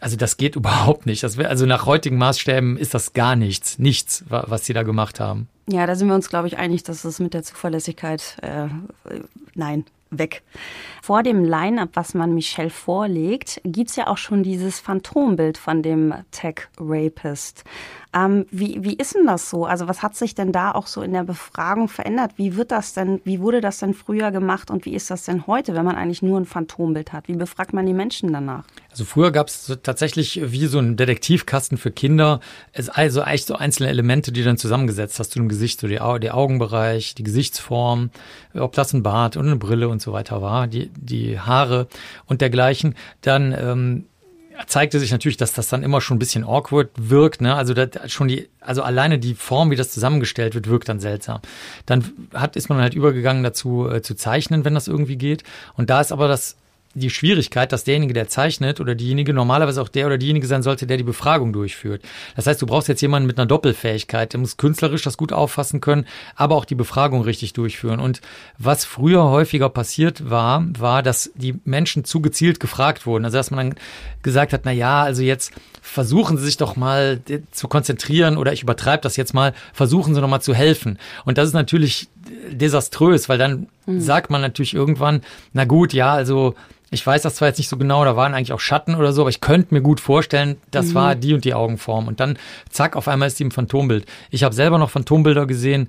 also 0.00 0.16
das 0.16 0.36
geht 0.36 0.56
überhaupt 0.56 1.06
nicht. 1.06 1.22
Das 1.22 1.38
also 1.38 1.66
nach 1.66 1.86
heutigen 1.86 2.18
Maßstäben 2.18 2.76
ist 2.76 2.94
das 2.94 3.12
gar 3.12 3.36
nichts, 3.36 3.78
nichts, 3.78 4.24
was 4.28 4.66
sie 4.66 4.72
da 4.72 4.82
gemacht 4.82 5.20
haben. 5.20 5.48
Ja, 5.68 5.86
da 5.86 5.96
sind 5.96 6.08
wir 6.08 6.14
uns, 6.14 6.28
glaube 6.28 6.46
ich, 6.46 6.58
einig, 6.58 6.84
dass 6.84 7.04
es 7.04 7.18
mit 7.18 7.34
der 7.34 7.42
Zuverlässigkeit, 7.42 8.36
äh, 8.42 8.68
nein, 9.54 9.84
weg. 10.10 10.42
Vor 11.06 11.22
dem 11.22 11.44
Line-up, 11.44 11.90
was 11.92 12.14
man 12.14 12.34
Michelle 12.34 12.68
vorlegt, 12.68 13.60
gibt's 13.62 13.94
ja 13.94 14.08
auch 14.08 14.18
schon 14.18 14.42
dieses 14.42 14.80
Phantombild 14.80 15.56
von 15.56 15.80
dem 15.80 16.12
Tech-Rapist. 16.32 17.62
Ähm, 18.12 18.46
wie, 18.50 18.82
wie 18.82 18.94
ist 18.94 19.14
denn 19.14 19.26
das 19.26 19.48
so? 19.48 19.66
Also 19.66 19.86
was 19.86 20.02
hat 20.02 20.16
sich 20.16 20.34
denn 20.34 20.50
da 20.50 20.72
auch 20.72 20.88
so 20.88 21.02
in 21.02 21.12
der 21.12 21.22
Befragung 21.22 21.88
verändert? 21.88 22.32
Wie 22.36 22.56
wird 22.56 22.72
das 22.72 22.94
denn, 22.94 23.20
wie 23.24 23.40
wurde 23.40 23.60
das 23.60 23.78
denn 23.78 23.94
früher 23.94 24.32
gemacht 24.32 24.70
und 24.70 24.84
wie 24.84 24.94
ist 24.94 25.10
das 25.10 25.24
denn 25.24 25.46
heute, 25.46 25.74
wenn 25.74 25.84
man 25.84 25.94
eigentlich 25.96 26.22
nur 26.22 26.40
ein 26.40 26.46
Phantombild 26.46 27.12
hat? 27.12 27.28
Wie 27.28 27.36
befragt 27.36 27.72
man 27.72 27.84
die 27.86 27.92
Menschen 27.92 28.32
danach? 28.32 28.64
Also 28.90 29.04
früher 29.04 29.30
gab 29.30 29.48
es 29.48 29.78
tatsächlich 29.82 30.40
wie 30.42 30.66
so 30.66 30.78
ein 30.78 30.96
Detektivkasten 30.96 31.76
für 31.76 31.90
Kinder, 31.90 32.40
es 32.72 32.88
also 32.88 33.20
eigentlich 33.20 33.44
so 33.44 33.54
einzelne 33.54 33.90
Elemente, 33.90 34.32
die 34.32 34.42
dann 34.42 34.56
zusammengesetzt 34.56 35.20
hast 35.20 35.32
zu 35.32 35.38
dem 35.38 35.48
Gesicht, 35.48 35.80
so 35.80 35.86
der 35.86 36.34
Augenbereich, 36.34 37.14
die 37.14 37.22
Gesichtsform, 37.22 38.10
ob 38.54 38.72
das 38.72 38.94
ein 38.94 39.02
Bart 39.02 39.36
und 39.36 39.46
eine 39.46 39.56
Brille 39.56 39.90
und 39.90 40.00
so 40.00 40.14
weiter 40.14 40.40
war, 40.40 40.66
die, 40.66 40.90
die 40.96 41.38
Haare 41.38 41.88
und 42.26 42.40
dergleichen. 42.40 42.94
Dann 43.20 43.52
ähm, 43.52 44.04
zeigte 44.66 44.98
sich 44.98 45.12
natürlich, 45.12 45.36
dass 45.36 45.52
das 45.52 45.68
dann 45.68 45.82
immer 45.82 46.00
schon 46.00 46.16
ein 46.16 46.18
bisschen 46.18 46.44
awkward 46.44 46.90
wirkt. 46.96 47.40
Ne? 47.40 47.54
Also 47.54 47.74
schon 48.06 48.28
die, 48.28 48.48
also 48.60 48.82
alleine 48.82 49.18
die 49.18 49.34
Form, 49.34 49.70
wie 49.70 49.76
das 49.76 49.90
zusammengestellt 49.90 50.54
wird, 50.54 50.68
wirkt 50.68 50.88
dann 50.88 51.00
seltsam. 51.00 51.40
Dann 51.84 52.04
hat, 52.32 52.56
ist 52.56 52.68
man 52.68 52.80
halt 52.80 52.94
übergegangen 52.94 53.42
dazu 53.42 53.88
äh, 53.88 54.02
zu 54.02 54.14
zeichnen, 54.14 54.64
wenn 54.64 54.74
das 54.74 54.88
irgendwie 54.88 55.16
geht. 55.16 55.44
Und 55.74 55.90
da 55.90 56.00
ist 56.00 56.12
aber 56.12 56.28
das 56.28 56.56
die 56.96 57.10
Schwierigkeit, 57.10 57.72
dass 57.72 57.84
derjenige, 57.84 58.14
der 58.14 58.28
zeichnet 58.28 58.80
oder 58.80 58.94
diejenige 58.94 59.34
normalerweise 59.34 59.82
auch 59.82 59.88
der 59.88 60.06
oder 60.06 60.18
diejenige 60.18 60.46
sein 60.46 60.62
sollte, 60.62 60.86
der 60.86 60.96
die 60.96 61.04
Befragung 61.04 61.52
durchführt. 61.52 62.02
Das 62.34 62.46
heißt, 62.46 62.60
du 62.60 62.66
brauchst 62.66 62.88
jetzt 62.88 63.02
jemanden 63.02 63.26
mit 63.26 63.38
einer 63.38 63.46
Doppelfähigkeit, 63.46 64.32
der 64.32 64.40
muss 64.40 64.56
künstlerisch 64.56 65.02
das 65.02 65.16
gut 65.16 65.32
auffassen 65.32 65.80
können, 65.80 66.06
aber 66.34 66.56
auch 66.56 66.64
die 66.64 66.74
Befragung 66.74 67.22
richtig 67.22 67.52
durchführen. 67.52 68.00
Und 68.00 68.20
was 68.58 68.84
früher 68.84 69.24
häufiger 69.24 69.68
passiert 69.68 70.30
war, 70.30 70.64
war, 70.78 71.02
dass 71.02 71.30
die 71.34 71.60
Menschen 71.64 72.04
zu 72.04 72.20
gezielt 72.20 72.60
gefragt 72.60 73.06
wurden. 73.06 73.24
Also 73.24 73.36
dass 73.36 73.50
man 73.50 73.70
dann 73.70 73.78
gesagt 74.22 74.52
hat, 74.52 74.62
na 74.64 74.72
ja, 74.72 75.02
also 75.02 75.22
jetzt 75.22 75.52
versuchen 75.82 76.38
Sie 76.38 76.44
sich 76.44 76.56
doch 76.56 76.76
mal 76.76 77.20
zu 77.52 77.68
konzentrieren 77.68 78.36
oder 78.38 78.52
ich 78.52 78.62
übertreibe 78.62 79.02
das 79.02 79.16
jetzt 79.16 79.34
mal, 79.34 79.52
versuchen 79.72 80.14
Sie 80.14 80.20
doch 80.20 80.28
mal 80.28 80.40
zu 80.40 80.54
helfen. 80.54 80.98
Und 81.24 81.38
das 81.38 81.48
ist 81.48 81.54
natürlich 81.54 82.08
desaströs, 82.50 83.28
weil 83.28 83.38
dann 83.38 83.68
mhm. 83.86 84.00
sagt 84.00 84.30
man 84.30 84.40
natürlich 84.40 84.74
irgendwann, 84.74 85.22
na 85.52 85.64
gut, 85.64 85.92
ja, 85.92 86.12
also 86.12 86.54
ich 86.90 87.04
weiß 87.04 87.22
das 87.22 87.36
zwar 87.36 87.48
jetzt 87.48 87.58
nicht 87.58 87.68
so 87.68 87.76
genau, 87.76 88.04
da 88.04 88.16
waren 88.16 88.34
eigentlich 88.34 88.52
auch 88.52 88.60
Schatten 88.60 88.94
oder 88.94 89.12
so, 89.12 89.22
aber 89.22 89.30
ich 89.30 89.40
könnte 89.40 89.74
mir 89.74 89.80
gut 89.80 90.00
vorstellen, 90.00 90.56
das 90.70 90.86
mhm. 90.86 90.94
war 90.94 91.14
die 91.14 91.34
und 91.34 91.44
die 91.44 91.54
Augenform. 91.54 92.06
Und 92.06 92.20
dann, 92.20 92.38
zack, 92.70 92.96
auf 92.96 93.08
einmal 93.08 93.28
ist 93.28 93.38
die 93.38 93.44
im 93.44 93.50
Phantombild. 93.50 94.06
Ich 94.30 94.44
habe 94.44 94.54
selber 94.54 94.78
noch 94.78 94.90
Phantombilder 94.90 95.46
gesehen, 95.46 95.88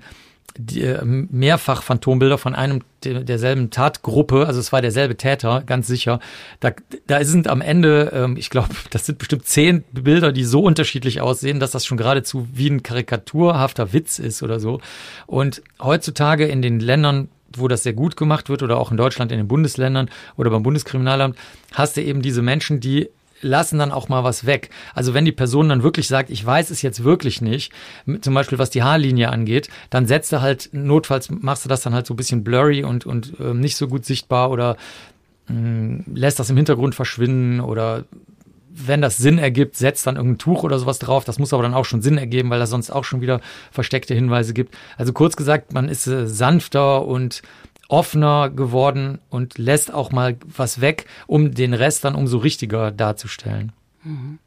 die, 0.56 0.82
äh, 0.82 1.04
mehrfach 1.04 1.82
Phantombilder 1.82 2.36
von 2.36 2.54
einem 2.54 2.82
der, 3.04 3.22
derselben 3.22 3.70
Tatgruppe, 3.70 4.46
also 4.46 4.58
es 4.58 4.72
war 4.72 4.82
derselbe 4.82 5.16
Täter, 5.16 5.62
ganz 5.64 5.86
sicher. 5.86 6.18
Da, 6.58 6.72
da 7.06 7.22
sind 7.24 7.46
am 7.46 7.60
Ende, 7.60 8.10
ähm, 8.12 8.36
ich 8.36 8.50
glaube, 8.50 8.70
das 8.90 9.06
sind 9.06 9.18
bestimmt 9.18 9.46
zehn 9.46 9.84
Bilder, 9.92 10.32
die 10.32 10.44
so 10.44 10.62
unterschiedlich 10.62 11.20
aussehen, 11.20 11.60
dass 11.60 11.70
das 11.70 11.86
schon 11.86 11.98
geradezu 11.98 12.48
wie 12.52 12.70
ein 12.70 12.82
karikaturhafter 12.82 13.92
Witz 13.92 14.18
ist 14.18 14.42
oder 14.42 14.58
so. 14.58 14.80
Und 15.26 15.62
heutzutage 15.80 16.46
in 16.46 16.60
den 16.60 16.80
Ländern, 16.80 17.28
wo 17.56 17.68
das 17.68 17.82
sehr 17.82 17.92
gut 17.92 18.16
gemacht 18.16 18.48
wird 18.48 18.62
oder 18.62 18.78
auch 18.78 18.90
in 18.90 18.96
Deutschland 18.96 19.32
in 19.32 19.38
den 19.38 19.48
Bundesländern 19.48 20.10
oder 20.36 20.50
beim 20.50 20.62
Bundeskriminalamt, 20.62 21.36
hast 21.72 21.96
du 21.96 22.02
eben 22.02 22.22
diese 22.22 22.42
Menschen, 22.42 22.80
die 22.80 23.08
lassen 23.40 23.78
dann 23.78 23.92
auch 23.92 24.08
mal 24.08 24.24
was 24.24 24.46
weg. 24.46 24.70
Also 24.94 25.14
wenn 25.14 25.24
die 25.24 25.32
Person 25.32 25.68
dann 25.68 25.82
wirklich 25.82 26.08
sagt, 26.08 26.30
ich 26.30 26.44
weiß 26.44 26.70
es 26.70 26.82
jetzt 26.82 27.04
wirklich 27.04 27.40
nicht, 27.40 27.72
zum 28.20 28.34
Beispiel 28.34 28.58
was 28.58 28.70
die 28.70 28.82
Haarlinie 28.82 29.30
angeht, 29.30 29.68
dann 29.90 30.06
setzt 30.06 30.32
du 30.32 30.40
halt, 30.40 30.70
notfalls 30.72 31.30
machst 31.30 31.64
du 31.64 31.68
das 31.68 31.82
dann 31.82 31.94
halt 31.94 32.06
so 32.06 32.14
ein 32.14 32.16
bisschen 32.16 32.44
blurry 32.44 32.84
und, 32.84 33.06
und 33.06 33.38
äh, 33.40 33.54
nicht 33.54 33.76
so 33.76 33.88
gut 33.88 34.04
sichtbar 34.04 34.50
oder 34.50 34.76
mh, 35.48 36.04
lässt 36.14 36.38
das 36.38 36.50
im 36.50 36.56
Hintergrund 36.56 36.94
verschwinden 36.94 37.60
oder 37.60 38.04
wenn 38.70 39.00
das 39.00 39.16
Sinn 39.16 39.38
ergibt, 39.38 39.76
setzt 39.76 40.06
dann 40.06 40.16
irgendein 40.16 40.38
Tuch 40.38 40.62
oder 40.62 40.78
sowas 40.78 40.98
drauf. 40.98 41.24
Das 41.24 41.38
muss 41.38 41.52
aber 41.52 41.62
dann 41.62 41.74
auch 41.74 41.84
schon 41.84 42.02
Sinn 42.02 42.18
ergeben, 42.18 42.50
weil 42.50 42.58
das 42.58 42.70
sonst 42.70 42.90
auch 42.90 43.04
schon 43.04 43.20
wieder 43.20 43.40
versteckte 43.70 44.14
Hinweise 44.14 44.54
gibt. 44.54 44.76
Also 44.96 45.12
kurz 45.12 45.36
gesagt, 45.36 45.72
man 45.72 45.88
ist 45.88 46.06
äh, 46.06 46.26
sanfter 46.26 47.06
und 47.06 47.42
offener 47.88 48.50
geworden 48.50 49.18
und 49.30 49.58
lässt 49.58 49.92
auch 49.92 50.12
mal 50.12 50.36
was 50.44 50.80
weg, 50.80 51.06
um 51.26 51.54
den 51.54 51.72
Rest 51.72 52.04
dann 52.04 52.14
umso 52.14 52.38
richtiger 52.38 52.90
darzustellen. 52.90 53.72
Mhm. 54.04 54.38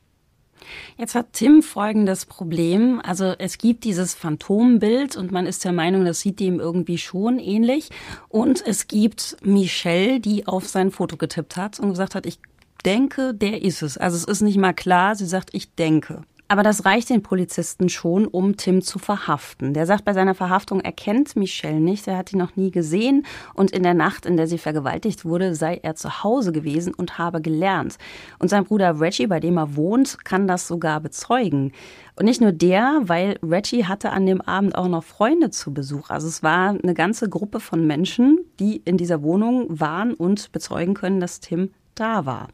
Jetzt 0.97 1.15
hat 1.15 1.34
Tim 1.34 1.63
folgendes 1.63 2.25
Problem. 2.25 3.01
Also 3.03 3.34
es 3.38 3.57
gibt 3.57 3.84
dieses 3.84 4.13
Phantombild 4.13 5.17
und 5.17 5.31
man 5.31 5.45
ist 5.45 5.65
der 5.65 5.71
Meinung, 5.71 6.05
das 6.05 6.21
sieht 6.21 6.39
dem 6.39 6.60
irgendwie 6.60 6.97
schon 6.97 7.39
ähnlich. 7.39 7.89
Und 8.29 8.65
es 8.65 8.88
gibt 8.88 9.38
Michelle, 9.43 10.19
die 10.19 10.47
auf 10.47 10.67
sein 10.67 10.91
Foto 10.91 11.17
getippt 11.17 11.57
hat 11.57 11.79
und 11.79 11.89
gesagt 11.89 12.15
hat, 12.15 12.25
ich 12.25 12.39
denke, 12.84 13.34
der 13.34 13.63
ist 13.63 13.82
es. 13.82 13.98
Also 13.98 14.17
es 14.17 14.26
ist 14.26 14.41
nicht 14.41 14.58
mal 14.58 14.74
klar, 14.74 15.15
sie 15.15 15.26
sagt, 15.26 15.50
ich 15.54 15.76
denke. 15.76 16.24
Aber 16.52 16.63
das 16.63 16.84
reicht 16.84 17.10
den 17.10 17.24
Polizisten 17.24 17.88
schon, 17.88 18.28
um 18.28 18.58
Tim 18.58 18.82
zu 18.82 19.00
verhaften. 19.00 19.74
Der 19.74 19.86
sagt 19.86 20.04
bei 20.04 20.12
seiner 20.12 20.36
Verhaftung, 20.36 20.82
er 20.82 20.91
kennt 20.91 21.38
Michelle 21.38 21.80
nicht, 21.80 22.10
er 22.10 22.17
hat 22.17 22.34
ihn 22.34 22.39
noch 22.39 22.58
nie 22.58 22.72
gesehen 22.72 23.26
und 23.54 23.72
in 23.72 23.84
der 23.84 23.94
Nacht, 23.94 24.26
in 24.26 24.36
der 24.36 24.48
sie 24.48 24.58
vergewaltigt 24.58 25.24
wurde, 25.24 25.56
sei 25.56 25.80
er 25.82 25.96
zu 25.96 26.26
Hause 26.26 26.52
gewesen 26.52 26.94
und 26.94 27.17
habe 27.17 27.39
gelernt. 27.39 27.96
Und 28.38 28.50
sein 28.50 28.65
Bruder 28.65 29.00
Reggie, 29.00 29.28
bei 29.28 29.39
dem 29.39 29.56
er 29.56 29.78
wohnt, 29.78 30.26
kann 30.26 30.46
das 30.46 30.67
sogar 30.67 31.00
bezeugen. 31.00 31.72
Und 32.17 32.26
nicht 32.26 32.41
nur 32.41 32.52
der, 32.52 33.00
weil 33.04 33.39
Reggie 33.41 33.86
hatte 33.86 34.10
an 34.10 34.26
dem 34.26 34.41
Abend 34.41 34.76
auch 34.76 34.89
noch 34.89 35.06
Freunde 35.06 35.52
zu 35.52 35.74
Besuch. 35.74 36.10
Also 36.10 36.28
es 36.28 36.44
war 36.44 36.72
eine 36.72 36.94
ganze 36.94 37.30
Gruppe 37.30 37.62
von 37.62 37.88
Menschen, 37.88 38.39
die 38.60 38.82
in 38.84 38.98
dieser 38.98 39.24
Wohnung 39.24 39.67
waren 39.70 40.13
und 40.13 40.52
bezeugen 40.52 40.96
können, 40.96 41.22
dass 41.22 41.39
Tim 41.39 41.70
da 41.95 42.25
war. 42.25 42.47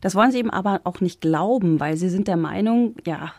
Das 0.00 0.14
wollen 0.14 0.30
sie 0.30 0.38
eben 0.38 0.50
aber 0.50 0.80
auch 0.84 1.00
nicht 1.00 1.20
glauben, 1.20 1.80
weil 1.80 1.96
sie 1.96 2.08
sind 2.08 2.28
der 2.28 2.36
Meinung, 2.36 2.94
ja, 3.04 3.32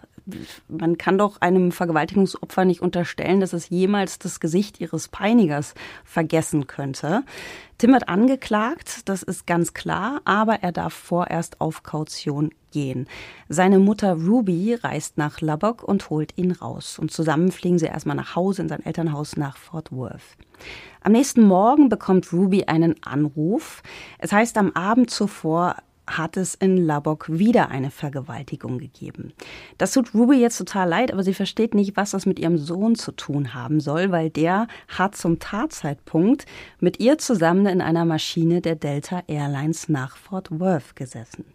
man 0.67 0.97
kann 0.97 1.17
doch 1.17 1.41
einem 1.41 1.71
Vergewaltigungsopfer 1.71 2.65
nicht 2.65 2.81
unterstellen, 2.81 3.39
dass 3.39 3.53
es 3.53 3.69
jemals 3.69 4.19
das 4.19 4.39
Gesicht 4.39 4.79
ihres 4.79 5.07
Peinigers 5.07 5.73
vergessen 6.03 6.67
könnte. 6.67 7.23
Tim 7.77 7.93
wird 7.93 8.09
angeklagt, 8.09 9.07
das 9.07 9.23
ist 9.23 9.47
ganz 9.47 9.73
klar, 9.73 10.21
aber 10.25 10.61
er 10.61 10.71
darf 10.71 10.93
vorerst 10.93 11.61
auf 11.61 11.83
Kaution 11.83 12.51
gehen. 12.71 13.07
Seine 13.47 13.79
Mutter 13.79 14.13
Ruby 14.13 14.75
reist 14.75 15.17
nach 15.17 15.41
Lubbock 15.41 15.83
und 15.83 16.09
holt 16.09 16.37
ihn 16.37 16.51
raus. 16.51 16.99
Und 16.99 17.11
zusammen 17.11 17.51
fliegen 17.51 17.79
sie 17.79 17.85
erstmal 17.85 18.17
nach 18.17 18.35
Hause 18.35 18.63
in 18.63 18.69
sein 18.69 18.85
Elternhaus 18.85 19.37
nach 19.37 19.57
Fort 19.57 19.91
Worth. 19.91 20.37
Am 21.01 21.13
nächsten 21.13 21.43
Morgen 21.43 21.87
bekommt 21.87 22.33
Ruby 22.33 22.65
einen 22.65 23.01
Anruf. 23.03 23.81
Es 24.17 24.33
heißt, 24.33 24.57
am 24.57 24.71
Abend 24.71 25.09
zuvor 25.09 25.77
hat 26.17 26.37
es 26.37 26.55
in 26.55 26.77
Lubbock 26.77 27.25
wieder 27.29 27.69
eine 27.69 27.91
Vergewaltigung 27.91 28.77
gegeben. 28.77 29.33
Das 29.77 29.93
tut 29.93 30.13
Ruby 30.13 30.37
jetzt 30.37 30.57
total 30.57 30.89
leid, 30.89 31.13
aber 31.13 31.23
sie 31.23 31.33
versteht 31.33 31.73
nicht, 31.73 31.95
was 31.97 32.11
das 32.11 32.25
mit 32.25 32.39
ihrem 32.39 32.57
Sohn 32.57 32.95
zu 32.95 33.11
tun 33.11 33.53
haben 33.53 33.79
soll, 33.79 34.11
weil 34.11 34.29
der 34.29 34.67
hat 34.87 35.15
zum 35.15 35.39
Tatzeitpunkt 35.39 36.45
mit 36.79 36.99
ihr 36.99 37.17
zusammen 37.17 37.65
in 37.65 37.81
einer 37.81 38.05
Maschine 38.05 38.61
der 38.61 38.75
Delta 38.75 39.23
Airlines 39.27 39.89
nach 39.89 40.17
Fort 40.17 40.47
Worth 40.59 40.95
gesessen. 40.95 41.45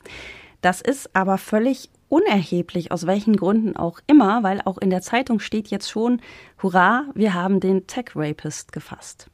Das 0.61 0.81
ist 0.81 1.15
aber 1.15 1.37
völlig 1.37 1.91
unerheblich, 2.09 2.93
aus 2.93 3.07
welchen 3.07 3.37
Gründen 3.37 3.77
auch 3.77 4.01
immer, 4.07 4.43
weil 4.43 4.61
auch 4.65 4.79
in 4.79 4.89
der 4.89 5.03
Zeitung 5.03 5.41
steht 5.41 5.69
jetzt 5.69 5.91
schon, 5.91 6.23
hurra, 6.63 7.05
wir 7.15 7.35
haben 7.35 7.61
den 7.61 7.87
Tech-Rapist 7.87 8.73
gefasst. 8.73 9.29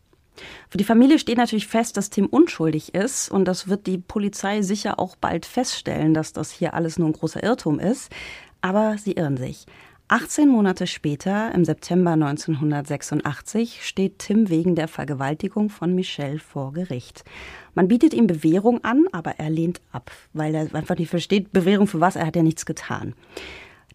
Für 0.69 0.79
die 0.79 0.85
Familie 0.85 1.19
steht 1.19 1.39
natürlich 1.39 1.67
fest, 1.67 1.97
dass 1.97 2.11
Tim 2.11 2.27
unschuldig 2.27 2.95
ist 2.95 3.31
und 3.31 3.47
das 3.47 3.69
wird 3.69 3.87
die 3.87 3.99
Polizei 3.99 4.63
sicher 4.63 4.99
auch 4.99 5.17
bald 5.17 5.47
feststellen, 5.47 6.15
dass 6.15 6.33
das 6.33 6.51
hier 6.51 6.75
alles 6.75 6.99
nur 6.99 7.09
ein 7.09 7.15
großer 7.15 7.43
Irrtum 7.43 7.79
ist. 7.79 8.11
Aber 8.61 8.99
sie 8.99 9.13
irren 9.13 9.37
sich. 9.37 9.67
18 10.13 10.49
Monate 10.49 10.89
später, 10.89 11.55
im 11.55 11.65
September 11.65 12.11
1986, 12.15 13.87
steht 13.87 14.19
Tim 14.19 14.49
wegen 14.49 14.75
der 14.75 14.89
Vergewaltigung 14.89 15.71
von 15.71 15.95
Michelle 15.95 16.41
vor 16.41 16.73
Gericht. 16.73 17.23
Man 17.75 17.87
bietet 17.87 18.13
ihm 18.13 18.27
Bewährung 18.27 18.83
an, 18.83 19.05
aber 19.13 19.39
er 19.39 19.51
lehnt 19.51 19.81
ab, 19.93 20.11
weil 20.33 20.53
er 20.57 20.75
einfach 20.75 20.99
nicht 20.99 21.11
versteht, 21.11 21.53
Bewährung 21.53 21.87
für 21.87 22.01
was, 22.01 22.17
er 22.17 22.27
hat 22.27 22.35
ja 22.35 22.43
nichts 22.43 22.67
getan. 22.67 23.15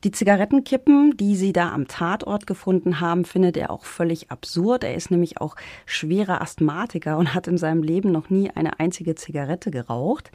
Die 0.03 0.11
Zigarettenkippen, 0.11 1.15
die 1.17 1.35
sie 1.35 1.53
da 1.53 1.71
am 1.71 1.87
Tatort 1.87 2.45
gefunden 2.45 2.99
haben, 2.99 3.25
findet 3.25 3.57
er 3.57 3.71
auch 3.71 3.85
völlig 3.85 4.29
absurd. 4.29 4.83
Er 4.83 4.93
ist 4.93 5.09
nämlich 5.09 5.41
auch 5.41 5.55
schwerer 5.85 6.41
Asthmatiker 6.41 7.17
und 7.17 7.33
hat 7.33 7.47
in 7.47 7.57
seinem 7.57 7.81
Leben 7.81 8.11
noch 8.11 8.29
nie 8.29 8.51
eine 8.51 8.79
einzige 8.79 9.15
Zigarette 9.15 9.71
geraucht. 9.71 10.31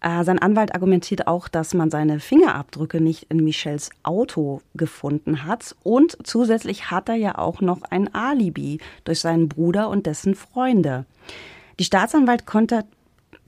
Äh, 0.00 0.24
sein 0.24 0.38
Anwalt 0.38 0.74
argumentiert 0.74 1.26
auch, 1.26 1.48
dass 1.48 1.74
man 1.74 1.90
seine 1.90 2.20
Fingerabdrücke 2.20 3.00
nicht 3.00 3.26
in 3.30 3.44
Michels 3.44 3.90
Auto 4.02 4.62
gefunden 4.74 5.44
hat. 5.44 5.76
Und 5.82 6.16
zusätzlich 6.24 6.90
hat 6.90 7.08
er 7.08 7.16
ja 7.16 7.38
auch 7.38 7.60
noch 7.60 7.82
ein 7.82 8.12
Alibi 8.14 8.78
durch 9.04 9.20
seinen 9.20 9.48
Bruder 9.48 9.88
und 9.88 10.06
dessen 10.06 10.34
Freunde. 10.34 11.04
Die 11.78 11.84
Staatsanwalt 11.84 12.46
konnte 12.46 12.84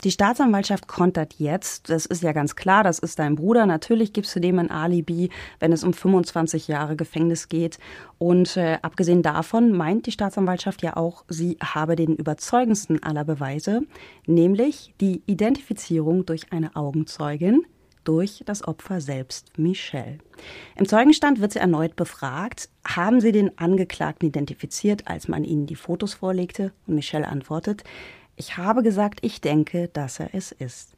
die 0.05 0.11
Staatsanwaltschaft 0.11 0.87
kontert 0.87 1.35
jetzt, 1.39 1.89
das 1.89 2.05
ist 2.05 2.23
ja 2.23 2.33
ganz 2.33 2.57
klar, 2.57 2.85
das 2.85 2.99
ist 2.99 3.19
dein 3.19 3.37
Bruder. 3.37 3.65
Natürlich 3.65 4.13
gibst 4.13 4.37
du 4.37 4.41
dem 4.41 4.59
ein 4.59 4.71
Alibi, 4.71 5.31
wenn 5.61 5.73
es 5.73 5.83
um 5.83 5.95
25 5.95 6.69
Jahre 6.69 6.95
Gefängnis 6.95 7.49
geht. 7.49 7.79
Und 8.19 8.57
äh, 8.59 8.79
abgesehen 8.83 9.23
davon 9.23 9.73
meint 9.73 10.07
die 10.07 10.13
Staatsanwaltschaft 10.13 10.83
ja 10.83 10.97
auch, 10.97 11.25
sie 11.29 11.57
habe 11.63 11.97
den 11.97 12.17
überzeugendsten 12.17 13.03
aller 13.03 13.25
Beweise, 13.25 13.83
nämlich 14.27 14.95
die 15.01 15.23
Identifizierung 15.27 16.27
durch 16.27 16.53
eine 16.53 16.77
Augenzeugin, 16.77 17.65
durch 18.05 18.43
das 18.45 18.69
Opfer 18.69 19.01
selbst, 19.01 19.59
Michelle. 19.59 20.19
Im 20.77 20.87
Zeugenstand 20.87 21.41
wird 21.41 21.55
sie 21.55 21.59
erneut 21.59 21.97
befragt. 21.97 22.69
Haben 22.87 23.23
Sie 23.23 23.33
den 23.33 23.57
Angeklagten 23.59 24.29
identifiziert, 24.29 25.09
als 25.09 25.27
man 25.27 25.43
Ihnen 25.43 25.65
die 25.65 25.75
Fotos 25.75 26.13
vorlegte? 26.13 26.73
Und 26.87 26.97
Michelle 26.97 27.27
antwortet, 27.27 27.83
ich 28.37 28.57
habe 28.57 28.83
gesagt, 28.83 29.21
ich 29.23 29.41
denke, 29.41 29.89
dass 29.93 30.21
er 30.21 30.31
es 30.33 30.53
ist. 30.53 30.95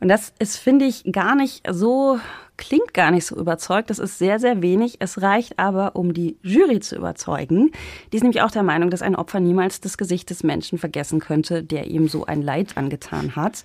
Und 0.00 0.08
das 0.08 0.32
ist, 0.38 0.56
finde 0.56 0.86
ich, 0.86 1.04
gar 1.12 1.34
nicht 1.34 1.62
so, 1.70 2.18
klingt 2.56 2.94
gar 2.94 3.10
nicht 3.10 3.26
so 3.26 3.36
überzeugt. 3.36 3.90
Das 3.90 3.98
ist 3.98 4.18
sehr, 4.18 4.38
sehr 4.38 4.62
wenig. 4.62 4.96
Es 4.98 5.20
reicht 5.20 5.58
aber, 5.58 5.94
um 5.94 6.14
die 6.14 6.38
Jury 6.42 6.80
zu 6.80 6.96
überzeugen. 6.96 7.70
Die 8.10 8.16
ist 8.16 8.22
nämlich 8.22 8.40
auch 8.40 8.50
der 8.50 8.62
Meinung, 8.62 8.88
dass 8.88 9.02
ein 9.02 9.14
Opfer 9.14 9.40
niemals 9.40 9.80
das 9.80 9.98
Gesicht 9.98 10.30
des 10.30 10.42
Menschen 10.42 10.78
vergessen 10.78 11.20
könnte, 11.20 11.62
der 11.62 11.86
ihm 11.88 12.08
so 12.08 12.24
ein 12.24 12.40
Leid 12.40 12.78
angetan 12.78 13.36
hat. 13.36 13.62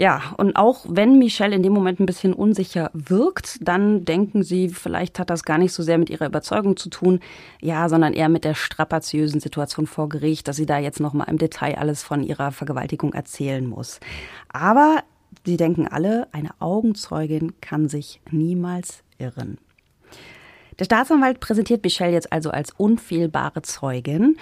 Ja, 0.00 0.32
und 0.38 0.56
auch 0.56 0.86
wenn 0.88 1.18
Michelle 1.18 1.54
in 1.54 1.62
dem 1.62 1.74
Moment 1.74 2.00
ein 2.00 2.06
bisschen 2.06 2.32
unsicher 2.32 2.90
wirkt, 2.94 3.58
dann 3.60 4.06
denken 4.06 4.42
sie, 4.42 4.70
vielleicht 4.70 5.18
hat 5.18 5.28
das 5.28 5.44
gar 5.44 5.58
nicht 5.58 5.74
so 5.74 5.82
sehr 5.82 5.98
mit 5.98 6.08
ihrer 6.08 6.24
Überzeugung 6.24 6.78
zu 6.78 6.88
tun, 6.88 7.20
ja, 7.60 7.86
sondern 7.90 8.14
eher 8.14 8.30
mit 8.30 8.44
der 8.44 8.54
strapaziösen 8.54 9.40
Situation 9.40 9.86
vor 9.86 10.08
Gericht, 10.08 10.48
dass 10.48 10.56
sie 10.56 10.64
da 10.64 10.78
jetzt 10.78 11.00
nochmal 11.00 11.28
im 11.28 11.36
Detail 11.36 11.76
alles 11.76 12.02
von 12.02 12.22
ihrer 12.22 12.50
Vergewaltigung 12.50 13.12
erzählen 13.12 13.66
muss. 13.66 14.00
Aber 14.48 15.02
sie 15.44 15.58
denken 15.58 15.86
alle, 15.86 16.28
eine 16.32 16.52
Augenzeugin 16.60 17.60
kann 17.60 17.90
sich 17.90 18.22
niemals 18.30 19.02
irren. 19.18 19.58
Der 20.78 20.86
Staatsanwalt 20.86 21.40
präsentiert 21.40 21.84
Michelle 21.84 22.12
jetzt 22.12 22.32
also 22.32 22.50
als 22.50 22.70
unfehlbare 22.70 23.60
Zeugin 23.60 24.38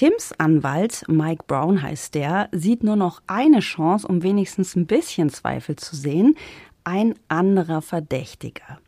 Tims 0.00 0.32
Anwalt, 0.38 1.04
Mike 1.08 1.44
Brown 1.46 1.82
heißt 1.82 2.14
der, 2.14 2.48
sieht 2.52 2.82
nur 2.82 2.96
noch 2.96 3.20
eine 3.26 3.60
Chance, 3.60 4.08
um 4.08 4.22
wenigstens 4.22 4.74
ein 4.74 4.86
bisschen 4.86 5.28
Zweifel 5.28 5.76
zu 5.76 5.94
sehen. 5.94 6.36
Ein 6.84 7.16
anderer 7.28 7.82
Verdächtiger. 7.82 8.80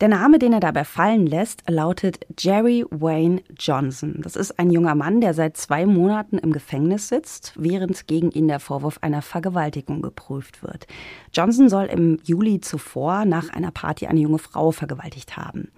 Der 0.00 0.06
Name, 0.06 0.38
den 0.38 0.52
er 0.52 0.60
dabei 0.60 0.84
fallen 0.84 1.26
lässt, 1.26 1.68
lautet 1.68 2.20
Jerry 2.38 2.84
Wayne 2.90 3.42
Johnson. 3.58 4.20
Das 4.22 4.36
ist 4.36 4.56
ein 4.60 4.70
junger 4.70 4.94
Mann, 4.94 5.20
der 5.20 5.34
seit 5.34 5.56
zwei 5.56 5.84
Monaten 5.84 6.38
im 6.38 6.52
Gefängnis 6.52 7.08
sitzt, 7.08 7.52
während 7.56 8.06
gegen 8.06 8.30
ihn 8.30 8.46
der 8.46 8.60
Vorwurf 8.60 8.98
einer 9.00 9.20
Vergewaltigung 9.20 10.00
geprüft 10.00 10.62
wird. 10.62 10.86
Johnson 11.32 11.68
soll 11.68 11.86
im 11.86 12.20
Juli 12.22 12.60
zuvor 12.60 13.24
nach 13.24 13.48
einer 13.48 13.72
Party 13.72 14.06
eine 14.06 14.20
junge 14.20 14.38
Frau 14.38 14.70
vergewaltigt 14.70 15.36
haben. 15.36 15.72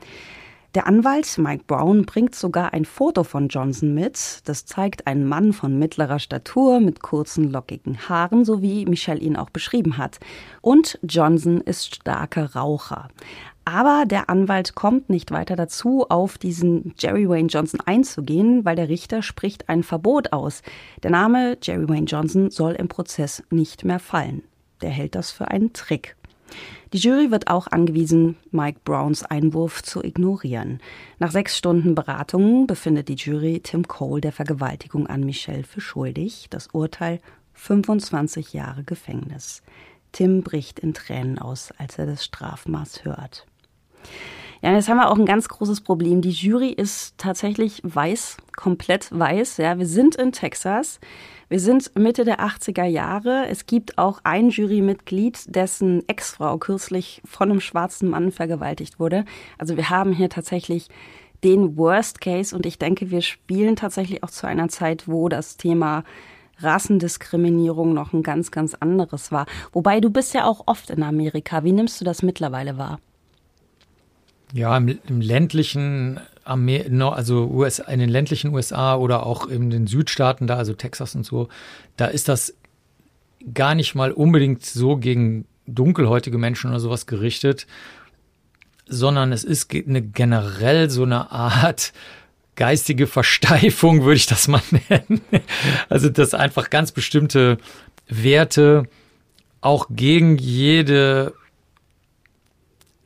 Der 0.77 0.87
Anwalt 0.87 1.39
Mike 1.39 1.65
Brown 1.67 2.05
bringt 2.05 2.35
sogar 2.35 2.75
ein 2.75 2.85
Foto 2.85 3.25
von 3.25 3.49
Johnson 3.49 3.95
mit. 3.95 4.41
Das 4.45 4.67
zeigt 4.67 5.07
einen 5.07 5.27
Mann 5.27 5.55
von 5.55 5.79
mittlerer 5.79 6.19
Statur 6.19 6.81
mit 6.81 7.01
kurzen, 7.01 7.51
lockigen 7.51 8.11
Haaren, 8.11 8.45
so 8.45 8.61
wie 8.61 8.85
Michelle 8.85 9.21
ihn 9.21 9.37
auch 9.37 9.49
beschrieben 9.49 9.97
hat. 9.97 10.21
Und 10.61 10.99
Johnson 11.03 11.63
ist 11.63 11.95
starker 11.95 12.55
Raucher. 12.55 13.09
Aber 13.65 14.05
der 14.05 14.29
Anwalt 14.29 14.75
kommt 14.75 15.09
nicht 15.09 15.31
weiter 15.31 15.57
dazu, 15.57 16.05
auf 16.11 16.37
diesen 16.37 16.93
Jerry 16.99 17.27
Wayne 17.27 17.49
Johnson 17.49 17.81
einzugehen, 17.87 18.67
weil 18.67 18.77
der 18.77 18.91
Richter 18.91 19.23
spricht 19.23 19.71
ein 19.71 19.83
Verbot 19.83 20.35
aus. 20.35 20.61
Der 21.03 21.11
Name 21.11 21.57
Jerry 21.63 21.89
Wayne 21.89 22.05
Johnson 22.05 22.51
soll 22.51 22.75
im 22.75 22.89
Prozess 22.89 23.43
nicht 23.49 23.87
mehr 23.87 23.99
fallen. 23.99 24.43
Der 24.83 24.91
hält 24.91 25.15
das 25.15 25.31
für 25.31 25.49
einen 25.49 25.73
Trick. 25.73 26.17
Die 26.93 26.99
Jury 26.99 27.31
wird 27.31 27.49
auch 27.49 27.67
angewiesen, 27.67 28.37
Mike 28.51 28.81
Browns 28.85 29.25
Einwurf 29.25 29.83
zu 29.83 30.03
ignorieren. 30.03 30.81
Nach 31.19 31.31
sechs 31.31 31.57
Stunden 31.57 31.95
Beratungen 31.95 32.67
befindet 32.67 33.09
die 33.09 33.15
Jury 33.15 33.61
Tim 33.61 33.89
Cole 33.89 34.21
der 34.21 34.33
Vergewaltigung 34.33 35.07
an 35.07 35.25
Michelle 35.25 35.65
für 35.65 35.81
schuldig. 35.81 36.47
Das 36.51 36.69
Urteil 36.69 37.21
25 37.55 38.53
Jahre 38.53 38.85
Gefängnis. 38.85 39.63
Tim 40.13 40.43
bricht 40.43 40.79
in 40.79 40.95
Tränen 40.95 41.39
aus, 41.39 41.73
als 41.77 41.99
er 41.99 42.07
das 42.07 42.25
Strafmaß 42.25 43.05
hört. 43.05 43.47
Ja, 44.63 44.73
jetzt 44.73 44.89
haben 44.89 44.97
wir 44.97 45.11
auch 45.11 45.19
ein 45.19 45.27
ganz 45.27 45.49
großes 45.49 45.83
Problem. 45.83 46.23
Die 46.23 46.31
Jury 46.31 46.71
ist 46.71 47.19
tatsächlich 47.19 47.83
weiß, 47.85 48.39
komplett 48.57 49.09
weiß. 49.11 49.59
Ja, 49.59 49.79
wir 49.79 49.87
sind 49.87 50.17
in 50.17 50.33
Texas. 50.33 50.99
Wir 51.49 51.61
sind 51.61 51.95
Mitte 51.97 52.25
der 52.25 52.41
80er 52.41 52.85
Jahre. 52.85 53.47
Es 53.49 53.67
gibt 53.67 53.99
auch 53.99 54.21
ein 54.25 54.51
Jurymitglied, 54.51 55.55
dessen 55.55 56.03
Ex-Frau 56.09 56.59
kürzlich 56.59 57.23
von 57.25 57.51
einem 57.51 57.61
schwarzen 57.61 58.11
Mann 58.11 58.33
vergewaltigt 58.33 58.99
wurde. 58.99 59.25
Also 59.57 59.77
wir 59.77 59.89
haben 59.89 60.13
hier 60.13 60.29
tatsächlich 60.29 60.89
den 61.45 61.77
Worst 61.77 62.21
Case 62.21 62.55
und 62.55 62.67
ich 62.67 62.79
denke, 62.79 63.13
wir 63.13 63.23
spielen 63.23 63.77
tatsächlich 63.77 64.25
auch 64.25 64.31
zu 64.31 64.49
einer 64.49 64.69
Zeit, 64.69 65.07
wo 65.07 65.29
das 65.29 65.57
Thema 65.57 66.03
Rassendiskriminierung 66.59 67.95
noch 67.95 68.13
ein 68.13 68.25
ganz, 68.25 68.51
ganz 68.51 68.75
anderes 68.75 69.31
war. 69.31 69.47
Wobei 69.73 70.01
du 70.01 70.11
bist 70.11 70.35
ja 70.35 70.47
auch 70.47 70.65
oft 70.67 70.91
in 70.91 71.05
Amerika. 71.05 71.63
Wie 71.63 71.73
nimmst 71.73 72.01
du 72.01 72.05
das 72.05 72.23
mittlerweile 72.23 72.77
wahr? 72.77 72.99
Ja, 74.53 74.77
im, 74.77 74.99
im 75.07 75.21
ländlichen, 75.21 76.19
also 76.47 77.47
US, 77.49 77.81
in 77.81 77.99
den 77.99 78.09
ländlichen 78.09 78.55
USA 78.55 78.97
oder 78.97 79.27
auch 79.27 79.49
in 79.49 79.71
den 79.71 79.87
Südstaaten 79.87 80.47
da, 80.47 80.57
also 80.57 80.75
Texas 80.75 81.15
und 81.15 81.25
so, 81.25 81.49
da 81.97 82.07
ist 82.07 82.29
das 82.29 82.55
gar 83.53 83.75
nicht 83.75 83.95
mal 83.95 84.13
unbedingt 84.13 84.65
so 84.65 84.97
gegen 84.97 85.47
dunkelhäutige 85.67 86.39
Menschen 86.39 86.71
oder 86.71 86.81
sowas 86.81 87.07
gerichtet, 87.07 87.67
sondern 88.87 89.33
es 89.33 89.45
ist 89.45 89.73
eine 89.75 90.03
generell 90.03 90.91
so 90.91 91.03
eine 91.03 91.31
Art 91.31 91.93
geistige 92.55 93.07
Versteifung, 93.07 94.03
würde 94.03 94.17
ich 94.17 94.27
das 94.27 94.49
mal 94.49 94.63
nennen. 94.89 95.21
Also, 95.89 96.09
dass 96.09 96.35
einfach 96.35 96.71
ganz 96.71 96.93
bestimmte 96.93 97.59
Werte 98.09 98.85
auch 99.61 99.89
gegen 99.91 100.39
jede 100.39 101.35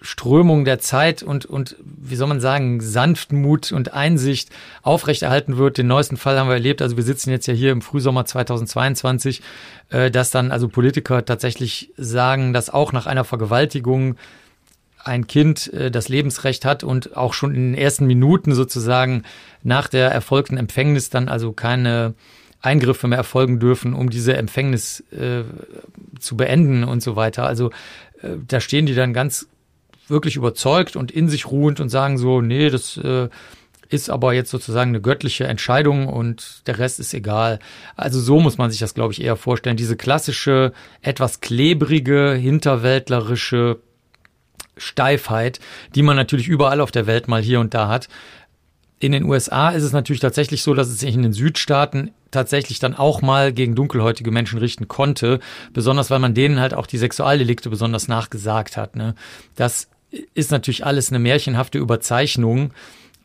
Strömung 0.03 0.65
der 0.65 0.79
Zeit 0.79 1.23
und, 1.23 1.45
und, 1.45 1.77
wie 1.85 2.17
soll 2.17 2.29
man 2.29 2.41
sagen, 2.41 2.81
Sanftmut 2.81 3.71
und 3.73 3.93
Einsicht 3.93 4.49
aufrechterhalten 4.83 5.59
wird. 5.59 5.79
Den 5.79 5.89
neuesten 5.89 6.17
Fall 6.17 6.39
haben 6.39 6.49
wir 6.49 6.55
erlebt. 6.55 6.81
Also 6.81 6.97
wir 6.97 7.05
sitzen 7.05 7.31
jetzt 7.31 7.47
ja 7.47 7.55
hier 7.55 7.73
im 7.73 7.83
Frühsommer 7.83 8.25
2022, 8.25 9.43
äh, 9.91 10.11
dass 10.11 10.31
dann 10.31 10.53
also 10.53 10.69
Politiker 10.69 11.25
tatsächlich 11.25 11.93
sagen, 11.97 12.53
dass 12.53 12.71
auch 12.71 12.93
nach 12.93 13.07
einer 13.07 13.25
Vergewaltigung 13.25 14.17
ein 15.05 15.27
Kind 15.27 15.73
äh, 15.73 15.91
das 15.91 16.09
Lebensrecht 16.09 16.65
hat 16.65 16.83
und 16.83 17.17
auch 17.17 17.35
schon 17.35 17.55
in 17.55 17.73
den 17.73 17.75
ersten 17.75 18.07
Minuten 18.07 18.55
sozusagen 18.55 19.25
nach 19.63 19.89
der 19.89 20.11
erfolgten 20.11 20.57
Empfängnis 20.57 21.11
dann 21.11 21.29
also 21.29 21.53
keine 21.53 22.15
Eingriffe 22.63 23.09
mehr 23.09 23.19
erfolgen 23.19 23.59
dürfen, 23.59 23.95
um 23.95 24.11
diese 24.11 24.37
Empfängnis 24.37 25.01
äh, 25.13 25.43
zu 26.19 26.37
beenden 26.37 26.85
und 26.85 27.03
so 27.03 27.17
weiter. 27.17 27.47
Also 27.47 27.71
äh, 28.23 28.37
da 28.47 28.61
stehen 28.61 28.87
die 28.87 28.95
dann 28.95 29.13
ganz 29.13 29.49
wirklich 30.11 30.37
überzeugt 30.37 30.97
und 30.97 31.11
in 31.11 31.29
sich 31.29 31.51
ruhend 31.51 31.81
und 31.81 31.89
sagen 31.89 32.19
so, 32.19 32.41
nee, 32.41 32.71
das 32.71 32.97
äh, 32.97 33.29
ist 33.91 34.09
aber 34.09 34.33
jetzt 34.33 34.51
sozusagen 34.51 34.91
eine 34.91 35.01
göttliche 35.01 35.45
Entscheidung 35.45 36.07
und 36.07 36.67
der 36.67 36.79
Rest 36.79 37.01
ist 37.01 37.13
egal. 37.13 37.59
Also 37.97 38.21
so 38.21 38.39
muss 38.41 38.57
man 38.57 38.71
sich 38.71 38.79
das, 38.79 38.95
glaube 38.95 39.13
ich, 39.13 39.21
eher 39.21 39.37
vorstellen. 39.37 39.77
Diese 39.77 39.97
klassische, 39.97 40.73
etwas 41.03 41.41
klebrige, 41.41 42.33
hinterwäldlerische 42.35 43.81
Steifheit, 44.77 45.59
die 45.95 46.03
man 46.03 46.17
natürlich 46.17 46.49
überall 46.49 46.81
auf 46.81 46.93
der 46.93 47.07
Welt 47.07 47.27
mal 47.27 47.43
hier 47.43 47.61
und 47.61 47.75
da 47.75 47.89
hat. 47.89 48.09
In 49.01 49.13
den 49.13 49.25
USA 49.25 49.71
ist 49.71 49.83
es 49.83 49.93
natürlich 49.93 50.21
tatsächlich 50.21 50.63
so, 50.63 50.75
dass 50.75 50.89
es 50.89 51.01
sich 51.01 51.15
in 51.15 51.23
den 51.23 51.33
Südstaaten 51.33 52.13
tatsächlich 52.31 52.79
dann 52.79 52.95
auch 52.95 53.23
mal 53.23 53.53
gegen 53.53 53.75
dunkelhäutige 53.75 54.31
Menschen 54.31 54.59
richten 54.59 54.89
konnte, 54.89 55.41
besonders 55.73 56.11
weil 56.11 56.19
man 56.21 56.35
denen 56.35 56.61
halt 56.61 56.75
auch 56.75 56.87
die 56.87 56.99
Sexualdelikte 56.99 57.71
besonders 57.71 58.09
nachgesagt 58.09 58.77
hat. 58.77 58.97
Ne? 58.97 59.15
Das 59.57 59.89
ist 60.35 60.51
natürlich 60.51 60.85
alles 60.85 61.11
eine 61.11 61.19
märchenhafte 61.19 61.79
Überzeichnung, 61.79 62.73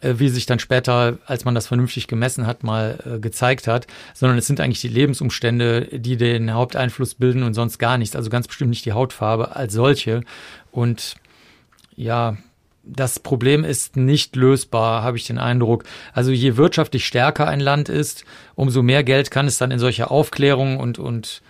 äh, 0.01 0.15
wie 0.17 0.29
sich 0.29 0.45
dann 0.45 0.59
später, 0.59 1.17
als 1.25 1.45
man 1.45 1.55
das 1.55 1.67
vernünftig 1.67 2.07
gemessen 2.07 2.45
hat, 2.45 2.63
mal 2.63 2.99
äh, 3.05 3.19
gezeigt 3.19 3.67
hat, 3.67 3.87
sondern 4.13 4.37
es 4.37 4.47
sind 4.47 4.59
eigentlich 4.59 4.81
die 4.81 4.87
Lebensumstände, 4.87 5.99
die 5.99 6.17
den 6.17 6.53
Haupteinfluss 6.53 7.15
bilden 7.15 7.43
und 7.43 7.53
sonst 7.53 7.79
gar 7.79 7.97
nichts. 7.97 8.15
Also 8.15 8.29
ganz 8.29 8.47
bestimmt 8.47 8.69
nicht 8.69 8.85
die 8.85 8.93
Hautfarbe 8.93 9.55
als 9.55 9.73
solche. 9.73 10.21
Und 10.71 11.15
ja, 11.95 12.37
das 12.83 13.19
Problem 13.19 13.63
ist 13.63 13.95
nicht 13.95 14.35
lösbar, 14.35 15.01
habe 15.01 15.17
ich 15.17 15.25
den 15.25 15.39
Eindruck. 15.39 15.85
Also 16.13 16.31
je 16.31 16.55
wirtschaftlich 16.55 17.05
stärker 17.05 17.47
ein 17.47 17.59
Land 17.59 17.89
ist, 17.89 18.25
umso 18.53 18.83
mehr 18.83 19.03
Geld 19.03 19.31
kann 19.31 19.47
es 19.47 19.57
dann 19.57 19.71
in 19.71 19.79
solche 19.79 20.11
Aufklärung 20.11 20.77
und, 20.77 20.99
und 20.99 21.41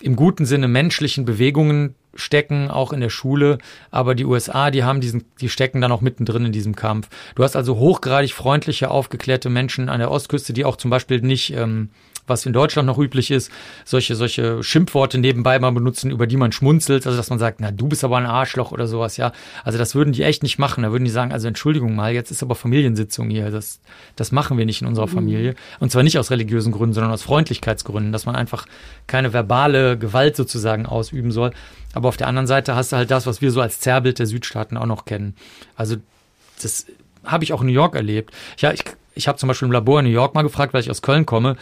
im 0.00 0.16
guten 0.16 0.44
Sinne 0.44 0.68
menschlichen 0.68 1.24
Bewegungen 1.24 1.94
stecken, 2.16 2.70
auch 2.70 2.92
in 2.92 3.00
der 3.00 3.10
Schule. 3.10 3.58
Aber 3.90 4.14
die 4.14 4.24
USA, 4.24 4.70
die 4.70 4.84
haben 4.84 5.00
diesen, 5.00 5.24
die 5.40 5.48
stecken 5.48 5.80
dann 5.80 5.92
auch 5.92 6.00
mittendrin 6.00 6.46
in 6.46 6.52
diesem 6.52 6.76
Kampf. 6.76 7.08
Du 7.34 7.42
hast 7.42 7.56
also 7.56 7.76
hochgradig 7.76 8.34
freundliche, 8.34 8.90
aufgeklärte 8.90 9.50
Menschen 9.50 9.88
an 9.88 10.00
der 10.00 10.10
Ostküste, 10.10 10.52
die 10.52 10.64
auch 10.64 10.76
zum 10.76 10.90
Beispiel 10.90 11.20
nicht 11.20 11.52
ähm, 11.54 11.90
was 12.26 12.46
in 12.46 12.52
Deutschland 12.52 12.86
noch 12.86 12.98
üblich 12.98 13.30
ist, 13.30 13.50
solche, 13.84 14.14
solche 14.14 14.62
Schimpfworte 14.62 15.18
nebenbei 15.18 15.58
mal 15.58 15.72
benutzen, 15.72 16.10
über 16.10 16.26
die 16.26 16.36
man 16.36 16.52
schmunzelt, 16.52 17.06
also 17.06 17.16
dass 17.16 17.30
man 17.30 17.38
sagt, 17.38 17.60
na, 17.60 17.70
du 17.70 17.86
bist 17.86 18.02
aber 18.04 18.16
ein 18.16 18.26
Arschloch 18.26 18.72
oder 18.72 18.86
sowas, 18.86 19.16
ja. 19.16 19.32
Also 19.62 19.78
das 19.78 19.94
würden 19.94 20.12
die 20.12 20.22
echt 20.22 20.42
nicht 20.42 20.58
machen. 20.58 20.82
Da 20.82 20.92
würden 20.92 21.04
die 21.04 21.10
sagen, 21.10 21.32
also 21.32 21.48
Entschuldigung 21.48 21.94
mal, 21.94 22.12
jetzt 22.12 22.30
ist 22.30 22.42
aber 22.42 22.54
Familiensitzung 22.54 23.28
hier. 23.28 23.50
Das, 23.50 23.80
das 24.16 24.32
machen 24.32 24.56
wir 24.56 24.64
nicht 24.64 24.80
in 24.80 24.88
unserer 24.88 25.06
mhm. 25.06 25.12
Familie. 25.12 25.54
Und 25.80 25.92
zwar 25.92 26.02
nicht 26.02 26.18
aus 26.18 26.30
religiösen 26.30 26.72
Gründen, 26.72 26.94
sondern 26.94 27.12
aus 27.12 27.22
Freundlichkeitsgründen, 27.22 28.12
dass 28.12 28.26
man 28.26 28.36
einfach 28.36 28.66
keine 29.06 29.32
verbale 29.32 29.98
Gewalt 29.98 30.36
sozusagen 30.36 30.86
ausüben 30.86 31.30
soll. 31.30 31.52
Aber 31.92 32.08
auf 32.08 32.16
der 32.16 32.26
anderen 32.26 32.46
Seite 32.46 32.74
hast 32.74 32.92
du 32.92 32.96
halt 32.96 33.10
das, 33.10 33.26
was 33.26 33.40
wir 33.40 33.50
so 33.50 33.60
als 33.60 33.80
Zerrbild 33.80 34.18
der 34.18 34.26
Südstaaten 34.26 34.76
auch 34.76 34.86
noch 34.86 35.04
kennen. 35.04 35.34
Also 35.76 35.96
das 36.62 36.86
habe 37.24 37.44
ich 37.44 37.52
auch 37.52 37.60
in 37.60 37.66
New 37.66 37.72
York 37.72 37.94
erlebt. 37.94 38.32
Ja, 38.58 38.72
ich, 38.72 38.84
ich 39.14 39.28
habe 39.28 39.38
zum 39.38 39.48
Beispiel 39.48 39.66
im 39.66 39.72
Labor 39.72 40.00
in 40.00 40.06
New 40.06 40.12
York 40.12 40.34
mal 40.34 40.42
gefragt, 40.42 40.74
weil 40.74 40.80
ich 40.80 40.90
aus 40.90 41.02
Köln 41.02 41.26
komme 41.26 41.56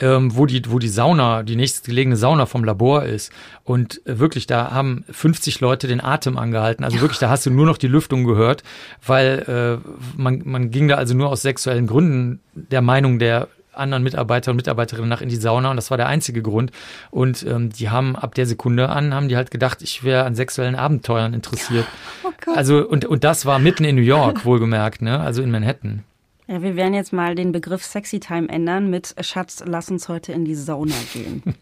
ähm, 0.00 0.36
wo 0.36 0.46
die, 0.46 0.62
wo 0.70 0.78
die 0.78 0.88
Sauna, 0.88 1.42
die 1.42 1.56
nächstgelegene 1.56 2.16
Sauna 2.16 2.46
vom 2.46 2.64
Labor 2.64 3.04
ist. 3.04 3.32
Und 3.64 4.00
äh, 4.06 4.18
wirklich, 4.18 4.46
da 4.46 4.70
haben 4.70 5.04
50 5.10 5.60
Leute 5.60 5.86
den 5.86 6.02
Atem 6.02 6.38
angehalten. 6.38 6.84
Also 6.84 7.00
wirklich, 7.00 7.18
da 7.18 7.28
hast 7.28 7.46
du 7.46 7.50
nur 7.50 7.66
noch 7.66 7.78
die 7.78 7.88
Lüftung 7.88 8.24
gehört, 8.24 8.62
weil 9.04 9.80
äh, 9.84 9.88
man, 10.16 10.42
man 10.44 10.70
ging 10.70 10.88
da 10.88 10.96
also 10.96 11.14
nur 11.14 11.28
aus 11.28 11.42
sexuellen 11.42 11.86
Gründen 11.86 12.40
der 12.54 12.82
Meinung 12.82 13.18
der 13.18 13.48
anderen 13.78 14.02
Mitarbeiter 14.02 14.50
und 14.50 14.56
Mitarbeiterinnen 14.56 15.08
nach 15.08 15.20
in 15.20 15.28
die 15.28 15.36
Sauna 15.36 15.70
und 15.70 15.76
das 15.76 15.90
war 15.90 15.96
der 15.96 16.08
einzige 16.08 16.42
Grund. 16.42 16.72
Und 17.10 17.46
ähm, 17.46 17.70
die 17.70 17.88
haben 17.88 18.16
ab 18.16 18.34
der 18.34 18.46
Sekunde 18.46 18.88
an, 18.88 19.14
haben 19.14 19.28
die 19.28 19.36
halt 19.36 19.50
gedacht, 19.50 19.82
ich 19.82 20.04
wäre 20.04 20.24
an 20.24 20.34
sexuellen 20.34 20.74
Abenteuern 20.74 21.32
interessiert. 21.32 21.86
Oh 22.24 22.52
also 22.54 22.86
und, 22.86 23.04
und 23.04 23.24
das 23.24 23.46
war 23.46 23.58
mitten 23.58 23.84
in 23.84 23.96
New 23.96 24.02
York, 24.02 24.44
wohlgemerkt, 24.44 25.02
ne? 25.02 25.20
Also 25.20 25.42
in 25.42 25.50
Manhattan. 25.50 26.02
Ja, 26.50 26.62
wir 26.62 26.76
werden 26.76 26.94
jetzt 26.94 27.12
mal 27.12 27.34
den 27.34 27.52
Begriff 27.52 27.84
Sexy 27.84 28.20
Time 28.20 28.48
ändern 28.48 28.88
mit 28.88 29.14
Schatz, 29.20 29.62
lass 29.66 29.90
uns 29.90 30.08
heute 30.08 30.32
in 30.32 30.46
die 30.46 30.54
Sauna 30.54 30.94
gehen. 31.12 31.42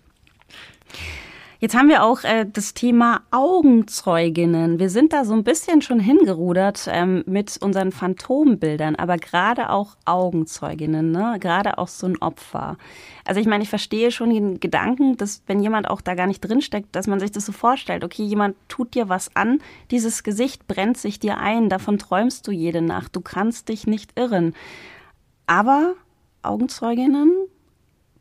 Jetzt 1.58 1.74
haben 1.74 1.88
wir 1.88 2.04
auch 2.04 2.22
äh, 2.24 2.44
das 2.50 2.74
Thema 2.74 3.22
Augenzeuginnen. 3.30 4.78
Wir 4.78 4.90
sind 4.90 5.14
da 5.14 5.24
so 5.24 5.32
ein 5.32 5.42
bisschen 5.42 5.80
schon 5.80 5.98
hingerudert 5.98 6.86
ähm, 6.92 7.24
mit 7.26 7.56
unseren 7.62 7.92
Phantombildern, 7.92 8.94
aber 8.94 9.16
gerade 9.16 9.70
auch 9.70 9.96
Augenzeuginnen, 10.04 11.10
ne? 11.10 11.38
gerade 11.40 11.78
auch 11.78 11.88
so 11.88 12.06
ein 12.06 12.20
Opfer. 12.20 12.76
Also 13.24 13.40
ich 13.40 13.46
meine, 13.46 13.62
ich 13.62 13.70
verstehe 13.70 14.10
schon 14.10 14.30
den 14.30 14.60
Gedanken, 14.60 15.16
dass 15.16 15.42
wenn 15.46 15.60
jemand 15.60 15.88
auch 15.88 16.02
da 16.02 16.14
gar 16.14 16.26
nicht 16.26 16.42
drinsteckt, 16.42 16.94
dass 16.94 17.06
man 17.06 17.20
sich 17.20 17.32
das 17.32 17.46
so 17.46 17.52
vorstellt, 17.52 18.04
okay, 18.04 18.22
jemand 18.22 18.54
tut 18.68 18.94
dir 18.94 19.08
was 19.08 19.34
an, 19.34 19.60
dieses 19.90 20.24
Gesicht 20.24 20.66
brennt 20.66 20.98
sich 20.98 21.18
dir 21.20 21.38
ein, 21.38 21.70
davon 21.70 21.98
träumst 21.98 22.46
du 22.46 22.52
jede 22.52 22.82
Nacht, 22.82 23.16
du 23.16 23.22
kannst 23.22 23.70
dich 23.70 23.86
nicht 23.86 24.12
irren. 24.18 24.54
Aber 25.46 25.94
Augenzeuginnen 26.42 27.32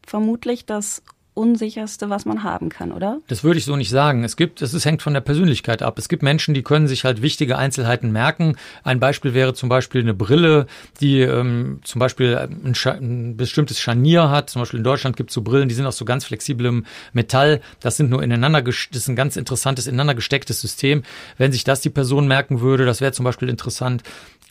vermutlich 0.05 0.65
das 0.65 1.03
unsicherste, 1.35 2.09
was 2.09 2.25
man 2.25 2.43
haben 2.43 2.69
kann, 2.69 2.91
oder? 2.91 3.19
Das 3.27 3.43
würde 3.43 3.59
ich 3.59 3.65
so 3.65 3.75
nicht 3.75 3.89
sagen. 3.89 4.23
Es 4.23 4.37
gibt, 4.37 4.61
es 4.61 4.85
hängt 4.85 5.01
von 5.01 5.13
der 5.13 5.21
Persönlichkeit 5.21 5.83
ab. 5.83 5.99
Es 5.99 6.07
gibt 6.07 6.23
Menschen, 6.23 6.53
die 6.53 6.63
können 6.63 6.87
sich 6.87 7.03
halt 7.03 7.21
wichtige 7.21 7.57
Einzelheiten 7.57 8.11
merken. 8.11 8.55
Ein 8.83 8.99
Beispiel 8.99 9.33
wäre 9.33 9.53
zum 9.53 9.67
Beispiel 9.67 10.01
eine 10.01 10.13
Brille, 10.13 10.65
die 11.01 11.19
ähm, 11.19 11.81
zum 11.83 11.99
Beispiel 11.99 12.37
ein, 12.37 12.73
ein, 12.85 13.37
bestimmtes 13.37 13.79
Scharnier 13.79 14.29
hat. 14.29 14.49
Zum 14.49 14.61
Beispiel 14.61 14.79
in 14.79 14.85
Deutschland 14.85 15.17
gibt 15.17 15.29
es 15.29 15.33
so 15.33 15.41
Brillen, 15.41 15.67
die 15.67 15.75
sind 15.75 15.85
aus 15.85 15.97
so 15.97 16.05
ganz 16.05 16.23
flexiblem 16.23 16.85
Metall. 17.11 17.61
Das 17.81 17.97
sind 17.97 18.09
nur 18.09 18.23
ineinander, 18.23 18.61
das 18.61 18.87
ist 18.93 19.09
ein 19.09 19.17
ganz 19.17 19.35
interessantes 19.35 19.87
ineinander 19.87 20.15
gestecktes 20.15 20.61
System. 20.61 21.03
Wenn 21.37 21.51
sich 21.51 21.65
das 21.65 21.81
die 21.81 21.89
Person 21.89 22.27
merken 22.27 22.61
würde, 22.61 22.85
das 22.85 23.01
wäre 23.01 23.11
zum 23.11 23.25
Beispiel 23.25 23.49
interessant. 23.49 24.03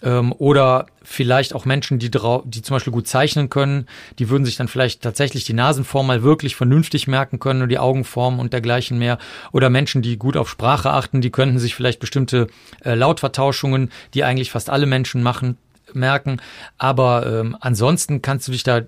Ähm, 0.05 0.33
oder 0.37 0.87
vielleicht 1.03 1.55
auch 1.55 1.65
Menschen, 1.65 1.99
die, 1.99 2.11
die 2.11 2.63
zum 2.63 2.75
Beispiel 2.75 2.93
gut 2.93 3.09
zeichnen 3.09 3.49
können, 3.49 3.87
die 4.19 4.29
würden 4.29 4.45
sich 4.45 4.57
dann 4.57 4.69
vielleicht 4.69 5.03
tatsächlich 5.03 5.45
die 5.45 5.55
Nasenform 5.55 6.07
mal 6.07 6.23
wirklich 6.23 6.55
vernünftig 6.57 7.09
merken 7.09 7.41
können 7.41 7.63
und 7.63 7.71
die 7.71 7.79
Augenform 7.79 8.39
und 8.39 8.53
dergleichen 8.53 8.99
mehr. 8.99 9.19
Oder 9.51 9.71
Menschen, 9.71 10.03
die 10.03 10.19
gut 10.19 10.37
auf 10.37 10.49
Sprache 10.51 10.91
achten, 10.91 11.23
die 11.23 11.31
könnten 11.31 11.59
sich 11.59 11.75
vielleicht 11.75 12.01
bestimmte 12.01 12.49
äh, 12.85 12.95
Lautvertauschungen, 12.95 13.91
die 14.13 14.25
eigentlich 14.25 14.51
fast 14.51 14.69
alle 14.69 14.87
Menschen 14.87 15.23
machen, 15.23 15.57
merken. 15.95 16.41
Aber 16.77 17.27
ähm, 17.27 17.57
ansonsten 17.61 18.21
kannst 18.21 18.47
du 18.47 18.53
dich 18.53 18.63
da 18.63 18.83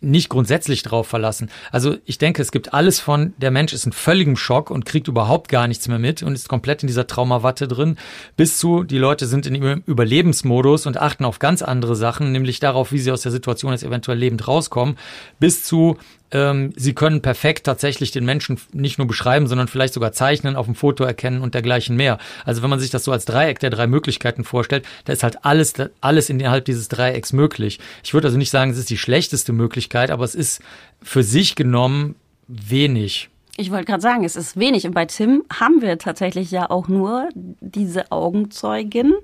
nicht 0.00 0.28
grundsätzlich 0.28 0.82
drauf 0.82 1.06
verlassen. 1.06 1.50
Also 1.72 1.96
ich 2.04 2.18
denke, 2.18 2.42
es 2.42 2.52
gibt 2.52 2.74
alles 2.74 3.00
von, 3.00 3.32
der 3.38 3.50
Mensch 3.50 3.72
ist 3.72 3.86
in 3.86 3.92
völligem 3.92 4.36
Schock 4.36 4.70
und 4.70 4.84
kriegt 4.84 5.08
überhaupt 5.08 5.48
gar 5.48 5.66
nichts 5.68 5.88
mehr 5.88 5.98
mit 5.98 6.22
und 6.22 6.34
ist 6.34 6.48
komplett 6.48 6.82
in 6.82 6.86
dieser 6.86 7.06
Traumawatte 7.06 7.66
drin, 7.66 7.96
bis 8.36 8.58
zu, 8.58 8.84
die 8.84 8.98
Leute 8.98 9.26
sind 9.26 9.46
in 9.46 9.82
Überlebensmodus 9.86 10.86
und 10.86 11.00
achten 11.00 11.24
auf 11.24 11.38
ganz 11.38 11.62
andere 11.62 11.96
Sachen, 11.96 12.32
nämlich 12.32 12.60
darauf, 12.60 12.92
wie 12.92 12.98
sie 12.98 13.10
aus 13.10 13.22
der 13.22 13.32
Situation 13.32 13.72
jetzt 13.72 13.84
eventuell 13.84 14.18
lebend 14.18 14.46
rauskommen, 14.46 14.96
bis 15.40 15.64
zu, 15.64 15.96
ähm, 16.32 16.72
sie 16.76 16.94
können 16.94 17.22
perfekt 17.22 17.64
tatsächlich 17.66 18.10
den 18.10 18.24
Menschen 18.24 18.58
nicht 18.72 18.98
nur 18.98 19.06
beschreiben, 19.06 19.46
sondern 19.46 19.68
vielleicht 19.68 19.94
sogar 19.94 20.12
zeichnen, 20.12 20.56
auf 20.56 20.66
dem 20.66 20.74
Foto 20.74 21.04
erkennen 21.04 21.40
und 21.40 21.54
dergleichen 21.54 21.96
mehr. 21.96 22.18
Also 22.44 22.62
wenn 22.62 22.70
man 22.70 22.80
sich 22.80 22.90
das 22.90 23.04
so 23.04 23.12
als 23.12 23.24
Dreieck 23.24 23.58
der 23.60 23.70
drei 23.70 23.86
Möglichkeiten 23.86 24.44
vorstellt, 24.44 24.84
da 25.04 25.12
ist 25.12 25.22
halt 25.22 25.44
alles, 25.44 25.74
alles 26.00 26.28
innerhalb 26.30 26.64
dieses 26.64 26.88
Dreiecks 26.88 27.32
möglich. 27.32 27.78
Ich 28.02 28.14
würde 28.14 28.28
also 28.28 28.38
nicht 28.38 28.50
sagen, 28.50 28.70
es 28.70 28.78
ist 28.78 28.90
die 28.90 28.98
schlechteste 28.98 29.52
Möglichkeit, 29.52 30.10
aber 30.10 30.24
es 30.24 30.34
ist 30.34 30.60
für 31.02 31.22
sich 31.22 31.54
genommen 31.54 32.16
wenig. 32.48 33.28
Ich 33.56 33.70
wollte 33.70 33.86
gerade 33.86 34.02
sagen, 34.02 34.24
es 34.24 34.36
ist 34.36 34.58
wenig. 34.58 34.86
Und 34.86 34.92
bei 34.92 35.06
Tim 35.06 35.44
haben 35.52 35.80
wir 35.80 35.98
tatsächlich 35.98 36.50
ja 36.50 36.70
auch 36.70 36.88
nur 36.88 37.28
diese 37.34 38.12
Augenzeugin. 38.12 39.14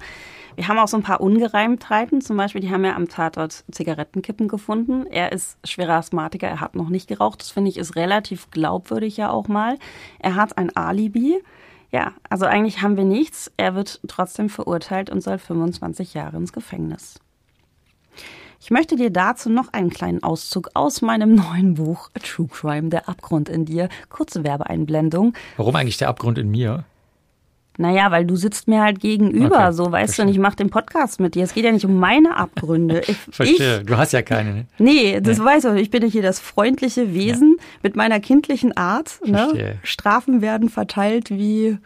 Wir 0.56 0.68
haben 0.68 0.78
auch 0.78 0.88
so 0.88 0.96
ein 0.96 1.02
paar 1.02 1.20
Ungereimtheiten. 1.20 2.20
Zum 2.20 2.36
Beispiel, 2.36 2.60
die 2.60 2.70
haben 2.70 2.84
ja 2.84 2.94
am 2.94 3.08
Tatort 3.08 3.64
Zigarettenkippen 3.70 4.48
gefunden. 4.48 5.06
Er 5.06 5.32
ist 5.32 5.56
schwerer 5.64 5.94
Asthmatiker, 5.94 6.48
er 6.48 6.60
hat 6.60 6.74
noch 6.74 6.88
nicht 6.88 7.08
geraucht. 7.08 7.40
Das 7.40 7.50
finde 7.50 7.70
ich 7.70 7.78
ist 7.78 7.96
relativ 7.96 8.50
glaubwürdig 8.50 9.16
ja 9.16 9.30
auch 9.30 9.48
mal. 9.48 9.78
Er 10.18 10.34
hat 10.34 10.58
ein 10.58 10.74
Alibi. 10.76 11.42
Ja, 11.90 12.12
also 12.28 12.46
eigentlich 12.46 12.82
haben 12.82 12.96
wir 12.96 13.04
nichts. 13.04 13.52
Er 13.56 13.74
wird 13.74 14.00
trotzdem 14.08 14.48
verurteilt 14.48 15.10
und 15.10 15.22
soll 15.22 15.38
25 15.38 16.14
Jahre 16.14 16.36
ins 16.38 16.52
Gefängnis. 16.52 17.20
Ich 18.60 18.70
möchte 18.70 18.94
dir 18.94 19.10
dazu 19.10 19.50
noch 19.50 19.72
einen 19.72 19.90
kleinen 19.90 20.22
Auszug 20.22 20.70
aus 20.74 21.02
meinem 21.02 21.34
neuen 21.34 21.74
Buch 21.74 22.10
True 22.22 22.48
Crime, 22.48 22.90
der 22.90 23.08
Abgrund 23.08 23.48
in 23.48 23.64
dir. 23.64 23.88
Kurze 24.08 24.44
Werbeeinblendung. 24.44 25.34
Warum 25.56 25.74
eigentlich 25.76 25.98
der 25.98 26.08
Abgrund 26.08 26.38
in 26.38 26.50
mir? 26.50 26.84
Naja, 27.78 28.10
weil 28.10 28.26
du 28.26 28.36
sitzt 28.36 28.68
mir 28.68 28.82
halt 28.82 29.00
gegenüber, 29.00 29.56
okay, 29.56 29.72
so 29.72 29.90
weißt 29.90 30.14
verstehe. 30.14 30.24
du, 30.24 30.28
und 30.28 30.34
ich 30.34 30.38
mache 30.40 30.56
den 30.56 30.68
Podcast 30.70 31.20
mit 31.20 31.34
dir. 31.34 31.44
Es 31.44 31.54
geht 31.54 31.64
ja 31.64 31.72
nicht 31.72 31.86
um 31.86 31.98
meine 31.98 32.36
Abgründe. 32.36 33.02
Ich, 33.12 33.16
verstehe, 33.16 33.80
ich, 33.80 33.86
du 33.86 33.96
hast 33.96 34.12
ja 34.12 34.22
keine. 34.22 34.52
Ne? 34.52 34.66
Nee, 34.78 35.20
das 35.20 35.38
nee. 35.38 35.44
weißt 35.44 35.64
du. 35.64 35.74
Ich 35.74 35.90
bin 35.90 36.02
ja 36.02 36.08
hier 36.08 36.22
das 36.22 36.38
freundliche 36.38 37.14
Wesen 37.14 37.56
ja. 37.58 37.64
mit 37.82 37.96
meiner 37.96 38.20
kindlichen 38.20 38.76
Art. 38.76 39.18
Ne? 39.24 39.78
Strafen 39.82 40.40
werden 40.40 40.68
verteilt 40.68 41.30
wie 41.30 41.78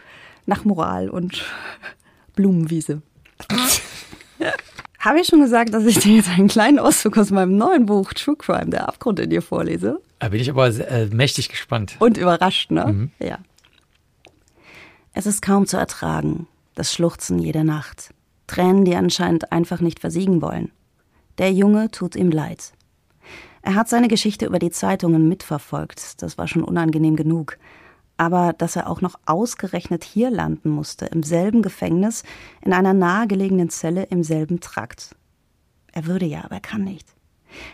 nach 0.46 0.64
Moral 0.64 1.08
und 1.08 1.44
Blumenwiese. 2.36 3.02
Habe 4.98 5.20
ich 5.20 5.28
schon 5.28 5.40
gesagt, 5.40 5.72
dass 5.72 5.84
ich 5.84 5.98
dir 6.00 6.16
jetzt 6.16 6.30
einen 6.30 6.48
kleinen 6.48 6.78
Auszug 6.80 7.16
aus 7.16 7.30
meinem 7.30 7.56
neuen 7.56 7.86
Buch 7.86 8.12
True 8.12 8.36
Crime, 8.36 8.70
der 8.70 8.88
Abgrund 8.88 9.20
in 9.20 9.30
dir 9.30 9.42
vorlese? 9.42 10.00
Da 10.18 10.30
bin 10.30 10.40
ich 10.40 10.50
aber 10.50 10.66
äh, 10.66 11.06
mächtig 11.06 11.48
gespannt. 11.48 11.96
Und 12.00 12.16
überrascht, 12.18 12.70
ne? 12.70 12.86
Mhm. 12.86 13.10
Ja. 13.20 13.38
Es 15.18 15.24
ist 15.24 15.40
kaum 15.40 15.66
zu 15.66 15.78
ertragen, 15.78 16.46
das 16.74 16.92
Schluchzen 16.92 17.38
jeder 17.38 17.64
Nacht. 17.64 18.12
Tränen, 18.46 18.84
die 18.84 18.94
anscheinend 18.94 19.50
einfach 19.50 19.80
nicht 19.80 19.98
versiegen 19.98 20.42
wollen. 20.42 20.70
Der 21.38 21.54
Junge 21.54 21.90
tut 21.90 22.16
ihm 22.16 22.30
leid. 22.30 22.74
Er 23.62 23.76
hat 23.76 23.88
seine 23.88 24.08
Geschichte 24.08 24.44
über 24.44 24.58
die 24.58 24.70
Zeitungen 24.70 25.26
mitverfolgt, 25.26 26.20
das 26.20 26.36
war 26.36 26.46
schon 26.48 26.62
unangenehm 26.62 27.16
genug. 27.16 27.56
Aber 28.18 28.52
dass 28.52 28.76
er 28.76 28.90
auch 28.90 29.00
noch 29.00 29.18
ausgerechnet 29.24 30.04
hier 30.04 30.28
landen 30.28 30.68
musste, 30.68 31.06
im 31.06 31.22
selben 31.22 31.62
Gefängnis, 31.62 32.22
in 32.60 32.74
einer 32.74 32.92
nahegelegenen 32.92 33.70
Zelle 33.70 34.02
im 34.02 34.22
selben 34.22 34.60
Trakt. 34.60 35.16
Er 35.92 36.04
würde 36.04 36.26
ja, 36.26 36.44
aber 36.44 36.56
er 36.56 36.60
kann 36.60 36.84
nicht. 36.84 37.08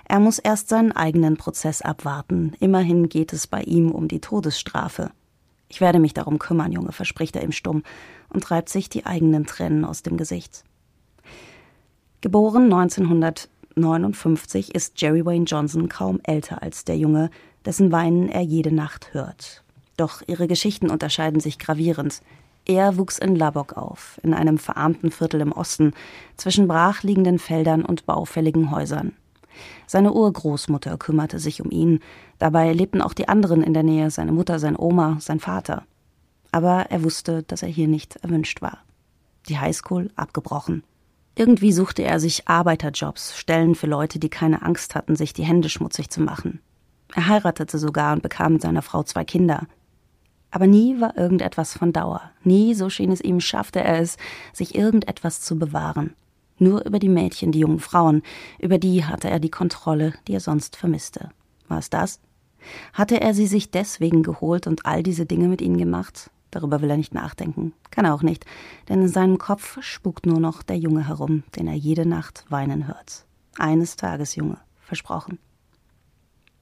Er 0.05 0.20
muss 0.20 0.38
erst 0.38 0.68
seinen 0.68 0.93
eigenen 0.93 1.36
Prozess 1.38 1.82
abwarten. 1.82 2.53
Immerhin 2.61 3.09
geht 3.09 3.32
es 3.32 3.49
bei 3.49 3.62
ihm 3.62 3.90
um 3.90 4.07
die 4.07 4.20
Todesstrafe. 4.20 5.11
Ich 5.73 5.81
werde 5.81 5.99
mich 5.99 6.12
darum 6.12 6.39
kümmern, 6.39 6.70
Junge, 6.70 6.93
verspricht 6.93 7.35
er 7.35 7.43
ihm 7.43 7.51
stumm 7.51 7.83
und 8.29 8.51
reibt 8.51 8.68
sich 8.68 8.91
die 8.91 9.07
eigenen 9.07 9.47
Tränen 9.47 9.87
aus 9.87 10.03
dem 10.03 10.18
Gesicht. 10.18 10.64
Geboren 12.20 12.64
1959 12.64 14.75
ist 14.75 15.01
Jerry 15.01 15.25
Wayne 15.25 15.47
Johnson 15.47 15.89
kaum 15.89 16.20
älter 16.25 16.62
als 16.62 16.85
der 16.85 16.99
Junge, 16.99 17.31
dessen 17.64 17.91
Weinen 17.91 18.29
er 18.29 18.43
jede 18.43 18.70
Nacht 18.70 19.14
hört. 19.14 19.64
Doch 19.97 20.20
ihre 20.27 20.47
Geschichten 20.47 20.91
unterscheiden 20.91 21.41
sich 21.41 21.59
gravierend. 21.59 22.20
Er 22.66 22.99
wuchs 22.99 23.16
in 23.16 23.35
Labok 23.35 23.73
auf, 23.73 24.20
in 24.23 24.35
einem 24.35 24.59
verarmten 24.59 25.11
Viertel 25.11 25.41
im 25.41 25.53
Osten, 25.53 25.95
zwischen 26.37 26.68
brachliegenden 26.68 27.39
Feldern 27.39 27.83
und 27.83 28.05
baufälligen 28.05 28.70
Häusern. 28.70 29.16
Seine 29.86 30.12
Urgroßmutter 30.12 30.96
kümmerte 30.98 31.38
sich 31.38 31.62
um 31.62 31.70
ihn. 31.70 32.00
Dabei 32.38 32.72
lebten 32.72 33.03
auch 33.03 33.14
die 33.14 33.28
anderen 33.28 33.62
in 33.62 33.74
der 33.74 33.82
Nähe, 33.82 34.11
seine 34.11 34.32
Mutter, 34.32 34.59
sein 34.59 34.76
Oma, 34.76 35.16
sein 35.20 35.40
Vater. 35.40 35.84
Aber 36.50 36.90
er 36.90 37.03
wusste, 37.03 37.42
dass 37.42 37.62
er 37.62 37.68
hier 37.68 37.88
nicht 37.88 38.16
erwünscht 38.16 38.62
war. 38.62 38.78
Die 39.48 39.59
Highschool 39.59 40.11
abgebrochen. 40.16 40.84
Irgendwie 41.34 41.72
suchte 41.72 42.03
er 42.03 42.20
sich 42.20 42.46
Arbeiterjobs, 42.46 43.36
Stellen 43.36 43.74
für 43.74 43.86
Leute, 43.86 44.18
die 44.18 44.28
keine 44.28 44.62
Angst 44.62 44.94
hatten, 44.94 45.16
sich 45.16 45.32
die 45.32 45.44
Hände 45.44 45.70
schmutzig 45.70 46.11
zu 46.11 46.20
machen. 46.20 46.61
Er 47.14 47.26
heiratete 47.26 47.78
sogar 47.78 48.12
und 48.12 48.22
bekam 48.22 48.55
mit 48.55 48.62
seiner 48.62 48.82
Frau 48.82 49.03
zwei 49.03 49.24
Kinder. 49.24 49.66
Aber 50.50 50.66
nie 50.66 51.00
war 51.00 51.16
irgendetwas 51.16 51.76
von 51.76 51.94
Dauer. 51.94 52.20
Nie, 52.44 52.74
so 52.74 52.90
schien 52.90 53.11
es 53.11 53.22
ihm, 53.22 53.40
schaffte 53.40 53.80
er 53.80 54.00
es, 54.00 54.18
sich 54.53 54.74
irgendetwas 54.74 55.40
zu 55.40 55.59
bewahren. 55.59 56.14
Nur 56.63 56.87
über 56.87 57.01
die 57.01 57.09
Mädchen, 57.09 57.51
die 57.51 57.59
jungen 57.59 57.81
Frauen, 57.81 58.23
über 58.61 58.79
die 58.79 59.05
hatte 59.05 59.29
er 59.29 59.41
die 59.41 59.51
Kontrolle, 59.51 60.15
die 60.29 60.35
er 60.35 60.39
sonst 60.39 60.77
vermisste. 60.77 61.31
War 61.67 61.79
es 61.79 61.91
das? 61.91 62.21
Hatte 62.93 63.21
er 63.21 63.35
sie 63.35 63.49
sich 63.49 63.73
deswegen 63.73 64.23
geholt 64.23 64.69
und 64.69 64.87
all 64.87 65.03
diese 65.03 65.27
Dinge 65.27 65.49
mit 65.49 65.61
ihnen 65.61 65.77
gemacht? 65.77 66.31
Darüber 66.53 66.81
will 66.81 66.91
er 66.91 66.97
nicht 66.97 67.15
nachdenken. 67.15 67.73
Kann 67.91 68.05
er 68.05 68.15
auch 68.15 68.23
nicht, 68.23 68.47
denn 68.89 69.01
in 69.01 69.09
seinem 69.09 69.39
Kopf 69.39 69.83
spukt 69.83 70.25
nur 70.25 70.39
noch 70.39 70.63
der 70.63 70.79
Junge 70.79 71.09
herum, 71.09 71.43
den 71.57 71.67
er 71.67 71.75
jede 71.75 72.07
Nacht 72.07 72.45
weinen 72.49 72.87
hört. 72.87 73.25
Eines 73.59 73.97
Tages, 73.97 74.37
Junge, 74.37 74.59
versprochen. 74.83 75.41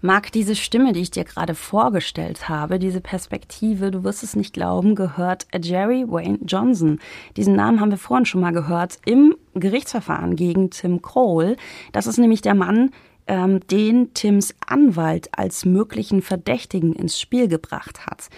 Mag 0.02 0.32
diese 0.32 0.56
Stimme, 0.56 0.94
die 0.94 1.00
ich 1.00 1.10
dir 1.10 1.24
gerade 1.24 1.54
vorgestellt 1.54 2.48
habe, 2.48 2.78
diese 2.78 3.02
Perspektive, 3.02 3.90
du 3.90 4.02
wirst 4.02 4.22
es 4.22 4.34
nicht 4.34 4.54
glauben, 4.54 4.94
gehört 4.94 5.46
Jerry 5.62 6.06
Wayne 6.08 6.38
Johnson. 6.46 7.00
Diesen 7.36 7.54
Namen 7.54 7.80
haben 7.80 7.90
wir 7.90 7.98
vorhin 7.98 8.24
schon 8.24 8.40
mal 8.40 8.52
gehört 8.52 8.98
im 9.04 9.36
Gerichtsverfahren 9.52 10.36
gegen 10.36 10.70
Tim 10.70 11.02
Cole. 11.02 11.56
Das 11.92 12.06
ist 12.06 12.16
nämlich 12.16 12.40
der 12.40 12.54
Mann, 12.54 12.92
ähm, 13.26 13.60
den 13.68 14.14
Tims 14.14 14.54
Anwalt 14.66 15.28
als 15.32 15.66
möglichen 15.66 16.22
Verdächtigen 16.22 16.94
ins 16.94 17.20
Spiel 17.20 17.46
gebracht 17.48 18.06
hat. 18.06 18.30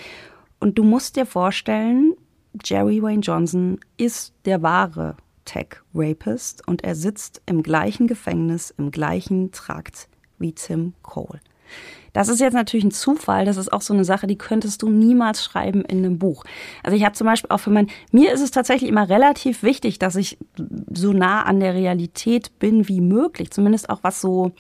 Und 0.59 0.79
du 0.79 0.83
musst 0.83 1.15
dir 1.15 1.27
vorstellen, 1.27 2.15
Jerry 2.65 3.01
Wayne 3.01 3.23
Johnson 3.23 3.79
ist 3.97 4.35
der 4.47 4.63
wahre 4.63 5.17
Tech-Rapist 5.45 6.67
und 6.67 6.83
er 6.83 6.97
sitzt 6.97 7.41
im 7.47 7.63
gleichen 7.63 8.09
Gefängnis, 8.09 8.75
im 8.77 8.91
gleichen 8.91 9.53
Trakt 9.53 10.09
wie 10.39 10.53
Tim 10.53 10.95
Cole. 11.03 11.41
Das 12.13 12.29
ist 12.29 12.41
jetzt 12.41 12.55
natürlich 12.55 12.85
ein 12.85 12.91
Zufall. 12.91 13.45
Das 13.45 13.57
ist 13.57 13.73
auch 13.73 13.81
so 13.81 13.95
eine 13.95 14.05
Sache, 14.05 14.27
die 14.27 14.37
könntest 14.37 14.83
du 14.83 14.91
niemals 14.91 15.43
schreiben 15.43 15.83
in 15.83 15.99
einem 15.99 16.19
Buch. 16.19 16.45
Also 16.83 16.97
ich 16.97 17.05
habe 17.05 17.15
zum 17.15 17.27
Beispiel 17.27 17.51
auch 17.51 17.59
für 17.59 17.71
mein, 17.71 17.89
mir 18.11 18.33
ist 18.33 18.43
es 18.43 18.51
tatsächlich 18.51 18.91
immer 18.91 19.09
relativ 19.09 19.63
wichtig, 19.63 19.99
dass 19.99 20.17
ich 20.17 20.39
so 20.93 21.13
nah 21.13 21.43
an 21.43 21.61
der 21.61 21.75
Realität 21.75 22.59
bin 22.59 22.89
wie 22.89 23.01
möglich. 23.01 23.51
Zumindest 23.51 23.89
auch 23.89 24.01
was 24.03 24.21
so 24.21 24.53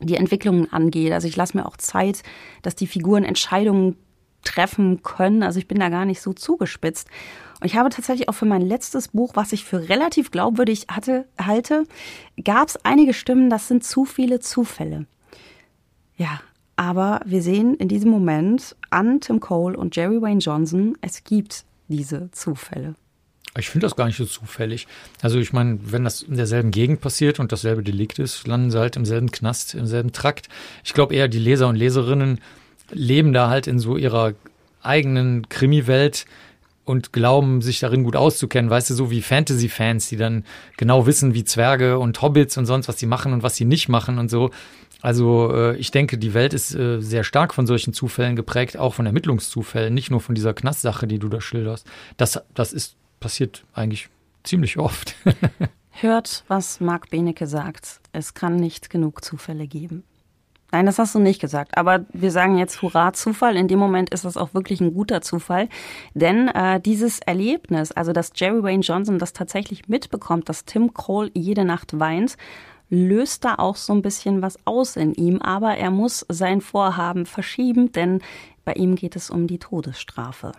die 0.00 0.16
Entwicklungen 0.16 0.72
angeht. 0.72 1.12
Also 1.12 1.28
ich 1.28 1.36
lasse 1.36 1.56
mir 1.56 1.66
auch 1.66 1.76
Zeit, 1.76 2.22
dass 2.62 2.74
die 2.74 2.88
Figuren 2.88 3.24
Entscheidungen 3.24 3.96
treffen 4.42 5.02
können. 5.02 5.44
Also 5.44 5.60
ich 5.60 5.68
bin 5.68 5.78
da 5.78 5.88
gar 5.88 6.04
nicht 6.04 6.20
so 6.20 6.32
zugespitzt. 6.32 7.08
Und 7.60 7.66
ich 7.66 7.76
habe 7.76 7.90
tatsächlich 7.90 8.28
auch 8.28 8.34
für 8.34 8.44
mein 8.44 8.62
letztes 8.62 9.08
Buch, 9.08 9.32
was 9.34 9.52
ich 9.52 9.64
für 9.64 9.88
relativ 9.88 10.32
glaubwürdig 10.32 10.86
hatte, 10.90 11.26
halte, 11.40 11.84
gab 12.42 12.68
es 12.68 12.84
einige 12.84 13.14
Stimmen, 13.14 13.50
das 13.50 13.68
sind 13.68 13.84
zu 13.84 14.04
viele 14.04 14.40
Zufälle. 14.40 15.06
Ja, 16.16 16.40
aber 16.76 17.20
wir 17.24 17.42
sehen 17.42 17.76
in 17.76 17.88
diesem 17.88 18.10
Moment 18.10 18.76
an 18.90 19.20
Tim 19.20 19.40
Cole 19.40 19.76
und 19.76 19.94
Jerry 19.94 20.20
Wayne 20.20 20.40
Johnson, 20.40 20.96
es 21.00 21.24
gibt 21.24 21.64
diese 21.88 22.30
Zufälle. 22.32 22.94
Ich 23.58 23.68
finde 23.68 23.86
das 23.86 23.96
gar 23.96 24.06
nicht 24.06 24.16
so 24.16 24.24
zufällig. 24.24 24.86
Also 25.20 25.38
ich 25.38 25.52
meine, 25.52 25.78
wenn 25.82 26.04
das 26.04 26.22
in 26.22 26.36
derselben 26.36 26.70
Gegend 26.70 27.02
passiert 27.02 27.38
und 27.38 27.52
dasselbe 27.52 27.82
Delikt 27.82 28.18
ist, 28.18 28.46
landen 28.46 28.70
sie 28.70 28.78
halt 28.78 28.96
im 28.96 29.04
selben 29.04 29.30
Knast, 29.30 29.74
im 29.74 29.86
selben 29.86 30.12
Trakt. 30.12 30.48
Ich 30.84 30.94
glaube 30.94 31.14
eher, 31.14 31.28
die 31.28 31.38
Leser 31.38 31.68
und 31.68 31.76
Leserinnen 31.76 32.40
leben 32.90 33.34
da 33.34 33.50
halt 33.50 33.66
in 33.66 33.78
so 33.78 33.98
ihrer 33.98 34.32
eigenen 34.82 35.48
Krimi-Welt 35.50 36.24
und 36.84 37.12
glauben, 37.12 37.60
sich 37.60 37.80
darin 37.80 38.04
gut 38.04 38.16
auszukennen. 38.16 38.70
Weißt 38.70 38.88
du, 38.90 38.94
so 38.94 39.10
wie 39.10 39.20
Fantasy-Fans, 39.20 40.08
die 40.08 40.16
dann 40.16 40.44
genau 40.78 41.06
wissen, 41.06 41.34
wie 41.34 41.44
Zwerge 41.44 41.98
und 41.98 42.22
Hobbits 42.22 42.56
und 42.56 42.66
sonst, 42.66 42.88
was 42.88 42.98
sie 42.98 43.06
machen 43.06 43.34
und 43.34 43.42
was 43.42 43.56
sie 43.56 43.66
nicht 43.66 43.88
machen 43.88 44.18
und 44.18 44.30
so. 44.30 44.50
Also 45.02 45.52
äh, 45.52 45.76
ich 45.76 45.90
denke, 45.90 46.16
die 46.16 46.32
Welt 46.32 46.54
ist 46.54 46.74
äh, 46.74 47.00
sehr 47.00 47.24
stark 47.24 47.52
von 47.52 47.66
solchen 47.66 47.92
Zufällen 47.92 48.36
geprägt, 48.36 48.76
auch 48.78 48.94
von 48.94 49.04
Ermittlungszufällen, 49.04 49.92
nicht 49.92 50.10
nur 50.10 50.20
von 50.20 50.34
dieser 50.34 50.54
Knastsache, 50.54 51.06
die 51.06 51.18
du 51.18 51.28
da 51.28 51.40
schilderst. 51.40 51.86
Das, 52.16 52.40
das 52.54 52.72
ist 52.72 52.96
passiert 53.20 53.64
eigentlich 53.72 54.08
ziemlich 54.44 54.78
oft. 54.78 55.16
Hört, 55.90 56.44
was 56.48 56.80
Marc 56.80 57.10
Benecke 57.10 57.46
sagt. 57.46 58.00
Es 58.12 58.34
kann 58.34 58.56
nicht 58.56 58.90
genug 58.90 59.24
Zufälle 59.24 59.66
geben. 59.66 60.04
Nein, 60.72 60.86
das 60.86 60.98
hast 60.98 61.14
du 61.14 61.18
nicht 61.18 61.40
gesagt. 61.40 61.76
Aber 61.76 62.06
wir 62.14 62.30
sagen 62.30 62.56
jetzt 62.56 62.80
Hurra 62.80 63.12
Zufall. 63.12 63.56
In 63.56 63.68
dem 63.68 63.78
Moment 63.78 64.08
ist 64.08 64.24
das 64.24 64.38
auch 64.38 64.54
wirklich 64.54 64.80
ein 64.80 64.94
guter 64.94 65.20
Zufall. 65.20 65.68
Denn 66.14 66.48
äh, 66.48 66.80
dieses 66.80 67.18
Erlebnis, 67.20 67.92
also 67.92 68.12
dass 68.12 68.32
Jerry 68.34 68.62
Wayne 68.62 68.82
Johnson 68.82 69.18
das 69.18 69.34
tatsächlich 69.34 69.88
mitbekommt, 69.88 70.48
dass 70.48 70.64
Tim 70.64 70.94
Cole 70.94 71.30
jede 71.34 71.66
Nacht 71.66 72.00
weint, 72.00 72.38
löst 72.92 73.46
da 73.46 73.54
auch 73.54 73.76
so 73.76 73.94
ein 73.94 74.02
bisschen 74.02 74.42
was 74.42 74.58
aus 74.66 74.96
in 74.96 75.14
ihm, 75.14 75.40
aber 75.40 75.78
er 75.78 75.90
muss 75.90 76.26
sein 76.28 76.60
Vorhaben 76.60 77.24
verschieben, 77.24 77.90
denn 77.90 78.20
bei 78.66 78.74
ihm 78.74 78.96
geht 78.96 79.16
es 79.16 79.30
um 79.30 79.46
die 79.46 79.58
Todesstrafe. 79.58 80.52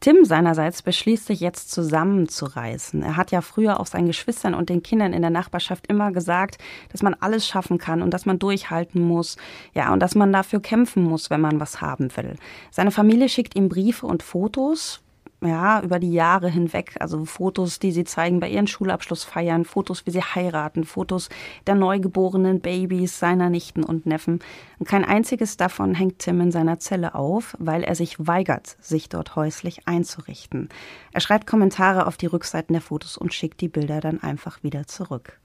Tim 0.00 0.24
seinerseits 0.24 0.82
beschließt 0.82 1.26
sich 1.26 1.40
jetzt 1.40 1.70
zusammenzureißen. 1.70 3.02
Er 3.02 3.16
hat 3.16 3.30
ja 3.30 3.42
früher 3.42 3.78
auch 3.78 3.86
seinen 3.86 4.06
Geschwistern 4.06 4.54
und 4.54 4.70
den 4.70 4.82
Kindern 4.82 5.12
in 5.12 5.20
der 5.20 5.30
Nachbarschaft 5.30 5.86
immer 5.86 6.12
gesagt, 6.12 6.56
dass 6.90 7.02
man 7.02 7.14
alles 7.14 7.46
schaffen 7.46 7.76
kann 7.76 8.00
und 8.00 8.12
dass 8.12 8.24
man 8.24 8.38
durchhalten 8.38 9.02
muss, 9.02 9.36
ja, 9.74 9.92
und 9.92 10.00
dass 10.00 10.14
man 10.14 10.32
dafür 10.32 10.60
kämpfen 10.60 11.04
muss, 11.04 11.28
wenn 11.28 11.42
man 11.42 11.60
was 11.60 11.82
haben 11.82 12.14
will. 12.16 12.36
Seine 12.70 12.90
Familie 12.90 13.28
schickt 13.28 13.54
ihm 13.54 13.68
Briefe 13.68 14.06
und 14.06 14.22
Fotos, 14.22 15.03
ja, 15.42 15.80
über 15.82 15.98
die 15.98 16.12
Jahre 16.12 16.48
hinweg. 16.48 16.96
Also 17.00 17.24
Fotos, 17.24 17.78
die 17.78 17.92
sie 17.92 18.04
zeigen 18.04 18.40
bei 18.40 18.48
ihren 18.48 18.66
Schulabschlussfeiern, 18.66 19.64
Fotos, 19.64 20.06
wie 20.06 20.10
sie 20.10 20.22
heiraten, 20.22 20.84
Fotos 20.84 21.28
der 21.66 21.74
neugeborenen 21.74 22.60
Babys, 22.60 23.18
seiner 23.18 23.50
Nichten 23.50 23.84
und 23.84 24.06
Neffen. 24.06 24.40
Und 24.78 24.88
kein 24.88 25.04
einziges 25.04 25.56
davon 25.56 25.94
hängt 25.94 26.20
Tim 26.20 26.40
in 26.40 26.52
seiner 26.52 26.78
Zelle 26.78 27.14
auf, 27.14 27.56
weil 27.58 27.84
er 27.84 27.94
sich 27.94 28.26
weigert, 28.26 28.76
sich 28.80 29.08
dort 29.08 29.36
häuslich 29.36 29.86
einzurichten. 29.86 30.68
Er 31.12 31.20
schreibt 31.20 31.46
Kommentare 31.46 32.06
auf 32.06 32.16
die 32.16 32.26
Rückseiten 32.26 32.72
der 32.72 32.82
Fotos 32.82 33.16
und 33.16 33.34
schickt 33.34 33.60
die 33.60 33.68
Bilder 33.68 34.00
dann 34.00 34.22
einfach 34.22 34.62
wieder 34.62 34.86
zurück. 34.86 35.38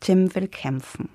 Tim 0.00 0.34
will 0.34 0.48
kämpfen. 0.48 1.08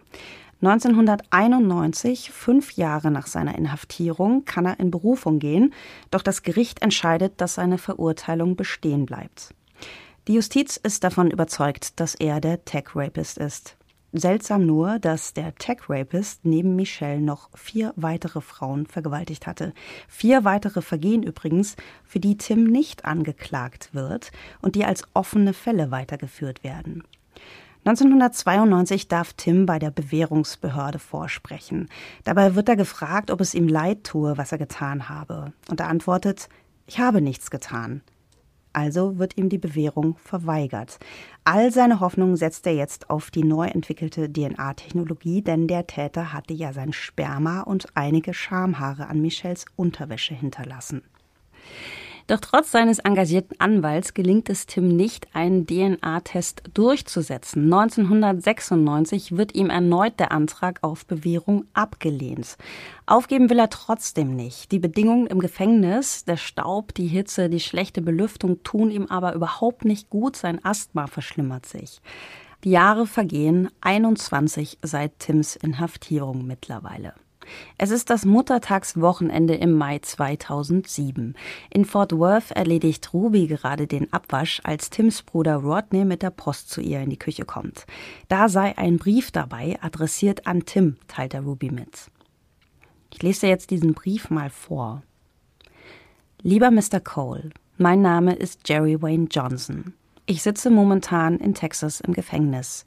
1991, 0.66 2.32
fünf 2.32 2.72
Jahre 2.74 3.12
nach 3.12 3.28
seiner 3.28 3.58
Inhaftierung, 3.58 4.46
kann 4.46 4.66
er 4.66 4.80
in 4.80 4.90
Berufung 4.90 5.38
gehen, 5.38 5.74
doch 6.10 6.24
das 6.24 6.42
Gericht 6.42 6.82
entscheidet, 6.82 7.40
dass 7.40 7.56
seine 7.56 7.78
Verurteilung 7.78 8.56
bestehen 8.56 9.06
bleibt. 9.06 9.54
Die 10.28 10.34
Justiz 10.34 10.78
ist 10.78 11.04
davon 11.04 11.30
überzeugt, 11.30 12.00
dass 12.00 12.16
er 12.16 12.42
der 12.42 12.66
Tech-Rapist 12.66 13.38
ist. 13.38 13.78
Seltsam 14.12 14.66
nur, 14.66 14.98
dass 14.98 15.34
der 15.34 15.54
Tech-Rapist 15.54 16.46
neben 16.46 16.76
Michelle 16.76 17.22
noch 17.22 17.50
vier 17.54 17.94
weitere 17.96 18.42
Frauen 18.42 18.88
vergewaltigt 18.88 19.46
hatte. 19.46 19.74
Vier 20.08 20.46
weitere 20.46 20.82
Vergehen 20.82 21.22
übrigens, 21.22 21.76
für 22.06 22.20
die 22.20 22.38
Tim 22.38 22.64
nicht 22.64 23.06
angeklagt 23.06 23.94
wird 23.94 24.32
und 24.62 24.76
die 24.76 24.86
als 24.86 25.04
offene 25.14 25.54
Fälle 25.54 25.92
weitergeführt 25.92 26.64
werden. 26.64 27.04
1992 27.86 29.08
darf 29.08 29.34
Tim 29.34 29.68
bei 29.68 29.78
der 29.78 29.92
Bewährungsbehörde 29.92 30.98
vorsprechen. 30.98 31.88
Dabei 32.24 32.56
wird 32.56 32.68
er 32.68 32.76
gefragt, 32.76 33.30
ob 33.30 33.42
es 33.42 33.54
ihm 33.54 33.68
leid 33.68 34.04
tue, 34.04 34.40
was 34.40 34.52
er 34.52 34.58
getan 34.58 35.08
habe. 35.08 35.54
Und 35.70 35.80
er 35.80 35.90
antwortet, 35.90 36.50
ich 36.88 37.00
habe 37.00 37.22
nichts 37.22 37.52
getan. 37.52 38.02
Also 38.74 39.20
wird 39.20 39.38
ihm 39.38 39.50
die 39.50 39.60
Bewährung 39.60 40.18
verweigert. 40.18 40.98
All 41.44 41.72
seine 41.72 42.00
Hoffnungen 42.00 42.36
setzt 42.36 42.66
er 42.66 42.74
jetzt 42.74 43.12
auf 43.12 43.30
die 43.30 43.44
neu 43.44 43.68
entwickelte 43.68 44.34
DNA-Technologie, 44.34 45.44
denn 45.44 45.68
der 45.68 45.86
Täter 45.86 46.34
hatte 46.34 46.56
ja 46.56 46.74
sein 46.74 46.92
Sperma 46.92 47.62
und 47.62 47.88
einige 47.94 48.34
Schamhaare 48.34 49.08
an 49.08 49.22
Michels 49.22 49.66
Unterwäsche 49.76 50.34
hinterlassen. 50.34 51.04
Doch 52.28 52.40
trotz 52.40 52.72
seines 52.72 52.98
engagierten 52.98 53.60
Anwalts 53.60 54.16
gelingt 54.16 54.50
es 54.50 54.66
Tim 54.66 54.88
nicht, 54.88 55.28
einen 55.36 55.68
DNA-Test 55.68 56.64
durchzusetzen. 56.74 57.66
1996 57.72 59.38
wird 59.38 59.54
ihm 59.54 59.70
erneut 59.70 60.20
der 60.20 60.32
Antrag 60.32 60.80
auf 60.82 61.06
Bewährung 61.06 61.66
abgelehnt. 61.74 62.58
Aufgeben 63.06 63.52
will 63.52 63.60
er 63.60 63.70
trotzdem 63.70 64.36
nicht. 64.36 64.72
Die 64.72 64.80
Bedingungen 64.80 65.28
im 65.28 65.38
Gefängnis, 65.40 66.26
der 66.26 66.38
Staub, 66.38 66.96
die 66.96 67.08
Hitze, 67.08 67.48
die 67.48 67.60
schlechte 67.60 68.02
Belüftung 68.02 68.64
tun 68.64 68.90
ihm 68.90 69.06
aber 69.06 69.36
überhaupt 69.36 69.86
nicht 69.86 70.10
gut. 70.10 70.36
Sein 70.36 70.66
Asthma 70.66 71.06
verschlimmert 71.06 71.68
sich. 71.68 72.02
Die 72.64 72.72
Jahre 72.72 73.06
vergehen, 73.06 73.70
21 73.82 74.80
seit 74.82 75.20
Tims 75.20 75.56
Inhaftierung 75.56 76.48
mittlerweile. 76.48 77.14
Es 77.78 77.92
ist 77.92 78.10
das 78.10 78.26
Muttertagswochenende 78.26 79.56
im 79.56 79.74
Mai 79.74 80.00
2007. 80.00 81.36
In 81.70 81.86
Fort 81.86 82.12
Worth 82.14 82.52
erledigt 82.52 83.14
Ruby 83.14 83.48
gerade 83.48 83.88
den 83.88 84.12
Abwasch, 84.14 84.62
als 84.64 84.90
Tims 84.90 85.24
Bruder 85.24 85.56
Rodney 85.56 86.06
mit 86.06 86.22
der 86.22 86.30
Post 86.30 86.70
zu 86.70 86.82
ihr 86.82 87.02
in 87.02 87.10
die 87.10 87.20
Küche 87.20 87.46
kommt. 87.46 87.86
Da 88.28 88.50
sei 88.50 88.78
ein 88.78 88.98
Brief 88.98 89.32
dabei, 89.32 89.78
adressiert 89.82 90.48
an 90.48 90.66
Tim, 90.66 90.98
teilt 91.08 91.34
er 91.34 91.42
Ruby 91.42 91.72
mit. 91.72 92.12
Ich 93.14 93.22
lese 93.22 93.48
jetzt 93.48 93.72
diesen 93.72 93.94
Brief 93.94 94.30
mal 94.30 94.50
vor. 94.50 95.04
Lieber 96.42 96.70
Mr. 96.70 97.00
Cole, 97.00 97.50
mein 97.78 98.02
Name 98.02 98.36
ist 98.36 98.68
Jerry 98.68 99.02
Wayne 99.02 99.28
Johnson. 99.32 99.94
Ich 100.28 100.42
sitze 100.42 100.72
momentan 100.72 101.38
in 101.38 101.54
Texas 101.54 102.02
im 102.02 102.14
Gefängnis. 102.14 102.84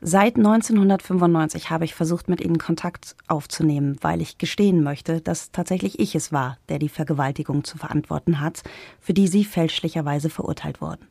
Seit 0.00 0.36
1995 0.36 1.68
habe 1.70 1.84
ich 1.84 1.96
versucht, 1.96 2.28
mit 2.28 2.40
ihnen 2.40 2.58
Kontakt 2.58 3.16
aufzunehmen, 3.26 3.96
weil 4.02 4.20
ich 4.20 4.38
gestehen 4.38 4.84
möchte, 4.84 5.20
dass 5.20 5.50
tatsächlich 5.50 5.98
ich 5.98 6.14
es 6.14 6.30
war, 6.30 6.58
der 6.68 6.78
die 6.78 6.88
Vergewaltigung 6.88 7.64
zu 7.64 7.76
verantworten 7.76 8.38
hat, 8.38 8.62
für 9.00 9.14
die 9.14 9.26
sie 9.26 9.44
fälschlicherweise 9.44 10.30
verurteilt 10.30 10.80
wurden. 10.80 11.08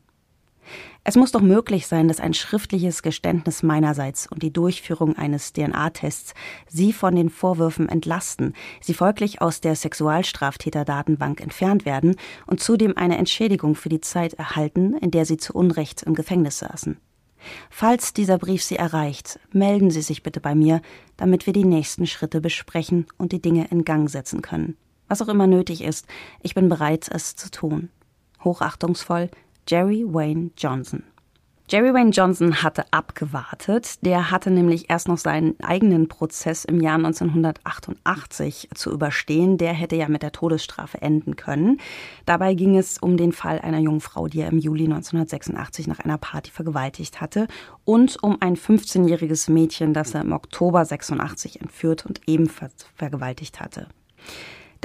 Es 1.04 1.16
muss 1.16 1.32
doch 1.32 1.42
möglich 1.42 1.88
sein, 1.88 2.08
dass 2.08 2.20
ein 2.20 2.34
schriftliches 2.34 3.04
Geständnis 3.04 3.64
meinerseits 3.64 4.28
und 4.28 4.42
die 4.42 4.52
Durchführung 4.52 5.16
eines 5.16 5.54
DNA-Tests 5.54 6.34
Sie 6.68 6.94
von 6.94 7.16
den 7.16 7.30
Vorwürfen 7.30 7.90
entlasten, 7.90 8.54
Sie 8.82 8.94
folglich 8.94 9.42
aus 9.42 9.62
der 9.62 9.76
Sexualstraftäterdatenbank 9.76 11.42
entfernt 11.42 11.86
werden 11.86 12.16
und 12.48 12.60
zudem 12.60 12.98
eine 12.98 13.18
Entschädigung 13.18 13.76
für 13.76 13.90
die 13.90 14.02
Zeit 14.02 14.34
erhalten, 14.34 14.96
in 14.96 15.12
der 15.12 15.26
Sie 15.26 15.38
zu 15.38 15.54
Unrecht 15.54 16.04
im 16.04 16.16
Gefängnis 16.16 16.60
saßen. 16.60 16.98
Falls 17.70 18.14
dieser 18.14 18.38
Brief 18.38 18.64
Sie 18.64 18.76
erreicht, 18.76 19.40
melden 19.52 19.92
Sie 19.92 20.02
sich 20.02 20.24
bitte 20.24 20.40
bei 20.40 20.56
mir, 20.56 20.82
damit 21.18 21.46
wir 21.46 21.54
die 21.54 21.66
nächsten 21.66 22.08
Schritte 22.08 22.42
besprechen 22.42 23.06
und 23.18 23.32
die 23.32 23.42
Dinge 23.42 23.68
in 23.70 23.86
Gang 23.86 24.10
setzen 24.10 24.42
können. 24.42 24.78
Was 25.08 25.22
auch 25.22 25.28
immer 25.28 25.48
nötig 25.48 25.84
ist, 25.84 26.08
ich 26.42 26.56
bin 26.56 26.70
bereit, 26.70 27.08
es 27.12 27.36
zu 27.36 27.52
tun. 27.52 27.90
Hochachtungsvoll, 28.44 29.30
Jerry 29.68 30.06
Wayne 30.08 30.52
Johnson. 30.56 31.02
Jerry 31.68 31.92
Wayne 31.92 32.12
Johnson 32.12 32.62
hatte 32.62 32.86
abgewartet. 32.92 34.06
Der 34.06 34.30
hatte 34.30 34.52
nämlich 34.52 34.92
erst 34.92 35.08
noch 35.08 35.18
seinen 35.18 35.60
eigenen 35.60 36.08
Prozess 36.08 36.66
im 36.66 36.80
Jahr 36.80 36.98
1988 36.98 38.70
zu 38.76 38.92
überstehen. 38.92 39.58
Der 39.58 39.74
hätte 39.74 39.96
ja 39.96 40.08
mit 40.08 40.22
der 40.22 40.32
Todesstrafe 40.32 41.02
enden 41.02 41.36
können. 41.36 41.80
Dabei 42.28 42.54
ging 42.54 42.78
es 42.78 43.00
um 43.00 43.18
den 43.18 43.32
Fall 43.32 43.58
einer 43.58 43.80
jungen 43.80 44.02
Frau, 44.02 44.28
die 44.28 44.42
er 44.42 44.52
im 44.52 44.60
Juli 44.60 44.84
1986 44.84 45.88
nach 45.88 46.00
einer 46.00 46.20
Party 46.20 46.52
vergewaltigt 46.52 47.20
hatte 47.20 47.48
und 47.84 48.22
um 48.22 48.38
ein 48.42 48.58
15-jähriges 48.58 49.50
Mädchen, 49.50 49.96
das 49.96 50.14
er 50.14 50.22
im 50.22 50.34
Oktober 50.34 50.86
86 50.86 51.62
entführt 51.62 52.06
und 52.06 52.22
ebenfalls 52.28 52.86
vergewaltigt 52.96 53.60
hatte. 53.60 53.88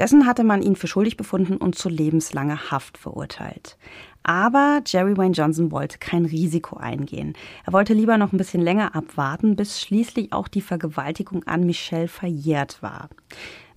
Dessen 0.01 0.25
hatte 0.25 0.43
man 0.43 0.63
ihn 0.63 0.75
für 0.75 0.87
schuldig 0.87 1.15
befunden 1.15 1.57
und 1.57 1.75
zu 1.75 1.87
lebenslanger 1.87 2.71
Haft 2.71 2.97
verurteilt. 2.97 3.77
Aber 4.23 4.81
Jerry 4.83 5.15
Wayne 5.15 5.35
Johnson 5.35 5.71
wollte 5.71 5.99
kein 5.99 6.25
Risiko 6.25 6.77
eingehen. 6.77 7.33
Er 7.67 7.73
wollte 7.73 7.93
lieber 7.93 8.17
noch 8.17 8.33
ein 8.33 8.39
bisschen 8.39 8.63
länger 8.63 8.95
abwarten, 8.95 9.55
bis 9.55 9.79
schließlich 9.79 10.33
auch 10.33 10.47
die 10.47 10.61
Vergewaltigung 10.61 11.43
an 11.43 11.67
Michelle 11.67 12.07
verjährt 12.07 12.81
war. 12.81 13.09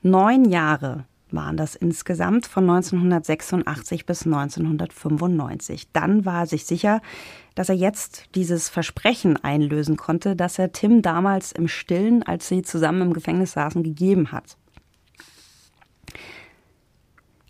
Neun 0.01 0.47
Jahre 0.47 1.05
waren 1.31 1.59
das 1.59 1.75
insgesamt 1.75 2.47
von 2.47 2.71
1986 2.71 4.07
bis 4.07 4.25
1995. 4.25 5.89
Dann 5.93 6.25
war 6.25 6.41
er 6.41 6.47
sich 6.47 6.65
sicher, 6.65 7.03
dass 7.55 7.69
er 7.69 7.75
jetzt 7.75 8.35
dieses 8.35 8.71
Versprechen 8.71 9.37
einlösen 9.45 9.99
konnte, 9.99 10.37
das 10.37 10.59
er 10.59 10.73
Tim 10.73 11.03
damals 11.03 11.53
im 11.53 11.69
Stillen, 11.69 12.23
als 12.23 12.49
sie 12.49 12.63
zusammen 12.63 13.03
im 13.03 13.13
Gefängnis 13.13 13.53
saßen, 13.53 13.83
gegeben 13.83 14.33
hat. 14.33 14.57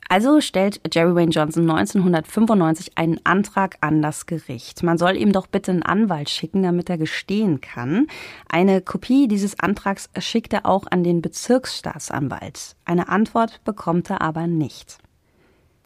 Also 0.08 0.40
stellt 0.40 0.80
Jerry 0.92 1.14
Wayne 1.14 1.30
Johnson 1.30 1.68
1995 1.68 2.92
einen 2.96 3.20
Antrag 3.24 3.76
an 3.80 4.02
das 4.02 4.26
Gericht. 4.26 4.82
Man 4.82 4.98
soll 4.98 5.16
ihm 5.16 5.32
doch 5.32 5.46
bitte 5.46 5.72
einen 5.72 5.82
Anwalt 5.82 6.30
schicken, 6.30 6.62
damit 6.62 6.90
er 6.90 6.98
gestehen 6.98 7.60
kann. 7.60 8.06
Eine 8.48 8.80
Kopie 8.80 9.28
dieses 9.28 9.58
Antrags 9.58 10.10
schickt 10.18 10.52
er 10.52 10.66
auch 10.66 10.86
an 10.90 11.04
den 11.04 11.22
Bezirksstaatsanwalt. 11.22 12.76
Eine 12.84 13.08
Antwort 13.08 13.62
bekommt 13.64 14.10
er 14.10 14.20
aber 14.20 14.46
nicht. 14.46 14.98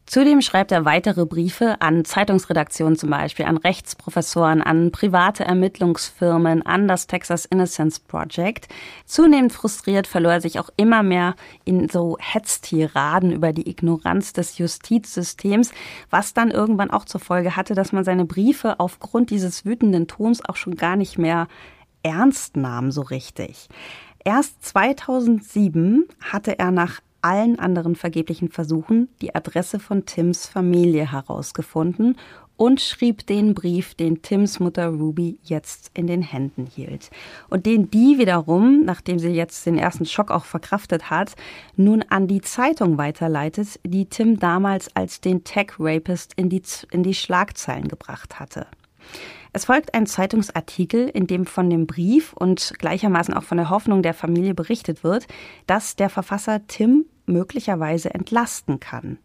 Zudem 0.09 0.41
schreibt 0.41 0.73
er 0.73 0.87
weitere 0.87 1.27
Briefe 1.27 1.83
an 1.83 2.03
Zeitungsredaktionen 2.03 2.97
zum 2.97 3.11
Beispiel, 3.11 3.45
an 3.45 3.59
Rechtsprofessoren, 3.59 4.63
an 4.63 4.91
private 4.91 5.45
Ermittlungsfirmen, 5.45 6.65
an 6.65 6.89
das 6.89 7.07
Texas 7.07 7.45
Innocence 7.45 8.01
Project. 8.01 8.69
Zunehmend 9.05 9.53
frustriert 9.53 10.07
verlor 10.07 10.33
er 10.33 10.41
sich 10.41 10.59
auch 10.59 10.71
immer 10.79 11.03
mehr 11.03 11.35
in 11.67 11.91
so 11.91 12.17
Hetztiraden 12.19 13.33
über 13.33 13.53
die 13.53 13.69
Ignoranz 13.69 14.33
des 14.33 14.57
Justizsystems, 14.57 15.73
was 16.09 16.33
dann 16.33 16.51
irgendwann 16.51 16.91
auch 16.91 17.05
zur 17.05 17.21
Folge 17.21 17.55
hatte, 17.55 17.75
dass 17.75 17.93
man 17.93 18.05
seine 18.05 18.25
Briefe 18.25 18.81
aufgrund 18.81 19.29
dieses 19.29 19.67
wütenden 19.67 20.07
Tons 20.07 20.43
auch 20.43 20.57
schon 20.57 20.77
gar 20.77 20.97
nicht 20.97 21.19
mehr 21.19 21.49
ernst 22.03 22.57
nahm 22.57 22.93
so 22.93 23.03
richtig. 23.03 23.69
Erst 24.25 24.65
2007 24.65 26.07
hatte 26.21 26.59
er 26.59 26.71
nach 26.71 27.01
allen 27.23 27.59
anderen 27.59 27.95
vergeblichen 27.95 28.49
Versuchen 28.49 29.09
die 29.21 29.35
Adresse 29.35 29.79
von 29.79 30.07
Tims 30.07 30.47
Familie 30.47 31.11
herausgefunden 31.11 32.17
und 32.59 32.81
schrieb 32.81 33.27
den 33.27 33.55
Brief, 33.55 33.95
den 33.95 34.21
Tims 34.21 34.61
Mutter 34.61 34.89
Ruby 34.89 35.39
jetzt 35.45 35.93
in 35.95 36.09
den 36.09 36.23
Händen 36.23 36.67
hielt. 36.67 37.11
Und 37.49 37.67
den 37.67 37.91
die 37.91 38.19
wiederum, 38.19 38.85
nachdem 38.85 39.19
sie 39.19 39.29
jetzt 39.29 39.65
den 39.65 39.79
ersten 39.79 40.05
Schock 40.05 40.31
auch 40.31 40.45
verkraftet 40.45 41.09
hat, 41.09 41.35
nun 41.77 42.05
an 42.11 42.27
die 42.27 42.41
Zeitung 42.41 42.99
weiterleitet, 42.99 43.79
die 43.85 44.07
Tim 44.07 44.41
damals 44.41 44.95
als 44.97 45.21
den 45.21 45.45
Tech-Rapist 45.45 46.33
in 46.35 46.51
die, 46.51 46.63
in 46.91 47.05
die 47.05 47.15
Schlagzeilen 47.15 47.87
gebracht 47.87 48.41
hatte. 48.41 48.67
Es 49.53 49.65
folgt 49.65 49.95
ein 49.95 50.07
Zeitungsartikel, 50.07 51.09
in 51.09 51.27
dem 51.27 51.47
von 51.47 51.71
dem 51.71 51.87
Brief 51.87 52.33
und 52.33 52.75
gleichermaßen 52.79 53.35
auch 53.35 53.45
von 53.45 53.59
der 53.59 53.71
Hoffnung 53.71 54.03
der 54.03 54.15
Familie 54.15 54.55
berichtet 54.55 55.05
wird, 55.05 55.27
dass 55.67 55.97
der 55.97 56.11
Verfasser 56.11 56.67
Tim 56.67 57.07
möglicherweise 57.27 58.15
entlasten 58.15 58.81
kann. 58.81 59.19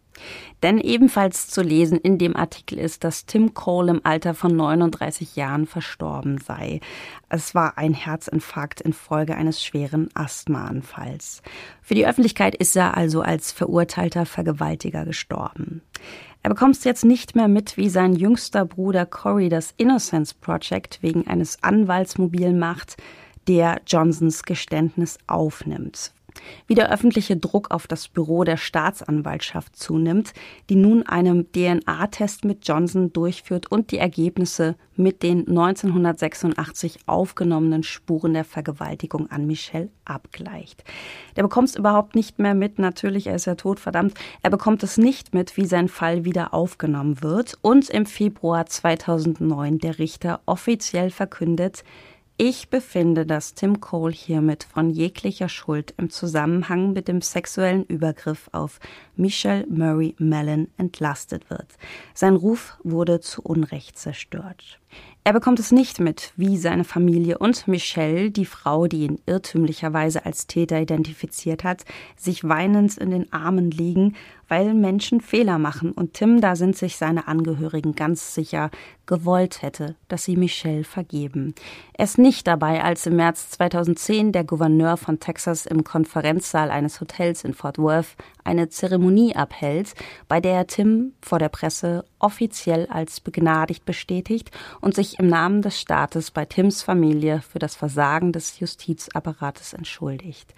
Denn 0.62 0.78
ebenfalls 0.78 1.48
zu 1.48 1.62
lesen 1.62 1.98
in 1.98 2.18
dem 2.18 2.36
Artikel 2.36 2.78
ist, 2.78 3.04
dass 3.04 3.26
Tim 3.26 3.52
Cole 3.54 3.90
im 3.90 4.00
Alter 4.04 4.34
von 4.34 4.54
39 4.54 5.36
Jahren 5.36 5.66
verstorben 5.66 6.38
sei. 6.38 6.80
Es 7.28 7.54
war 7.54 7.78
ein 7.78 7.94
Herzinfarkt 7.94 8.80
infolge 8.80 9.34
eines 9.34 9.62
schweren 9.62 10.08
Asthmaanfalls. 10.14 11.42
Für 11.82 11.94
die 11.94 12.06
Öffentlichkeit 12.06 12.54
ist 12.54 12.76
er 12.76 12.96
also 12.96 13.22
als 13.22 13.52
verurteilter 13.52 14.24
Vergewaltiger 14.24 15.04
gestorben. 15.04 15.82
Er 16.44 16.50
bekommt 16.50 16.84
jetzt 16.84 17.06
nicht 17.06 17.34
mehr 17.34 17.48
mit, 17.48 17.78
wie 17.78 17.88
sein 17.88 18.14
jüngster 18.14 18.66
Bruder 18.66 19.06
Cory 19.06 19.48
das 19.48 19.72
Innocence 19.78 20.34
Project 20.34 20.98
wegen 21.00 21.26
eines 21.26 21.62
Anwalts 21.62 22.18
mobil 22.18 22.52
macht, 22.52 22.98
der 23.48 23.80
Johnsons 23.86 24.42
Geständnis 24.42 25.16
aufnimmt 25.26 26.12
wie 26.66 26.74
der 26.74 26.90
öffentliche 26.90 27.36
Druck 27.36 27.70
auf 27.70 27.86
das 27.86 28.08
Büro 28.08 28.44
der 28.44 28.56
Staatsanwaltschaft 28.56 29.76
zunimmt, 29.76 30.32
die 30.68 30.76
nun 30.76 31.04
einen 31.04 31.50
DNA-Test 31.52 32.44
mit 32.44 32.66
Johnson 32.66 33.12
durchführt 33.12 33.70
und 33.70 33.90
die 33.90 33.98
Ergebnisse 33.98 34.76
mit 34.96 35.22
den 35.22 35.48
1986 35.48 37.00
aufgenommenen 37.06 37.82
Spuren 37.82 38.34
der 38.34 38.44
Vergewaltigung 38.44 39.30
an 39.30 39.46
Michelle 39.46 39.90
abgleicht. 40.04 40.84
Der 41.36 41.42
bekommt 41.42 41.70
es 41.70 41.76
überhaupt 41.76 42.14
nicht 42.14 42.38
mehr 42.38 42.54
mit, 42.54 42.78
natürlich, 42.78 43.26
er 43.26 43.34
ist 43.34 43.46
ja 43.46 43.54
tot, 43.54 43.80
verdammt, 43.80 44.14
er 44.42 44.50
bekommt 44.50 44.82
es 44.82 44.96
nicht 44.96 45.34
mit, 45.34 45.56
wie 45.56 45.66
sein 45.66 45.88
Fall 45.88 46.24
wieder 46.24 46.54
aufgenommen 46.54 47.22
wird. 47.22 47.58
Und 47.62 47.90
im 47.90 48.06
Februar 48.06 48.66
2009 48.66 49.78
der 49.78 49.98
Richter 49.98 50.40
offiziell 50.46 51.10
verkündet, 51.10 51.84
ich 52.36 52.68
befinde, 52.68 53.26
dass 53.26 53.54
Tim 53.54 53.80
Cole 53.80 54.12
hiermit 54.12 54.64
von 54.64 54.90
jeglicher 54.90 55.48
Schuld 55.48 55.94
im 55.98 56.10
Zusammenhang 56.10 56.92
mit 56.92 57.06
dem 57.06 57.20
sexuellen 57.20 57.84
Übergriff 57.84 58.48
auf 58.50 58.80
Michelle 59.14 59.66
Murray 59.68 60.16
Mellon 60.18 60.68
entlastet 60.76 61.48
wird. 61.48 61.76
Sein 62.12 62.34
Ruf 62.34 62.76
wurde 62.82 63.20
zu 63.20 63.42
Unrecht 63.42 63.96
zerstört. 63.98 64.80
Er 65.22 65.32
bekommt 65.32 65.58
es 65.58 65.72
nicht 65.72 66.00
mit, 66.00 66.32
wie 66.36 66.58
seine 66.58 66.84
Familie 66.84 67.38
und 67.38 67.66
Michelle, 67.66 68.30
die 68.30 68.44
Frau, 68.44 68.88
die 68.88 69.04
ihn 69.04 69.20
irrtümlicherweise 69.26 70.26
als 70.26 70.46
Täter 70.46 70.80
identifiziert 70.80 71.64
hat, 71.64 71.84
sich 72.16 72.44
weinend 72.44 72.98
in 72.98 73.10
den 73.10 73.32
Armen 73.32 73.70
liegen, 73.70 74.16
weil 74.54 74.72
Menschen 74.72 75.20
Fehler 75.20 75.58
machen 75.58 75.90
und 75.90 76.14
Tim, 76.14 76.40
da 76.40 76.54
sind 76.54 76.76
sich 76.76 76.96
seine 76.96 77.26
Angehörigen 77.26 77.96
ganz 77.96 78.34
sicher, 78.36 78.70
gewollt 79.04 79.62
hätte, 79.62 79.96
dass 80.06 80.22
sie 80.22 80.36
Michelle 80.36 80.84
vergeben. 80.84 81.56
Er 81.94 82.04
ist 82.04 82.18
nicht 82.18 82.46
dabei, 82.46 82.84
als 82.84 83.04
im 83.04 83.16
März 83.16 83.50
2010 83.50 84.30
der 84.30 84.44
Gouverneur 84.44 84.96
von 84.96 85.18
Texas 85.18 85.66
im 85.66 85.82
Konferenzsaal 85.82 86.70
eines 86.70 87.00
Hotels 87.00 87.42
in 87.42 87.52
Fort 87.52 87.78
Worth 87.78 88.14
eine 88.44 88.68
Zeremonie 88.68 89.34
abhält, 89.34 89.94
bei 90.28 90.40
der 90.40 90.54
er 90.54 90.66
Tim 90.68 91.14
vor 91.20 91.40
der 91.40 91.48
Presse 91.48 92.04
offiziell 92.20 92.86
als 92.86 93.20
begnadigt 93.20 93.84
bestätigt 93.84 94.52
und 94.80 94.94
sich 94.94 95.18
im 95.18 95.26
Namen 95.26 95.62
des 95.62 95.80
Staates 95.80 96.30
bei 96.30 96.44
Tims 96.44 96.80
Familie 96.80 97.40
für 97.40 97.58
das 97.58 97.74
Versagen 97.74 98.30
des 98.30 98.60
Justizapparates 98.60 99.72
entschuldigt. 99.72 100.54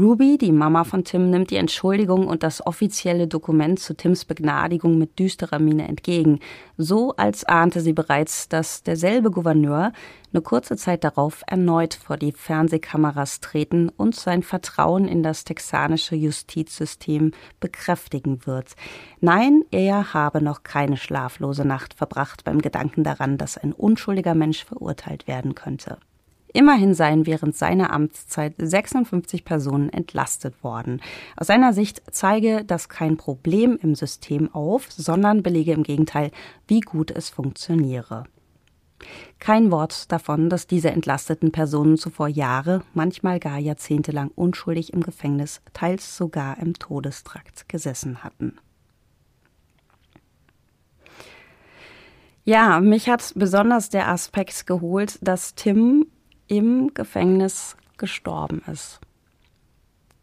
Ruby, 0.00 0.38
die 0.38 0.52
Mama 0.52 0.84
von 0.84 1.02
Tim, 1.02 1.28
nimmt 1.28 1.50
die 1.50 1.56
Entschuldigung 1.56 2.28
und 2.28 2.44
das 2.44 2.64
offizielle 2.64 3.26
Dokument 3.26 3.80
zu 3.80 3.96
Tims 3.96 4.24
Begnadigung 4.24 4.96
mit 4.96 5.18
düsterer 5.18 5.58
Miene 5.58 5.88
entgegen, 5.88 6.38
so 6.76 7.16
als 7.16 7.42
ahnte 7.42 7.80
sie 7.80 7.94
bereits, 7.94 8.48
dass 8.48 8.84
derselbe 8.84 9.32
Gouverneur 9.32 9.90
eine 10.32 10.40
kurze 10.40 10.76
Zeit 10.76 11.02
darauf 11.02 11.42
erneut 11.48 11.94
vor 11.94 12.16
die 12.16 12.30
Fernsehkameras 12.30 13.40
treten 13.40 13.88
und 13.88 14.14
sein 14.14 14.44
Vertrauen 14.44 15.08
in 15.08 15.24
das 15.24 15.42
texanische 15.42 16.14
Justizsystem 16.14 17.32
bekräftigen 17.58 18.46
wird. 18.46 18.76
Nein, 19.20 19.64
er 19.72 20.14
habe 20.14 20.40
noch 20.40 20.62
keine 20.62 20.96
schlaflose 20.96 21.64
Nacht 21.64 21.94
verbracht 21.94 22.44
beim 22.44 22.62
Gedanken 22.62 23.02
daran, 23.02 23.36
dass 23.36 23.58
ein 23.58 23.72
unschuldiger 23.72 24.36
Mensch 24.36 24.64
verurteilt 24.64 25.26
werden 25.26 25.56
könnte. 25.56 25.98
Immerhin 26.52 26.94
seien 26.94 27.26
während 27.26 27.56
seiner 27.56 27.92
Amtszeit 27.92 28.54
56 28.56 29.44
Personen 29.44 29.90
entlastet 29.90 30.62
worden. 30.64 31.00
Aus 31.36 31.48
seiner 31.48 31.72
Sicht 31.72 32.02
zeige 32.10 32.64
das 32.64 32.88
kein 32.88 33.16
Problem 33.16 33.78
im 33.82 33.94
System 33.94 34.52
auf, 34.54 34.90
sondern 34.90 35.42
belege 35.42 35.72
im 35.72 35.82
Gegenteil, 35.82 36.30
wie 36.66 36.80
gut 36.80 37.10
es 37.10 37.28
funktioniere. 37.28 38.24
Kein 39.38 39.70
Wort 39.70 40.10
davon, 40.10 40.50
dass 40.50 40.66
diese 40.66 40.90
entlasteten 40.90 41.52
Personen 41.52 41.96
zuvor 41.96 42.28
Jahre, 42.28 42.82
manchmal 42.94 43.38
gar 43.38 43.58
jahrzehntelang 43.58 44.30
unschuldig 44.34 44.92
im 44.92 45.02
Gefängnis, 45.02 45.60
teils 45.72 46.16
sogar 46.16 46.58
im 46.58 46.74
Todestrakt 46.74 47.68
gesessen 47.68 48.24
hatten. 48.24 48.58
Ja, 52.44 52.80
mich 52.80 53.08
hat 53.08 53.32
besonders 53.36 53.90
der 53.90 54.08
Aspekt 54.08 54.66
geholt, 54.66 55.18
dass 55.20 55.54
Tim 55.54 56.06
im 56.48 56.92
Gefängnis 56.94 57.76
gestorben 57.96 58.62
ist. 58.70 59.00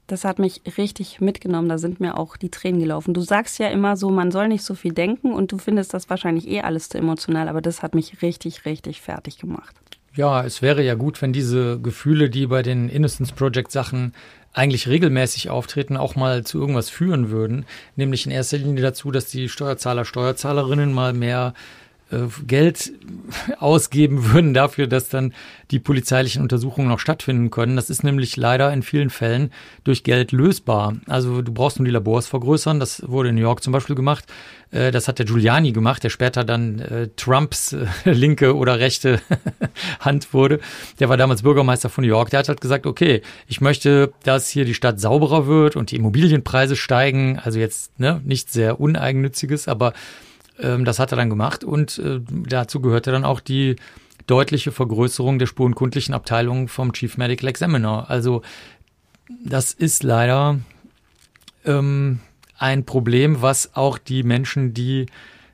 Das 0.07 0.23
hat 0.23 0.38
mich 0.38 0.61
richtig 0.78 1.19
mitgenommen. 1.19 1.67
Da 1.67 1.78
sind 1.80 1.99
mir 1.99 2.17
auch 2.17 2.38
die 2.38 2.51
Tränen 2.51 2.80
gelaufen. 2.80 3.13
Du 3.13 3.21
sagst 3.21 3.57
ja 3.57 3.69
immer 3.69 3.97
so, 3.97 4.11
man 4.11 4.32
soll 4.32 4.47
nicht 4.47 4.63
so 4.63 4.76
viel 4.76 4.93
denken 4.93 5.34
und 5.34 5.51
du 5.51 5.57
findest 5.57 5.93
das 5.93 6.09
wahrscheinlich 6.09 6.47
eh 6.47 6.61
alles 6.61 6.89
zu 6.89 6.97
emotional, 6.97 7.49
aber 7.49 7.61
das 7.61 7.82
hat 7.82 7.95
mich 7.95 8.21
richtig, 8.21 8.65
richtig 8.65 9.01
fertig 9.01 9.39
gemacht. 9.39 9.76
Ja, 10.13 10.45
es 10.45 10.61
wäre 10.61 10.84
ja 10.84 10.93
gut, 10.93 11.21
wenn 11.21 11.34
diese 11.34 11.80
Gefühle, 11.80 12.30
die 12.30 12.47
bei 12.47 12.61
den 12.61 12.88
Innocence 12.88 13.32
Project 13.32 13.71
Sachen 13.71 14.13
eigentlich 14.53 14.88
regelmäßig 14.88 15.49
auftreten, 15.49 15.97
auch 15.97 16.15
mal 16.15 16.45
zu 16.45 16.59
irgendwas 16.59 16.89
führen 16.89 17.30
würden. 17.30 17.65
Nämlich 17.97 18.26
in 18.26 18.32
erster 18.32 18.57
Linie 18.57 18.82
dazu, 18.82 19.11
dass 19.11 19.28
die 19.28 19.49
Steuerzahler, 19.49 20.05
Steuerzahlerinnen 20.05 20.93
mal 20.93 21.11
mehr 21.11 21.53
Geld 22.45 22.93
ausgeben 23.59 24.31
würden 24.31 24.53
dafür, 24.53 24.85
dass 24.87 25.09
dann 25.09 25.33
die 25.71 25.79
polizeilichen 25.79 26.41
Untersuchungen 26.41 26.87
noch 26.87 26.99
stattfinden 26.99 27.49
können. 27.49 27.75
Das 27.75 27.89
ist 27.89 28.03
nämlich 28.03 28.37
leider 28.37 28.71
in 28.71 28.83
vielen 28.83 29.09
Fällen 29.09 29.51
durch 29.83 30.03
Geld 30.03 30.31
lösbar. 30.31 30.95
Also 31.07 31.41
du 31.41 31.51
brauchst 31.51 31.79
nur 31.79 31.85
die 31.85 31.91
Labors 31.91 32.27
vergrößern. 32.27 32.79
Das 32.79 33.01
wurde 33.07 33.29
in 33.29 33.35
New 33.35 33.41
York 33.41 33.63
zum 33.63 33.73
Beispiel 33.73 33.95
gemacht. 33.95 34.25
Äh, 34.71 34.91
das 34.91 35.07
hat 35.07 35.17
der 35.17 35.25
Giuliani 35.25 35.71
gemacht, 35.71 36.03
der 36.03 36.09
später 36.09 36.43
dann 36.43 36.79
äh, 36.79 37.09
Trumps 37.15 37.75
linke 38.05 38.55
oder 38.55 38.79
rechte 38.79 39.19
Hand 39.99 40.33
wurde. 40.33 40.59
Der 40.99 41.09
war 41.09 41.17
damals 41.17 41.41
Bürgermeister 41.41 41.89
von 41.89 42.03
New 42.03 42.09
York. 42.09 42.29
Der 42.29 42.39
hat 42.39 42.49
halt 42.49 42.61
gesagt, 42.61 42.85
okay, 42.85 43.21
ich 43.47 43.61
möchte, 43.61 44.13
dass 44.23 44.49
hier 44.49 44.65
die 44.65 44.75
Stadt 44.75 44.99
sauberer 44.99 45.47
wird 45.47 45.75
und 45.75 45.91
die 45.91 45.95
Immobilienpreise 45.95 46.75
steigen. 46.75 47.39
Also 47.39 47.59
jetzt 47.59 47.99
ne, 47.99 48.21
nicht 48.23 48.51
sehr 48.51 48.79
uneigennütziges, 48.79 49.67
aber 49.67 49.93
ähm, 50.59 50.85
das 50.85 50.99
hat 50.99 51.11
er 51.11 51.17
dann 51.17 51.29
gemacht 51.29 51.63
und 51.63 51.99
äh, 51.99 52.21
dazu 52.29 52.79
gehörte 52.79 53.11
dann 53.11 53.25
auch 53.25 53.39
die 53.39 53.75
deutliche 54.27 54.71
Vergrößerung 54.71 55.39
der 55.39 55.45
spurenkundlichen 55.45 56.13
Abteilung 56.13 56.67
vom 56.67 56.93
Chief 56.93 57.17
Medical 57.17 57.49
Examiner. 57.49 58.09
Also 58.09 58.41
das 59.43 59.73
ist 59.73 60.03
leider 60.03 60.59
ähm, 61.65 62.19
ein 62.57 62.85
Problem, 62.85 63.41
was 63.41 63.75
auch 63.75 63.97
die 63.97 64.23
Menschen, 64.23 64.73
die 64.73 65.07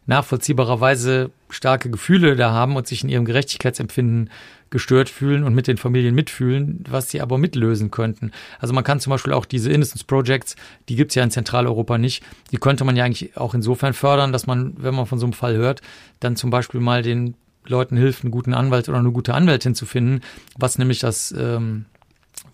nachvollziehbarerweise 0.05 1.31
starke 1.49 1.89
Gefühle 1.89 2.35
da 2.35 2.51
haben 2.51 2.75
und 2.75 2.87
sich 2.87 3.03
in 3.03 3.09
ihrem 3.09 3.25
Gerechtigkeitsempfinden 3.25 4.29
gestört 4.71 5.09
fühlen 5.09 5.43
und 5.43 5.53
mit 5.53 5.67
den 5.67 5.77
Familien 5.77 6.15
mitfühlen, 6.15 6.83
was 6.89 7.11
sie 7.11 7.21
aber 7.21 7.37
mitlösen 7.37 7.91
könnten. 7.91 8.31
Also 8.59 8.73
man 8.73 8.83
kann 8.83 8.99
zum 8.99 9.11
Beispiel 9.11 9.33
auch 9.33 9.45
diese 9.45 9.69
Innocence 9.69 10.03
Projects, 10.03 10.55
die 10.89 10.95
gibt's 10.95 11.13
ja 11.13 11.23
in 11.23 11.29
Zentraleuropa 11.29 11.97
nicht, 11.97 12.23
die 12.51 12.57
könnte 12.57 12.83
man 12.83 12.95
ja 12.95 13.03
eigentlich 13.03 13.37
auch 13.37 13.53
insofern 13.53 13.93
fördern, 13.93 14.31
dass 14.31 14.47
man, 14.47 14.73
wenn 14.77 14.95
man 14.95 15.05
von 15.05 15.19
so 15.19 15.25
einem 15.25 15.33
Fall 15.33 15.55
hört, 15.55 15.81
dann 16.19 16.35
zum 16.35 16.49
Beispiel 16.49 16.79
mal 16.79 17.03
den 17.03 17.35
Leuten 17.67 17.95
hilft, 17.95 18.23
einen 18.23 18.31
guten 18.31 18.55
Anwalt 18.55 18.89
oder 18.89 18.97
eine 18.97 19.11
gute 19.11 19.35
Anwältin 19.35 19.75
zu 19.75 19.85
finden, 19.85 20.21
was 20.57 20.79
nämlich 20.79 20.99
das 20.99 21.31
ähm, 21.37 21.85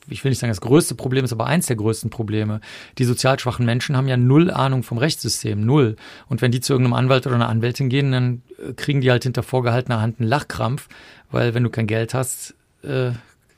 ich 0.09 0.24
will 0.24 0.30
nicht 0.30 0.39
sagen, 0.39 0.51
das 0.51 0.61
größte 0.61 0.95
Problem 0.95 1.26
ist, 1.26 1.34
aber 1.34 1.47
eins 1.47 1.68
der 1.68 1.76
größten 1.76 2.09
Probleme. 2.09 2.61
Die 2.97 3.03
sozial 3.03 3.39
schwachen 3.39 3.65
Menschen 3.65 3.97
haben 3.97 4.07
ja 4.07 4.18
null 4.18 4.49
Ahnung 4.51 4.84
vom 4.84 4.97
Rechtssystem, 4.97 5.59
null. 5.59 5.95
Und 6.28 6.41
wenn 6.41 6.51
die 6.51 6.61
zu 6.61 6.74
irgendeinem 6.74 6.93
Anwalt 6.93 7.28
oder 7.28 7.36
einer 7.36 7.49
Anwältin 7.49 7.89
gehen, 7.89 8.11
dann 8.11 8.41
äh, 8.57 8.74
kriegen 8.74 9.01
die 9.01 9.11
halt 9.11 9.24
hinter 9.24 9.43
vorgehaltener 9.43 10.01
Hand 10.01 10.20
einen 10.20 10.30
Lachkrampf, 10.30 10.88
weil 11.32 11.53
wenn 11.53 11.63
du 11.63 11.69
kein 11.69 11.88
Geld 11.88 12.13
hast, 12.13 12.55
äh, 12.84 13.11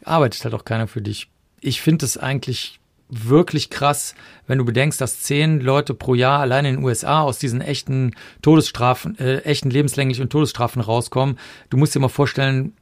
arbeitet 0.03 0.43
halt 0.43 0.53
auch 0.53 0.65
keiner 0.65 0.87
für 0.87 1.01
dich. 1.01 1.29
Ich 1.61 1.81
finde 1.81 2.05
es 2.05 2.17
eigentlich 2.17 2.79
wirklich 3.09 3.69
krass, 3.69 4.13
wenn 4.47 4.59
du 4.59 4.65
bedenkst, 4.65 5.01
dass 5.01 5.21
zehn 5.21 5.59
Leute 5.59 5.93
pro 5.93 6.13
Jahr 6.13 6.39
allein 6.39 6.65
in 6.65 6.75
den 6.75 6.85
USA 6.85 7.21
aus 7.21 7.39
diesen 7.39 7.59
echten 7.59 8.15
Todesstrafen, 8.41 9.17
äh, 9.17 9.39
echten 9.39 9.71
lebenslänglichen 9.71 10.29
Todesstrafen 10.29 10.81
rauskommen. 10.81 11.39
Du 11.69 11.77
musst 11.77 11.95
dir 11.95 11.99
mal 11.99 12.07
vorstellen, 12.07 12.73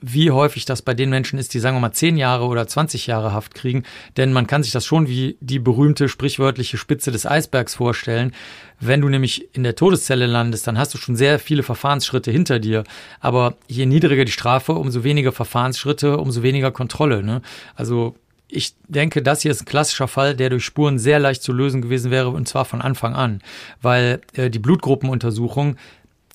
wie 0.00 0.30
häufig 0.30 0.64
das 0.64 0.82
bei 0.82 0.94
den 0.94 1.10
Menschen 1.10 1.38
ist, 1.38 1.54
die 1.54 1.58
sagen 1.58 1.76
wir 1.76 1.80
mal 1.80 1.92
zehn 1.92 2.16
Jahre 2.16 2.46
oder 2.46 2.66
20 2.66 3.06
Jahre 3.06 3.32
Haft 3.32 3.54
kriegen. 3.54 3.84
Denn 4.16 4.32
man 4.32 4.46
kann 4.46 4.62
sich 4.62 4.72
das 4.72 4.86
schon 4.86 5.08
wie 5.08 5.36
die 5.40 5.58
berühmte 5.58 6.08
sprichwörtliche 6.08 6.78
Spitze 6.78 7.10
des 7.10 7.26
Eisbergs 7.26 7.74
vorstellen. 7.74 8.32
Wenn 8.80 9.00
du 9.00 9.08
nämlich 9.08 9.54
in 9.54 9.62
der 9.62 9.76
Todeszelle 9.76 10.26
landest, 10.26 10.66
dann 10.66 10.78
hast 10.78 10.94
du 10.94 10.98
schon 10.98 11.16
sehr 11.16 11.38
viele 11.38 11.62
Verfahrensschritte 11.62 12.30
hinter 12.30 12.58
dir. 12.58 12.84
Aber 13.20 13.56
je 13.68 13.86
niedriger 13.86 14.24
die 14.24 14.32
Strafe, 14.32 14.72
umso 14.72 15.04
weniger 15.04 15.32
Verfahrensschritte, 15.32 16.16
umso 16.16 16.42
weniger 16.42 16.70
Kontrolle. 16.70 17.22
Ne? 17.22 17.42
Also 17.74 18.14
ich 18.52 18.74
denke, 18.88 19.22
das 19.22 19.42
hier 19.42 19.50
ist 19.50 19.62
ein 19.62 19.66
klassischer 19.66 20.08
Fall, 20.08 20.34
der 20.34 20.50
durch 20.50 20.64
Spuren 20.64 20.98
sehr 20.98 21.18
leicht 21.18 21.42
zu 21.42 21.52
lösen 21.52 21.82
gewesen 21.82 22.10
wäre, 22.10 22.30
und 22.30 22.48
zwar 22.48 22.64
von 22.64 22.80
Anfang 22.80 23.14
an. 23.14 23.40
Weil 23.80 24.20
äh, 24.34 24.50
die 24.50 24.58
Blutgruppenuntersuchung 24.58 25.76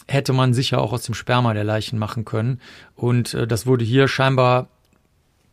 hätte 0.08 0.34
man 0.34 0.54
sicher 0.54 0.82
auch 0.82 0.94
aus 0.94 1.04
dem 1.04 1.16
Sperma 1.16 1.54
der 1.54 1.64
Leichen 1.64 1.98
machen 2.00 2.26
können. 2.26 2.60
Und 2.96 3.34
äh, 3.34 3.48
das 3.48 3.66
wurde 3.66 3.86
hier 3.86 4.08
scheinbar, 4.08 4.68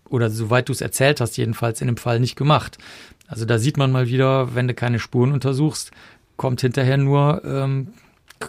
oder 0.09 0.31
soweit 0.31 0.69
du 0.69 0.73
es 0.73 0.81
erzählt 0.81 1.21
hast, 1.21 1.37
jedenfalls 1.37 1.81
in 1.81 1.87
dem 1.87 1.97
Fall 1.97 2.21
nicht 2.21 2.37
gemacht. 2.37 2.79
Also 3.27 3.45
da 3.45 3.59
sieht 3.59 3.77
man 3.79 3.93
mal 3.93 4.09
wieder, 4.09 4.55
wenn 4.55 4.69
du 4.69 4.75
keine 4.75 4.99
Spuren 4.99 5.33
untersuchst, 5.33 5.91
kommt 6.37 6.61
hinterher 6.61 6.99
nur 6.99 7.43
ähm, 7.45 7.89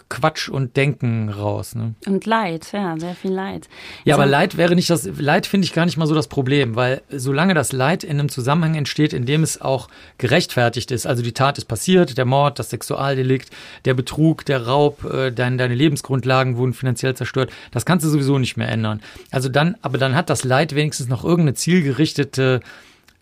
Quatsch 0.08 0.48
und 0.48 0.76
Denken 0.76 1.28
raus. 1.28 1.74
Ne? 1.74 1.94
Und 2.06 2.26
Leid, 2.26 2.68
ja, 2.72 2.96
sehr 2.98 3.14
viel 3.14 3.32
Leid. 3.32 3.68
Ja, 4.04 4.14
also, 4.14 4.22
aber 4.22 4.30
Leid 4.30 4.56
wäre 4.56 4.74
nicht 4.74 4.90
das, 4.90 5.08
Leid 5.18 5.46
finde 5.46 5.64
ich 5.66 5.72
gar 5.72 5.84
nicht 5.84 5.96
mal 5.96 6.06
so 6.06 6.14
das 6.14 6.28
Problem, 6.28 6.76
weil 6.76 7.02
solange 7.10 7.54
das 7.54 7.72
Leid 7.72 8.04
in 8.04 8.18
einem 8.18 8.28
Zusammenhang 8.28 8.74
entsteht, 8.74 9.12
in 9.12 9.26
dem 9.26 9.42
es 9.42 9.60
auch 9.60 9.88
gerechtfertigt 10.18 10.90
ist, 10.90 11.06
also 11.06 11.22
die 11.22 11.32
Tat 11.32 11.58
ist 11.58 11.66
passiert, 11.66 12.16
der 12.16 12.24
Mord, 12.24 12.58
das 12.58 12.70
Sexualdelikt, 12.70 13.50
der 13.84 13.94
Betrug, 13.94 14.44
der 14.44 14.66
Raub, 14.66 15.04
äh, 15.04 15.30
dein, 15.30 15.58
deine 15.58 15.74
Lebensgrundlagen 15.74 16.56
wurden 16.56 16.74
finanziell 16.74 17.14
zerstört, 17.14 17.50
das 17.70 17.86
kannst 17.86 18.04
du 18.04 18.10
sowieso 18.10 18.38
nicht 18.38 18.56
mehr 18.56 18.68
ändern. 18.68 19.00
Also 19.30 19.48
dann, 19.48 19.76
aber 19.82 19.98
dann 19.98 20.14
hat 20.14 20.30
das 20.30 20.44
Leid 20.44 20.74
wenigstens 20.74 21.08
noch 21.08 21.24
irgendeine 21.24 21.54
zielgerichtete 21.54 22.60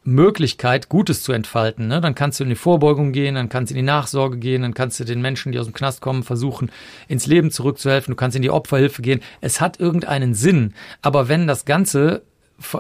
Möglichkeit, 0.05 0.89
Gutes 0.89 1.23
zu 1.23 1.33
entfalten. 1.33 1.87
Ne? 1.87 2.01
Dann 2.01 2.15
kannst 2.15 2.41
du 2.41 2.45
in 2.45 2.51
die 2.51 2.57
Vorbeugung 2.57 3.13
gehen, 3.13 3.37
dann 3.37 3.49
kannst 3.49 3.71
du 3.71 3.75
in 3.75 3.79
die 3.79 3.87
Nachsorge 3.87 4.39
gehen, 4.39 4.63
dann 4.63 4.75
kannst 4.75 4.99
du 4.99 5.05
den 5.05 5.21
Menschen, 5.21 5.53
die 5.53 5.59
aus 5.59 5.67
dem 5.67 5.75
Knast 5.75 6.01
kommen, 6.01 6.23
versuchen, 6.23 6.71
ins 7.09 7.27
Leben 7.27 7.51
zurückzuhelfen. 7.51 8.13
Du 8.13 8.17
kannst 8.17 8.37
in 8.37 8.43
die 8.43 8.51
Opferhilfe 8.51 9.03
gehen. 9.03 9.21
Es 9.41 9.61
hat 9.61 9.79
irgendeinen 9.79 10.35
Sinn. 10.35 10.75
Aber 11.03 11.29
wenn 11.29 11.47
das 11.47 11.65
Ganze, 11.65 12.23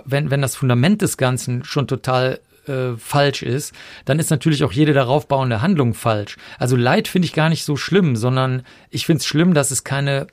wenn, 0.04 0.30
wenn 0.30 0.42
das 0.42 0.56
Fundament 0.56 1.02
des 1.02 1.16
Ganzen 1.16 1.64
schon 1.64 1.86
total 1.86 2.40
äh, 2.66 2.96
falsch 2.96 3.42
ist, 3.42 3.74
dann 4.04 4.18
ist 4.18 4.30
natürlich 4.30 4.64
auch 4.64 4.72
jede 4.72 4.92
darauf 4.92 5.28
bauende 5.28 5.62
Handlung 5.62 5.94
falsch. 5.94 6.36
Also 6.58 6.76
Leid 6.76 7.08
finde 7.08 7.26
ich 7.26 7.32
gar 7.32 7.48
nicht 7.48 7.64
so 7.64 7.76
schlimm, 7.76 8.16
sondern 8.16 8.62
ich 8.90 9.06
finde 9.06 9.18
es 9.18 9.26
schlimm, 9.26 9.54
dass 9.54 9.70
es 9.70 9.84
keine 9.84 10.26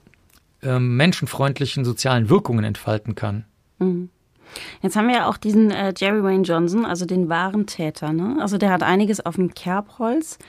äh, 0.61 0.79
menschenfreundlichen 0.79 1.85
sozialen 1.85 2.29
Wirkungen 2.29 2.65
entfalten 2.65 3.15
kann. 3.15 3.45
Mhm. 3.79 4.09
Jetzt 4.81 4.95
haben 4.95 5.07
wir 5.07 5.15
ja 5.15 5.29
auch 5.29 5.37
diesen 5.37 5.71
äh, 5.71 5.93
Jerry 5.97 6.23
Wayne 6.23 6.43
Johnson, 6.43 6.85
also 6.85 7.05
den 7.05 7.29
wahren 7.29 7.65
Täter. 7.65 8.13
Ne? 8.13 8.37
Also 8.39 8.57
der 8.57 8.71
hat 8.71 8.83
einiges 8.83 9.25
auf 9.25 9.35
dem 9.35 9.53
Kerbholz, 9.53 10.39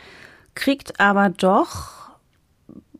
kriegt 0.54 1.00
aber 1.00 1.30
doch, 1.30 2.10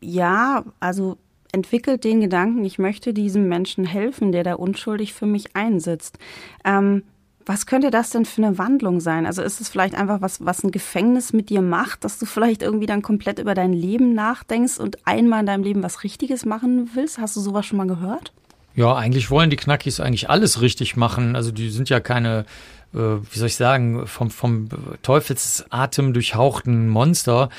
ja, 0.00 0.64
also 0.80 1.18
entwickelt 1.52 2.04
den 2.04 2.20
Gedanken, 2.20 2.64
ich 2.64 2.78
möchte 2.78 3.12
diesem 3.12 3.48
Menschen 3.48 3.84
helfen, 3.84 4.32
der 4.32 4.44
da 4.44 4.54
unschuldig 4.54 5.14
für 5.14 5.26
mich 5.26 5.56
einsitzt. 5.56 6.18
Ähm, 6.64 7.02
was 7.46 7.66
könnte 7.66 7.90
das 7.90 8.10
denn 8.10 8.26
für 8.26 8.44
eine 8.44 8.58
Wandlung 8.58 9.00
sein? 9.00 9.26
Also 9.26 9.42
ist 9.42 9.60
es 9.60 9.68
vielleicht 9.68 9.94
einfach 9.94 10.20
was, 10.20 10.44
was 10.44 10.62
ein 10.62 10.70
Gefängnis 10.70 11.32
mit 11.32 11.48
dir 11.48 11.62
macht, 11.62 12.04
dass 12.04 12.18
du 12.18 12.26
vielleicht 12.26 12.62
irgendwie 12.62 12.86
dann 12.86 13.02
komplett 13.02 13.38
über 13.38 13.54
dein 13.54 13.72
Leben 13.72 14.12
nachdenkst 14.14 14.78
und 14.78 15.06
einmal 15.06 15.40
in 15.40 15.46
deinem 15.46 15.64
Leben 15.64 15.82
was 15.82 16.04
Richtiges 16.04 16.44
machen 16.44 16.90
willst? 16.94 17.18
Hast 17.18 17.36
du 17.36 17.40
sowas 17.40 17.66
schon 17.66 17.78
mal 17.78 17.86
gehört? 17.86 18.32
Ja, 18.80 18.96
eigentlich 18.96 19.30
wollen 19.30 19.50
die 19.50 19.56
Knackis 19.56 20.00
eigentlich 20.00 20.30
alles 20.30 20.62
richtig 20.62 20.96
machen. 20.96 21.36
Also 21.36 21.52
die 21.52 21.68
sind 21.68 21.90
ja 21.90 22.00
keine 22.00 22.46
äh, 22.94 22.98
wie 22.98 23.38
soll 23.38 23.48
ich 23.48 23.56
sagen, 23.56 24.06
vom, 24.06 24.30
vom 24.30 24.68
Teufelsatem 25.02 26.14
durchhauchten 26.14 26.88
Monster. 26.88 27.50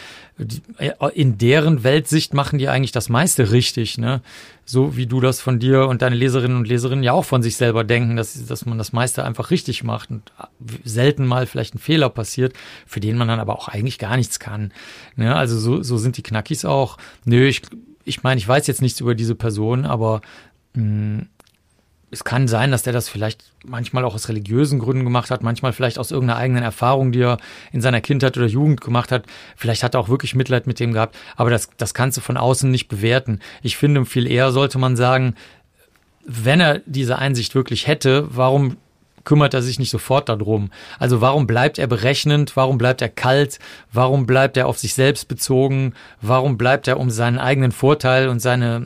Äh, 0.79 0.93
in 1.13 1.37
deren 1.37 1.83
Weltsicht 1.83 2.33
machen 2.33 2.57
die 2.57 2.69
eigentlich 2.69 2.91
das 2.91 3.07
meiste 3.07 3.51
richtig, 3.51 3.99
ne? 3.99 4.21
So 4.65 4.97
wie 4.97 5.05
du 5.05 5.21
das 5.21 5.41
von 5.41 5.59
dir 5.59 5.87
und 5.87 6.01
deine 6.01 6.15
Leserinnen 6.15 6.57
und 6.57 6.67
Leserinnen 6.67 7.03
ja 7.03 7.13
auch 7.13 7.25
von 7.25 7.43
sich 7.43 7.55
selber 7.55 7.83
denken, 7.83 8.15
dass, 8.15 8.47
dass 8.47 8.65
man 8.65 8.79
das 8.79 8.91
meiste 8.91 9.23
einfach 9.23 9.51
richtig 9.51 9.83
macht 9.83 10.09
und 10.09 10.31
selten 10.83 11.27
mal 11.27 11.45
vielleicht 11.45 11.75
ein 11.75 11.79
Fehler 11.79 12.09
passiert, 12.09 12.53
für 12.87 12.99
den 12.99 13.15
man 13.15 13.27
dann 13.27 13.39
aber 13.39 13.53
auch 13.59 13.67
eigentlich 13.67 13.99
gar 13.99 14.17
nichts 14.17 14.39
kann. 14.39 14.73
Ne? 15.15 15.35
Also 15.35 15.59
so, 15.59 15.83
so 15.83 15.97
sind 15.99 16.17
die 16.17 16.23
Knackis 16.23 16.65
auch. 16.65 16.97
Nö, 17.25 17.45
ich, 17.47 17.61
ich 18.05 18.23
meine, 18.23 18.39
ich 18.39 18.47
weiß 18.47 18.65
jetzt 18.67 18.81
nichts 18.81 18.99
über 18.99 19.13
diese 19.13 19.35
Person, 19.35 19.85
aber 19.85 20.21
es 20.73 22.23
kann 22.25 22.47
sein, 22.49 22.71
dass 22.71 22.83
der 22.83 22.93
das 22.93 23.07
vielleicht 23.07 23.45
manchmal 23.63 24.03
auch 24.03 24.13
aus 24.13 24.27
religiösen 24.27 24.79
Gründen 24.79 25.05
gemacht 25.05 25.31
hat, 25.31 25.43
manchmal 25.43 25.71
vielleicht 25.71 25.97
aus 25.97 26.11
irgendeiner 26.11 26.39
eigenen 26.39 26.63
Erfahrung, 26.63 27.13
die 27.13 27.21
er 27.21 27.37
in 27.71 27.81
seiner 27.81 28.01
Kindheit 28.01 28.37
oder 28.37 28.47
Jugend 28.47 28.81
gemacht 28.81 29.11
hat. 29.11 29.25
Vielleicht 29.55 29.81
hat 29.83 29.95
er 29.95 30.01
auch 30.01 30.09
wirklich 30.09 30.35
Mitleid 30.35 30.67
mit 30.67 30.79
dem 30.79 30.91
gehabt, 30.91 31.15
aber 31.37 31.49
das, 31.49 31.69
das 31.77 31.93
kannst 31.93 32.17
du 32.17 32.21
von 32.21 32.35
außen 32.35 32.69
nicht 32.69 32.89
bewerten. 32.89 33.39
Ich 33.63 33.77
finde, 33.77 34.05
viel 34.05 34.27
eher 34.29 34.51
sollte 34.51 34.77
man 34.77 34.97
sagen, 34.97 35.35
wenn 36.25 36.59
er 36.59 36.81
diese 36.85 37.17
Einsicht 37.17 37.55
wirklich 37.55 37.87
hätte, 37.87 38.27
warum 38.29 38.77
kümmert 39.23 39.53
er 39.53 39.61
sich 39.61 39.79
nicht 39.79 39.91
sofort 39.91 40.29
darum? 40.29 40.71
Also 40.99 41.21
warum 41.21 41.47
bleibt 41.47 41.79
er 41.79 41.87
berechnend? 41.87 42.57
Warum 42.57 42.77
bleibt 42.77 43.01
er 43.01 43.09
kalt? 43.09 43.59
Warum 43.93 44.25
bleibt 44.25 44.57
er 44.57 44.67
auf 44.67 44.79
sich 44.79 44.95
selbst 44.95 45.27
bezogen? 45.27 45.93
Warum 46.21 46.57
bleibt 46.57 46.87
er 46.87 46.99
um 46.99 47.09
seinen 47.09 47.37
eigenen 47.37 47.71
Vorteil 47.71 48.27
und 48.29 48.39
seine 48.39 48.85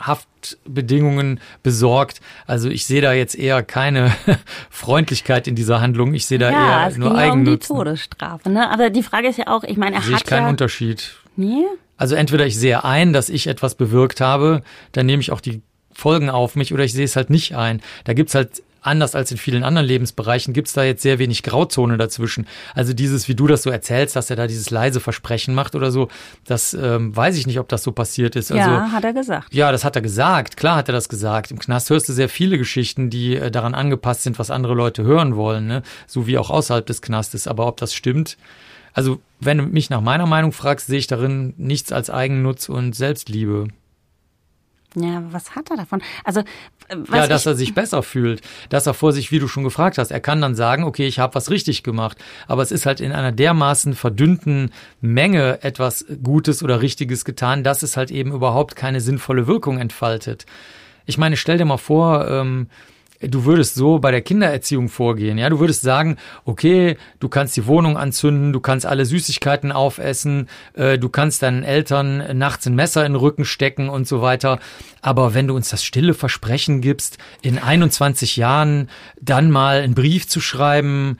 Haftbedingungen 0.00 1.40
besorgt. 1.62 2.20
Also 2.46 2.68
ich 2.68 2.86
sehe 2.86 3.00
da 3.00 3.12
jetzt 3.12 3.36
eher 3.36 3.62
keine 3.62 4.12
Freundlichkeit 4.70 5.46
in 5.46 5.54
dieser 5.54 5.80
Handlung. 5.80 6.14
Ich 6.14 6.26
sehe 6.26 6.38
da 6.38 6.50
ja, 6.50 6.82
eher 6.82 6.88
es 6.90 6.96
nur 6.96 7.10
ging 7.10 7.18
ja 7.18 7.32
um 7.32 7.44
die 7.44 7.58
Todesstrafe. 7.58 8.50
Ne? 8.50 8.70
Aber 8.70 8.90
die 8.90 9.02
Frage 9.02 9.28
ist 9.28 9.38
ja 9.38 9.46
auch, 9.48 9.64
ich 9.64 9.76
meine, 9.76 9.96
er 9.96 10.02
sehe 10.02 10.14
hat 10.14 10.22
ich 10.22 10.26
keinen 10.26 10.44
ja 10.44 10.50
Unterschied. 10.50 11.14
Nee? 11.36 11.64
Also 11.96 12.14
entweder 12.16 12.46
ich 12.46 12.58
sehe 12.58 12.84
ein, 12.84 13.12
dass 13.12 13.28
ich 13.28 13.46
etwas 13.46 13.74
bewirkt 13.74 14.20
habe, 14.20 14.62
dann 14.92 15.06
nehme 15.06 15.20
ich 15.20 15.30
auch 15.30 15.40
die 15.40 15.62
Folgen 15.92 16.28
auf 16.28 16.56
mich 16.56 16.74
oder 16.74 16.84
ich 16.84 16.92
sehe 16.92 17.04
es 17.04 17.16
halt 17.16 17.30
nicht 17.30 17.54
ein. 17.54 17.80
Da 18.04 18.14
gibt's 18.14 18.34
halt 18.34 18.62
anders 18.84 19.14
als 19.14 19.30
in 19.30 19.38
vielen 19.38 19.64
anderen 19.64 19.86
Lebensbereichen 19.86 20.52
gibt 20.52 20.68
es 20.68 20.74
da 20.74 20.84
jetzt 20.84 21.02
sehr 21.02 21.18
wenig 21.18 21.42
Grauzone 21.42 21.96
dazwischen. 21.96 22.46
Also 22.74 22.92
dieses, 22.92 23.28
wie 23.28 23.34
du 23.34 23.46
das 23.46 23.62
so 23.62 23.70
erzählst, 23.70 24.14
dass 24.14 24.30
er 24.30 24.36
da 24.36 24.46
dieses 24.46 24.70
leise 24.70 25.00
Versprechen 25.00 25.54
macht 25.54 25.74
oder 25.74 25.90
so, 25.90 26.08
das 26.46 26.74
ähm, 26.74 27.16
weiß 27.16 27.36
ich 27.36 27.46
nicht, 27.46 27.58
ob 27.58 27.68
das 27.68 27.82
so 27.82 27.92
passiert 27.92 28.36
ist. 28.36 28.52
Also, 28.52 28.70
ja, 28.70 28.92
hat 28.92 29.04
er 29.04 29.12
gesagt. 29.12 29.52
Ja, 29.54 29.72
das 29.72 29.84
hat 29.84 29.96
er 29.96 30.02
gesagt. 30.02 30.56
Klar 30.56 30.76
hat 30.76 30.88
er 30.88 30.92
das 30.92 31.08
gesagt. 31.08 31.50
Im 31.50 31.58
Knast 31.58 31.90
hörst 31.90 32.08
du 32.08 32.12
sehr 32.12 32.28
viele 32.28 32.58
Geschichten, 32.58 33.10
die 33.10 33.36
äh, 33.36 33.50
daran 33.50 33.74
angepasst 33.74 34.22
sind, 34.22 34.38
was 34.38 34.50
andere 34.50 34.74
Leute 34.74 35.02
hören 35.02 35.36
wollen, 35.36 35.66
ne? 35.66 35.82
so 36.06 36.26
wie 36.26 36.38
auch 36.38 36.50
außerhalb 36.50 36.84
des 36.84 37.02
Knastes. 37.02 37.48
Aber 37.48 37.66
ob 37.66 37.78
das 37.78 37.94
stimmt, 37.94 38.36
also 38.92 39.20
wenn 39.40 39.58
du 39.58 39.64
mich 39.64 39.90
nach 39.90 40.00
meiner 40.00 40.26
Meinung 40.26 40.52
fragst, 40.52 40.86
sehe 40.86 40.98
ich 40.98 41.06
darin 41.06 41.54
nichts 41.56 41.90
als 41.90 42.10
Eigennutz 42.10 42.68
und 42.68 42.94
Selbstliebe. 42.94 43.68
Ja, 44.96 45.22
was 45.30 45.56
hat 45.56 45.70
er 45.70 45.76
davon? 45.76 46.02
Also, 46.22 46.40
äh, 46.88 46.96
ja, 47.12 47.26
dass 47.26 47.46
er 47.46 47.54
sich 47.54 47.74
besser 47.74 48.02
fühlt, 48.02 48.42
dass 48.68 48.86
er 48.86 48.94
vor 48.94 49.12
sich, 49.12 49.32
wie 49.32 49.38
du 49.38 49.48
schon 49.48 49.64
gefragt 49.64 49.98
hast, 49.98 50.10
er 50.10 50.20
kann 50.20 50.40
dann 50.40 50.54
sagen, 50.54 50.84
okay, 50.84 51.06
ich 51.06 51.18
habe 51.18 51.34
was 51.34 51.50
richtig 51.50 51.82
gemacht, 51.82 52.16
aber 52.46 52.62
es 52.62 52.70
ist 52.70 52.86
halt 52.86 53.00
in 53.00 53.12
einer 53.12 53.32
dermaßen 53.32 53.94
verdünnten 53.94 54.70
Menge 55.00 55.62
etwas 55.62 56.04
Gutes 56.22 56.62
oder 56.62 56.80
Richtiges 56.80 57.24
getan, 57.24 57.64
dass 57.64 57.82
es 57.82 57.96
halt 57.96 58.10
eben 58.10 58.32
überhaupt 58.32 58.76
keine 58.76 59.00
sinnvolle 59.00 59.46
Wirkung 59.46 59.78
entfaltet. 59.78 60.46
Ich 61.06 61.18
meine, 61.18 61.36
stell 61.36 61.58
dir 61.58 61.64
mal 61.64 61.76
vor, 61.76 62.28
ähm, 62.28 62.68
du 63.28 63.44
würdest 63.44 63.74
so 63.74 63.98
bei 63.98 64.10
der 64.10 64.22
Kindererziehung 64.22 64.88
vorgehen. 64.88 65.38
Ja, 65.38 65.48
du 65.50 65.60
würdest 65.60 65.82
sagen, 65.82 66.16
okay, 66.44 66.96
du 67.20 67.28
kannst 67.28 67.56
die 67.56 67.66
Wohnung 67.66 67.96
anzünden, 67.96 68.52
du 68.52 68.60
kannst 68.60 68.86
alle 68.86 69.04
Süßigkeiten 69.04 69.72
aufessen, 69.72 70.48
äh, 70.74 70.98
du 70.98 71.08
kannst 71.08 71.42
deinen 71.42 71.62
Eltern 71.62 72.38
nachts 72.38 72.66
ein 72.66 72.74
Messer 72.74 73.04
in 73.04 73.12
den 73.12 73.20
Rücken 73.20 73.44
stecken 73.44 73.88
und 73.88 74.06
so 74.06 74.22
weiter. 74.22 74.58
Aber 75.02 75.34
wenn 75.34 75.46
du 75.46 75.54
uns 75.54 75.68
das 75.68 75.84
stille 75.84 76.14
Versprechen 76.14 76.80
gibst, 76.80 77.18
in 77.42 77.58
21 77.58 78.36
Jahren 78.36 78.88
dann 79.20 79.50
mal 79.50 79.80
einen 79.80 79.94
Brief 79.94 80.28
zu 80.28 80.40
schreiben, 80.40 81.18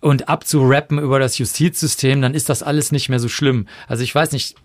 und 0.00 0.28
abzurappen 0.28 0.98
über 0.98 1.18
das 1.18 1.38
Justizsystem, 1.38 2.22
dann 2.22 2.34
ist 2.34 2.48
das 2.48 2.62
alles 2.62 2.92
nicht 2.92 3.08
mehr 3.08 3.18
so 3.18 3.28
schlimm. 3.28 3.66
Also 3.88 4.04
ich 4.04 4.14
weiß 4.14 4.32
nicht, 4.32 4.56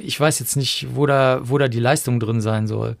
ich 0.00 0.18
weiß 0.18 0.38
jetzt 0.38 0.56
nicht, 0.56 0.88
wo 0.94 1.06
da, 1.06 1.40
wo 1.44 1.58
da 1.58 1.68
die 1.68 1.80
Leistung 1.80 2.20
drin 2.20 2.40
sein 2.40 2.66
soll. 2.66 2.96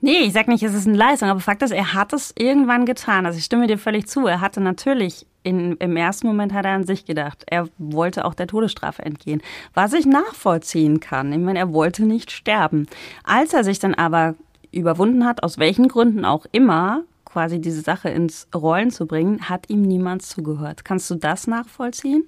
Nee, 0.00 0.18
ich 0.20 0.32
sag 0.32 0.48
nicht, 0.48 0.62
es 0.62 0.74
ist 0.74 0.86
eine 0.86 0.96
Leistung, 0.96 1.28
aber 1.28 1.40
Fakt 1.40 1.62
ist, 1.62 1.72
er 1.72 1.94
hat 1.94 2.12
es 2.12 2.32
irgendwann 2.38 2.86
getan. 2.86 3.26
Also 3.26 3.38
ich 3.38 3.44
stimme 3.44 3.66
dir 3.66 3.78
völlig 3.78 4.06
zu. 4.06 4.26
Er 4.26 4.40
hatte 4.40 4.60
natürlich 4.60 5.26
in, 5.42 5.76
im 5.76 5.96
ersten 5.96 6.26
Moment 6.26 6.52
hat 6.52 6.64
er 6.64 6.72
an 6.72 6.86
sich 6.86 7.04
gedacht. 7.04 7.44
Er 7.46 7.68
wollte 7.78 8.24
auch 8.24 8.34
der 8.34 8.46
Todesstrafe 8.46 9.02
entgehen. 9.02 9.40
Was 9.74 9.92
ich 9.92 10.06
nachvollziehen 10.06 11.00
kann. 11.00 11.32
Ich 11.32 11.38
meine, 11.38 11.58
er 11.58 11.72
wollte 11.72 12.04
nicht 12.04 12.30
sterben. 12.30 12.86
Als 13.24 13.54
er 13.54 13.64
sich 13.64 13.78
dann 13.78 13.94
aber 13.94 14.34
überwunden 14.72 15.24
hat, 15.24 15.42
aus 15.42 15.58
welchen 15.58 15.88
Gründen 15.88 16.24
auch 16.24 16.46
immer, 16.52 17.04
quasi 17.24 17.60
diese 17.60 17.80
Sache 17.80 18.08
ins 18.08 18.48
Rollen 18.54 18.90
zu 18.90 19.06
bringen, 19.06 19.48
hat 19.48 19.70
ihm 19.70 19.82
niemand 19.82 20.22
zugehört. 20.22 20.84
Kannst 20.84 21.10
du 21.10 21.14
das 21.14 21.46
nachvollziehen? 21.46 22.24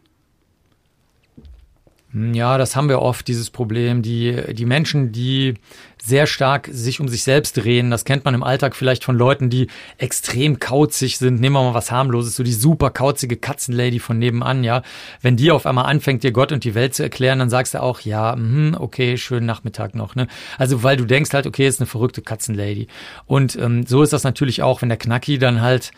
Ja, 2.13 2.59
das 2.59 2.75
haben 2.75 2.89
wir 2.89 3.01
oft, 3.01 3.29
dieses 3.29 3.51
Problem. 3.51 4.03
Die, 4.03 4.37
die 4.53 4.67
Menschen, 4.67 5.13
die 5.13 5.55
sehr 6.03 6.27
stark 6.27 6.69
sich 6.73 7.01
um 7.01 7.09
sich 7.09 7.23
selbst 7.23 7.57
drehen, 7.57 7.91
das 7.91 8.05
kennt 8.05 8.25
man 8.25 8.35
im 8.35 8.43
Alltag 8.43 8.75
vielleicht 8.77 9.05
von 9.05 9.17
Leuten, 9.17 9.51
die 9.51 9.69
extrem 9.99 10.59
kauzig 10.59 11.19
sind. 11.19 11.41
Nehmen 11.41 11.55
wir 11.55 11.63
mal 11.63 11.75
was 11.75 11.91
harmloses, 11.91 12.37
so 12.37 12.43
die 12.43 12.53
super 12.53 12.91
kauzige 12.91 13.37
Katzenlady 13.37 13.99
von 13.99 14.19
nebenan, 14.19 14.65
ja. 14.65 14.83
Wenn 15.21 15.37
die 15.37 15.51
auf 15.51 15.67
einmal 15.67 15.87
anfängt, 15.87 16.23
dir 16.23 16.33
Gott 16.33 16.53
und 16.53 16.65
die 16.65 16.75
Welt 16.75 16.95
zu 16.95 17.03
erklären, 17.03 17.39
dann 17.39 17.51
sagst 17.51 17.75
du 17.75 17.83
auch, 17.83 18.01
ja, 18.01 18.37
mh, 18.37 18.79
okay, 18.81 19.17
schönen 19.17 19.47
Nachmittag 19.47 19.95
noch, 19.95 20.15
ne. 20.15 20.27
Also, 20.59 20.83
weil 20.83 20.97
du 20.97 21.05
denkst 21.05 21.33
halt, 21.33 21.47
okay, 21.47 21.67
ist 21.67 21.81
eine 21.81 21.87
verrückte 21.87 22.23
Katzenlady. 22.23 22.89
Und 23.27 23.57
ähm, 23.57 23.87
so 23.87 24.03
ist 24.03 24.13
das 24.13 24.25
natürlich 24.25 24.63
auch, 24.63 24.83
wenn 24.83 24.89
der 24.89 24.99
Knacki 24.99 25.39
dann 25.39 25.61
halt 25.61 25.93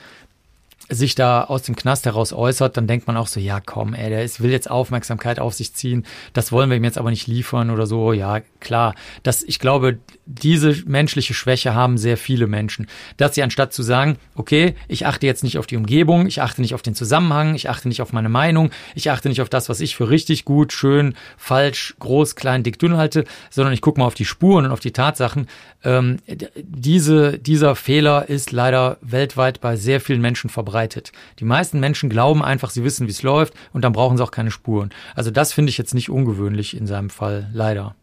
sich 0.93 1.14
da 1.14 1.45
aus 1.45 1.62
dem 1.62 1.76
Knast 1.76 2.07
heraus 2.07 2.32
äußert, 2.32 2.76
dann 2.76 2.86
denkt 2.86 3.07
man 3.07 3.16
auch 3.16 3.26
so, 3.26 3.40
ja 3.40 3.61
komm, 3.61 3.95
ey, 3.95 4.11
der 4.11 4.22
will 4.38 4.51
jetzt 4.51 4.70
Aufmerksamkeit 4.70 5.40
auf 5.40 5.55
sich 5.55 5.74
ziehen, 5.74 6.05
das 6.32 6.53
wollen 6.53 6.70
wir 6.70 6.76
ihm 6.76 6.84
jetzt 6.84 6.99
aber 6.99 7.11
nicht 7.11 7.26
liefern 7.26 7.70
oder 7.70 7.86
so, 7.86 8.12
ja 8.12 8.40
klar. 8.61 8.95
Das, 9.22 9.43
ich 9.43 9.59
glaube, 9.59 9.99
diese 10.26 10.76
menschliche 10.86 11.34
Schwäche 11.34 11.74
haben 11.74 11.99
sehr 11.99 12.16
viele 12.16 12.47
Menschen, 12.47 12.86
dass 13.16 13.34
sie 13.34 13.43
anstatt 13.43 13.72
zu 13.72 13.82
sagen, 13.82 14.16
okay, 14.34 14.74
ich 14.88 15.07
achte 15.07 15.26
jetzt 15.26 15.43
nicht 15.43 15.59
auf 15.59 15.66
die 15.66 15.76
Umgebung, 15.76 16.26
ich 16.26 16.43
achte 16.43 16.61
nicht 16.61 16.74
auf 16.74 16.82
den 16.82 16.95
Zusammenhang, 16.95 17.55
ich 17.55 17.68
achte 17.68 17.88
nicht 17.88 18.03
auf 18.03 18.12
meine 18.12 18.28
Meinung, 18.28 18.70
ich 18.95 19.11
achte 19.11 19.28
nicht 19.28 19.40
auf 19.40 19.49
das, 19.49 19.68
was 19.68 19.80
ich 19.80 19.97
für 19.97 20.11
richtig 20.11 20.45
gut, 20.45 20.72
schön, 20.72 21.14
falsch, 21.36 21.95
groß, 21.99 22.36
klein, 22.36 22.62
dick, 22.62 22.78
dünn 22.78 22.97
halte, 22.97 23.24
sondern 23.51 23.74
ich 23.74 23.80
gucke 23.80 24.01
mal 24.01 24.07
auf 24.07 24.14
die 24.14 24.24
Spuren 24.24 24.66
und 24.66 24.72
auf 24.72 24.80
die 24.80 24.93
Tatsachen. 24.93 25.49
Ähm, 25.84 26.18
diese, 26.57 27.38
dieser 27.38 27.74
Fehler 27.74 28.28
ist 28.28 28.53
leider 28.53 28.99
weltweit 29.01 29.61
bei 29.61 29.76
sehr 29.76 30.01
vielen 30.01 30.20
Menschen 30.20 30.51
verbreitet. 30.51 30.81
Die 31.38 31.44
meisten 31.44 31.80
Menschen 31.80 32.10
glauben 32.10 32.42
einfach, 32.42 32.70
sie 32.70 32.84
wissen, 32.84 33.06
wie 33.06 33.12
es 33.12 33.22
läuft 33.22 33.54
und 33.72 33.82
dann 33.82 33.92
brauchen 33.92 34.16
sie 34.16 34.22
auch 34.22 34.30
keine 34.30 34.50
Spuren. 34.50 34.90
Also 35.14 35.30
das 35.30 35.52
finde 35.52 35.70
ich 35.70 35.78
jetzt 35.78 35.94
nicht 35.94 36.10
ungewöhnlich 36.10 36.76
in 36.76 36.86
seinem 36.86 37.10
Fall, 37.10 37.48
leider. 37.52 37.94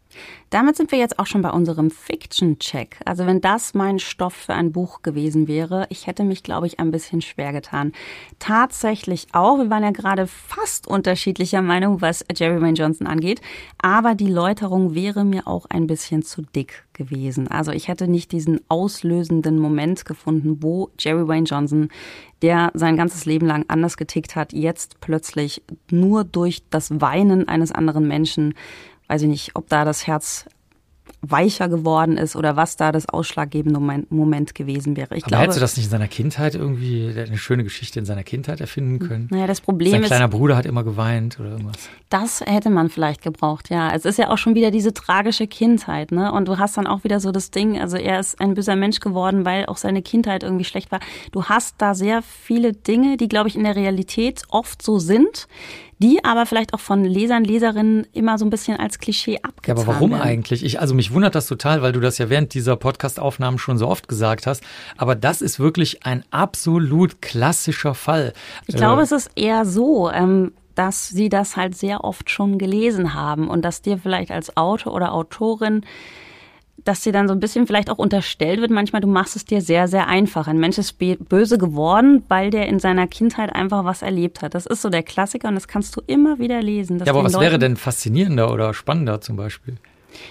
Damit 0.50 0.76
sind 0.76 0.90
wir 0.90 0.98
jetzt 0.98 1.18
auch 1.18 1.26
schon 1.26 1.42
bei 1.42 1.50
unserem 1.50 1.90
Fiction-Check. 1.90 2.98
Also 3.04 3.26
wenn 3.26 3.40
das 3.40 3.74
mein 3.74 3.98
Stoff 3.98 4.34
für 4.34 4.54
ein 4.54 4.72
Buch 4.72 5.02
gewesen 5.02 5.46
wäre, 5.46 5.86
ich 5.90 6.06
hätte 6.06 6.24
mich, 6.24 6.42
glaube 6.42 6.66
ich, 6.66 6.80
ein 6.80 6.90
bisschen 6.90 7.20
schwer 7.20 7.52
getan. 7.52 7.92
Tatsächlich 8.38 9.28
auch, 9.32 9.58
wir 9.58 9.70
waren 9.70 9.84
ja 9.84 9.92
gerade 9.92 10.26
fast 10.26 10.88
unterschiedlicher 10.88 11.62
Meinung, 11.62 12.00
was 12.00 12.24
Jerry 12.34 12.60
Wayne 12.60 12.74
Johnson 12.74 13.06
angeht, 13.06 13.40
aber 13.78 14.14
die 14.14 14.30
Läuterung 14.30 14.94
wäre 14.94 15.24
mir 15.24 15.46
auch 15.46 15.66
ein 15.66 15.86
bisschen 15.86 16.22
zu 16.22 16.42
dick 16.42 16.84
gewesen. 16.94 17.48
Also 17.48 17.72
ich 17.72 17.88
hätte 17.88 18.08
nicht 18.08 18.32
diesen 18.32 18.60
auslösenden 18.68 19.58
Moment 19.58 20.04
gefunden, 20.04 20.62
wo 20.62 20.90
Jerry 20.98 21.26
Wayne 21.26 21.46
Johnson, 21.46 21.88
der 22.42 22.70
sein 22.74 22.96
ganzes 22.96 23.24
Leben 23.24 23.46
lang 23.46 23.64
anders 23.68 23.96
getickt 23.96 24.36
hat, 24.36 24.52
jetzt 24.52 25.00
plötzlich 25.00 25.62
nur 25.90 26.24
durch 26.24 26.62
das 26.70 27.00
Weinen 27.00 27.48
eines 27.48 27.72
anderen 27.72 28.06
Menschen 28.06 28.54
weiß 29.10 29.22
ich 29.22 29.28
nicht, 29.28 29.50
ob 29.54 29.68
da 29.68 29.84
das 29.84 30.06
Herz 30.06 30.46
weicher 31.22 31.68
geworden 31.68 32.16
ist 32.16 32.34
oder 32.36 32.56
was 32.56 32.76
da 32.76 32.92
das 32.92 33.08
ausschlaggebende 33.08 33.78
Moment 34.08 34.54
gewesen 34.54 34.96
wäre. 34.96 35.16
Ich 35.16 35.24
Aber 35.24 35.30
glaube, 35.30 35.42
hättest 35.42 35.58
du 35.58 35.60
das 35.60 35.76
nicht 35.76 35.86
in 35.86 35.90
seiner 35.90 36.08
Kindheit 36.08 36.54
irgendwie 36.54 37.12
eine 37.14 37.36
schöne 37.36 37.64
Geschichte 37.64 37.98
in 37.98 38.06
seiner 38.06 38.22
Kindheit 38.22 38.60
erfinden 38.60 39.00
können? 39.00 39.28
Naja, 39.30 39.46
das 39.46 39.60
Problem 39.60 39.90
Sein 39.90 40.02
ist. 40.02 40.08
Sein 40.08 40.18
kleiner 40.18 40.30
Bruder 40.30 40.56
hat 40.56 40.64
immer 40.64 40.84
geweint 40.84 41.38
oder 41.40 41.50
irgendwas. 41.50 41.76
Das 42.08 42.40
hätte 42.40 42.70
man 42.70 42.88
vielleicht 42.88 43.22
gebraucht, 43.22 43.68
ja. 43.68 43.92
Es 43.92 44.04
ist 44.04 44.18
ja 44.18 44.30
auch 44.30 44.38
schon 44.38 44.54
wieder 44.54 44.70
diese 44.70 44.94
tragische 44.94 45.46
Kindheit, 45.46 46.12
ne? 46.12 46.32
Und 46.32 46.46
du 46.48 46.58
hast 46.58 46.76
dann 46.76 46.86
auch 46.86 47.04
wieder 47.04 47.20
so 47.20 47.32
das 47.32 47.50
Ding, 47.50 47.78
also 47.78 47.96
er 47.96 48.20
ist 48.20 48.40
ein 48.40 48.54
böser 48.54 48.76
Mensch 48.76 49.00
geworden, 49.00 49.44
weil 49.44 49.66
auch 49.66 49.76
seine 49.76 50.02
Kindheit 50.02 50.42
irgendwie 50.42 50.64
schlecht 50.64 50.90
war. 50.90 51.00
Du 51.32 51.44
hast 51.44 51.74
da 51.78 51.94
sehr 51.94 52.22
viele 52.22 52.72
Dinge, 52.72 53.16
die, 53.16 53.28
glaube 53.28 53.48
ich, 53.48 53.56
in 53.56 53.64
der 53.64 53.76
Realität 53.76 54.44
oft 54.48 54.80
so 54.80 54.98
sind, 54.98 55.48
die 56.02 56.24
aber 56.24 56.46
vielleicht 56.46 56.72
auch 56.74 56.80
von 56.80 57.04
Lesern, 57.04 57.44
Leserinnen 57.44 58.06
immer 58.12 58.38
so 58.38 58.46
ein 58.46 58.50
bisschen 58.50 58.78
als 58.78 58.98
Klischee 58.98 59.38
abgetan 59.42 59.76
Ja, 59.76 59.82
aber 59.82 59.92
warum 59.94 60.10
werden. 60.12 60.22
eigentlich? 60.22 60.64
Ich, 60.64 60.80
also 60.80 60.94
mich 60.94 61.12
wundert 61.12 61.34
das 61.34 61.46
total, 61.46 61.82
weil 61.82 61.92
du 61.92 62.00
das 62.00 62.18
ja 62.18 62.30
während 62.30 62.54
dieser 62.54 62.76
Podcast-Aufnahmen 62.76 63.58
schon 63.58 63.76
so 63.76 63.86
oft 63.86 64.08
gesagt 64.08 64.46
hast. 64.46 64.62
Aber 64.96 65.14
das 65.14 65.42
ist 65.42 65.60
wirklich 65.60 66.04
ein 66.06 66.24
absolut 66.30 67.20
klassischer 67.20 67.94
Fall. 67.94 68.32
Ich 68.66 68.76
glaube, 68.76 69.02
Äh, 69.02 69.04
es 69.04 69.12
ist 69.12 69.30
eher 69.36 69.66
so, 69.66 70.10
ähm, 70.10 70.52
dass 70.74 71.08
sie 71.08 71.28
das 71.28 71.56
halt 71.56 71.76
sehr 71.76 72.04
oft 72.04 72.30
schon 72.30 72.56
gelesen 72.56 73.12
haben 73.12 73.48
und 73.48 73.62
dass 73.62 73.82
dir 73.82 73.98
vielleicht 73.98 74.30
als 74.30 74.56
Autor 74.56 74.94
oder 74.94 75.12
Autorin 75.12 75.82
dass 76.84 77.02
dir 77.02 77.12
dann 77.12 77.28
so 77.28 77.34
ein 77.34 77.40
bisschen 77.40 77.66
vielleicht 77.66 77.90
auch 77.90 77.98
unterstellt 77.98 78.60
wird, 78.60 78.70
manchmal, 78.70 79.00
du 79.00 79.08
machst 79.08 79.36
es 79.36 79.44
dir 79.44 79.60
sehr, 79.60 79.88
sehr 79.88 80.06
einfach. 80.08 80.46
Ein 80.48 80.58
Mensch 80.58 80.78
ist 80.78 80.96
böse 80.98 81.58
geworden, 81.58 82.24
weil 82.28 82.50
der 82.50 82.66
in 82.68 82.78
seiner 82.78 83.06
Kindheit 83.06 83.54
einfach 83.54 83.84
was 83.84 84.02
erlebt 84.02 84.42
hat. 84.42 84.54
Das 84.54 84.66
ist 84.66 84.82
so 84.82 84.88
der 84.90 85.02
Klassiker 85.02 85.48
und 85.48 85.54
das 85.54 85.68
kannst 85.68 85.96
du 85.96 86.02
immer 86.06 86.38
wieder 86.38 86.62
lesen. 86.62 86.98
ja, 86.98 87.12
aber 87.12 87.24
was 87.24 87.34
wäre 87.34 87.44
Leuten- 87.44 87.60
denn 87.60 87.76
faszinierender 87.76 88.52
oder 88.52 88.74
spannender 88.74 89.20
zum 89.20 89.36
Beispiel? 89.36 89.76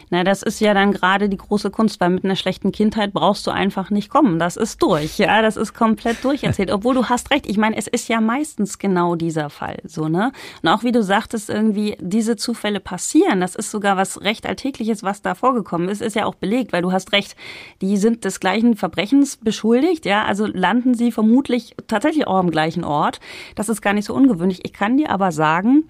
Na, 0.10 0.24
das 0.24 0.44
ist 0.44 0.60
ja 0.60 0.74
dann 0.74 0.92
gerade 0.92 1.30
die 1.30 1.38
große 1.38 1.72
Kunst, 1.72 2.00
weil 2.00 2.10
mit 2.10 2.24
einer 2.24 2.36
schlechten 2.36 2.72
Kindheit 2.72 3.14
brauchst 3.14 3.46
du 3.48 3.52
einfach 3.52 3.90
nicht 3.90 4.10
kommen. 4.10 4.40
Das 4.40 4.58
ist 4.58 4.82
durch, 4.82 5.18
ja, 5.18 5.42
das 5.42 5.58
ist 5.58 5.74
komplett 5.74 6.24
durcherzählt. 6.24 6.72
Obwohl 6.74 6.96
du 6.96 7.06
hast 7.06 7.32
recht. 7.32 7.48
Ich 7.48 7.58
meine, 7.58 7.78
es 7.78 7.88
ist 7.88 8.08
ja 8.08 8.22
meistens 8.22 8.80
genau 8.80 9.16
dieser 9.16 9.50
Fall, 9.50 9.78
so 9.86 10.08
ne. 10.08 10.32
Und 10.62 10.70
auch 10.70 10.84
wie 10.84 10.92
du 10.92 11.04
sagtest, 11.04 11.50
irgendwie 11.50 11.98
diese 12.00 12.36
Zufälle 12.36 12.80
passieren. 12.80 13.42
Das 13.42 13.56
ist 13.56 13.72
sogar 13.72 13.98
was 13.98 14.22
recht 14.22 14.46
alltägliches, 14.46 15.04
was 15.04 15.22
da 15.22 15.36
vorgekommen 15.36 15.90
ist, 15.90 16.02
ist 16.02 16.16
ja 16.16 16.26
auch 16.26 16.36
belegt, 16.36 16.74
weil 16.74 16.82
du 16.82 16.92
hast 16.92 17.12
recht. 17.12 17.36
Die 17.82 17.98
sind 17.98 18.26
des 18.26 18.40
gleichen 18.40 18.76
Verbrechens 18.76 19.38
beschuldigt, 19.38 20.06
ja. 20.06 20.26
Also 20.26 20.46
landen 20.46 20.94
sie 20.94 21.12
vermutlich 21.12 21.76
tatsächlich 21.88 22.28
auch 22.28 22.38
am 22.38 22.52
gleichen 22.52 22.84
Ort. 22.84 23.20
Das 23.56 23.70
ist 23.70 23.82
gar 23.82 23.94
nicht 23.94 24.06
so 24.06 24.14
ungewöhnlich. 24.14 24.66
Ich 24.66 24.74
kann 24.74 24.98
dir 24.98 25.10
aber 25.10 25.32
sagen, 25.32 25.90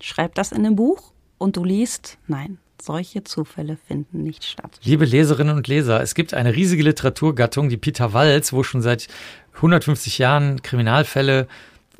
schreib 0.00 0.34
das 0.34 0.52
in 0.52 0.64
einem 0.64 0.76
Buch 0.76 1.12
und 1.38 1.56
du 1.56 1.64
liest, 1.64 2.18
nein. 2.26 2.58
Solche 2.80 3.24
Zufälle 3.24 3.76
finden 3.76 4.22
nicht 4.22 4.44
statt. 4.44 4.78
Liebe 4.82 5.04
Leserinnen 5.04 5.56
und 5.56 5.68
Leser, 5.68 6.00
es 6.00 6.14
gibt 6.14 6.34
eine 6.34 6.54
riesige 6.54 6.82
Literaturgattung, 6.82 7.68
die 7.68 7.76
Peter 7.76 8.12
Walz, 8.12 8.52
wo 8.52 8.62
schon 8.62 8.82
seit 8.82 9.08
150 9.54 10.18
Jahren 10.18 10.62
Kriminalfälle 10.62 11.48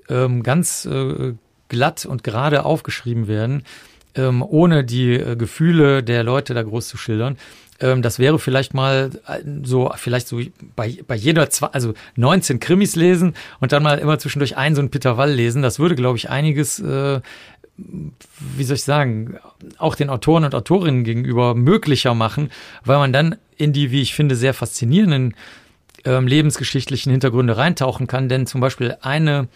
ähm, 0.09 0.43
ganz 0.43 0.87
äh, 0.87 1.35
glatt 1.69 2.07
und 2.07 2.25
gerade 2.25 2.65
aufgeschrieben 2.65 3.29
werden, 3.29 3.65
ähm, 4.15 4.43
ohne 4.43 4.85
die 4.85 5.15
äh, 5.15 5.37
Gefühle 5.37 6.03
der 6.03 6.23
Leute 6.23 6.55
da 6.55 6.63
groß 6.63 6.89
zu 6.89 6.97
schildern. 6.97 7.37
Ähm, 7.81 8.03
das 8.03 8.19
wäre 8.19 8.39
vielleicht 8.39 8.75
mal 8.75 9.11
äh, 9.27 9.41
so, 9.63 9.93
vielleicht 9.97 10.29
so 10.29 10.41
bei, 10.75 10.99
bei 11.07 11.15
jeder, 11.15 11.51
zwei, 11.51 11.69
also 11.69 11.95
19 12.17 12.61
Krimis 12.61 12.97
lesen 12.97 13.35
und 13.61 13.73
dann 13.73 13.83
mal 13.83 13.99
immer 13.99 14.19
zwischendurch 14.19 14.57
einen 14.57 14.75
so 14.75 14.81
einen 14.81 14.91
Peter 14.91 15.17
Wall 15.17 15.33
lesen. 15.33 15.63
Das 15.63 15.79
würde, 15.79 15.95
glaube 15.95 16.19
ich, 16.19 16.31
einiges 16.31 16.81
äh, 16.81 17.21
wie 17.79 18.65
soll 18.65 18.77
ich 18.77 18.85
sagen, 18.85 19.39
auch 19.79 19.95
den 19.95 20.11
Autoren 20.11 20.45
und 20.45 20.55
Autorinnen 20.55 21.05
gegenüber 21.05 21.55
möglicher 21.55 22.15
machen, 22.15 22.51
weil 22.85 22.99
man 22.99 23.13
dann 23.13 23.37
in 23.57 23.73
die, 23.73 23.91
wie 23.91 24.03
ich 24.03 24.15
finde, 24.15 24.37
sehr 24.37 24.53
faszinierenden 24.53 25.35
ähm, 26.05 26.27
lebensgeschichtlichen 26.27 27.11
Hintergründe 27.13 27.57
reintauchen 27.57 28.07
kann. 28.07 28.29
Denn 28.29 28.47
zum 28.47 28.61
Beispiel 28.61 28.97
eine 29.01 29.49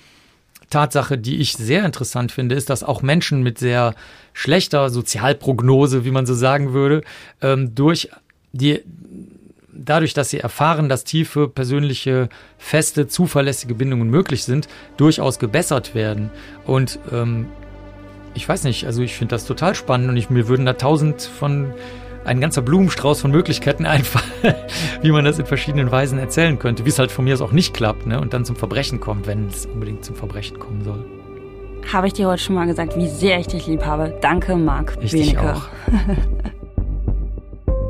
Tatsache, 0.70 1.18
die 1.18 1.38
ich 1.38 1.54
sehr 1.54 1.84
interessant 1.84 2.32
finde, 2.32 2.54
ist, 2.54 2.70
dass 2.70 2.84
auch 2.84 3.02
Menschen 3.02 3.42
mit 3.42 3.58
sehr 3.58 3.94
schlechter 4.32 4.88
Sozialprognose, 4.88 6.04
wie 6.04 6.10
man 6.10 6.26
so 6.26 6.34
sagen 6.34 6.72
würde, 6.72 7.02
ähm, 7.40 7.74
durch 7.74 8.08
die 8.52 8.80
dadurch, 9.74 10.14
dass 10.14 10.30
sie 10.30 10.38
erfahren, 10.38 10.88
dass 10.88 11.04
tiefe, 11.04 11.48
persönliche, 11.48 12.28
feste, 12.58 13.08
zuverlässige 13.08 13.74
Bindungen 13.74 14.10
möglich 14.10 14.44
sind, 14.44 14.68
durchaus 14.96 15.38
gebessert 15.38 15.94
werden. 15.94 16.30
Und 16.66 16.98
ähm, 17.10 17.46
ich 18.34 18.48
weiß 18.48 18.64
nicht, 18.64 18.86
also 18.86 19.02
ich 19.02 19.14
finde 19.14 19.34
das 19.34 19.44
total 19.44 19.74
spannend 19.74 20.08
und 20.08 20.16
ich, 20.16 20.30
mir 20.30 20.48
würden 20.48 20.66
da 20.66 20.74
tausend 20.74 21.22
von, 21.22 21.72
ein 22.24 22.40
ganzer 22.40 22.62
Blumenstrauß 22.62 23.20
von 23.20 23.30
Möglichkeiten 23.30 23.86
einfallen, 23.86 24.54
wie 25.02 25.10
man 25.10 25.24
das 25.24 25.38
in 25.38 25.46
verschiedenen 25.46 25.90
Weisen 25.90 26.18
erzählen 26.18 26.58
könnte, 26.58 26.84
wie 26.84 26.90
es 26.90 26.98
halt 26.98 27.10
von 27.10 27.24
mir 27.24 27.34
aus 27.34 27.40
auch 27.40 27.52
nicht 27.52 27.74
klappt, 27.74 28.06
ne, 28.06 28.20
und 28.20 28.32
dann 28.32 28.44
zum 28.44 28.56
Verbrechen 28.56 29.00
kommt, 29.00 29.26
wenn 29.26 29.48
es 29.48 29.66
unbedingt 29.66 30.04
zum 30.04 30.14
Verbrechen 30.16 30.58
kommen 30.58 30.82
soll. 30.82 31.04
Habe 31.92 32.06
ich 32.06 32.12
dir 32.12 32.28
heute 32.28 32.42
schon 32.42 32.54
mal 32.54 32.66
gesagt, 32.66 32.96
wie 32.96 33.08
sehr 33.08 33.40
ich 33.40 33.48
dich 33.48 33.66
lieb 33.66 33.84
habe. 33.84 34.16
Danke, 34.20 34.56
Marc 34.56 34.96
Ich 35.00 35.10
dich 35.10 35.34
Benecke. 35.34 35.54
auch. 35.56 35.62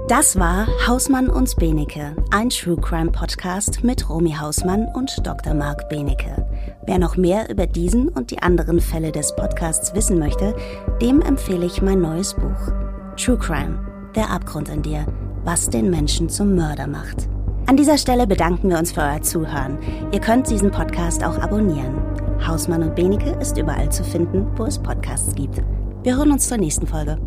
Das 0.08 0.36
war 0.36 0.66
Hausmann 0.86 1.28
und 1.28 1.54
Benecke, 1.56 2.16
ein 2.32 2.50
True 2.50 2.76
Crime 2.76 3.12
Podcast 3.12 3.84
mit 3.84 4.10
Romy 4.10 4.32
Hausmann 4.32 4.88
und 4.94 5.24
Dr. 5.24 5.54
Marc 5.54 5.88
Benecke. 5.88 6.44
Wer 6.84 6.98
noch 6.98 7.16
mehr 7.16 7.48
über 7.48 7.68
diesen 7.68 8.08
und 8.08 8.32
die 8.32 8.42
anderen 8.42 8.80
Fälle 8.80 9.12
des 9.12 9.34
Podcasts 9.36 9.94
wissen 9.94 10.18
möchte, 10.18 10.56
dem 11.00 11.22
empfehle 11.22 11.64
ich 11.64 11.82
mein 11.82 12.00
neues 12.00 12.34
Buch. 12.34 12.72
True 13.16 13.38
Crime, 13.38 13.78
der 14.16 14.28
Abgrund 14.30 14.68
in 14.68 14.82
dir, 14.82 15.06
was 15.44 15.70
den 15.70 15.88
Menschen 15.88 16.28
zum 16.28 16.56
Mörder 16.56 16.88
macht. 16.88 17.28
An 17.66 17.76
dieser 17.76 17.96
Stelle 17.96 18.26
bedanken 18.26 18.70
wir 18.70 18.78
uns 18.78 18.90
für 18.90 19.02
euer 19.02 19.22
Zuhören. 19.22 19.78
Ihr 20.10 20.20
könnt 20.20 20.50
diesen 20.50 20.72
Podcast 20.72 21.22
auch 21.22 21.38
abonnieren. 21.38 22.02
Hausmann 22.44 22.82
und 22.82 22.96
Benecke 22.96 23.38
ist 23.40 23.56
überall 23.56 23.90
zu 23.92 24.02
finden, 24.02 24.48
wo 24.56 24.64
es 24.64 24.80
Podcasts 24.80 25.32
gibt. 25.36 25.62
Wir 26.02 26.16
hören 26.16 26.32
uns 26.32 26.48
zur 26.48 26.58
nächsten 26.58 26.88
Folge. 26.88 27.18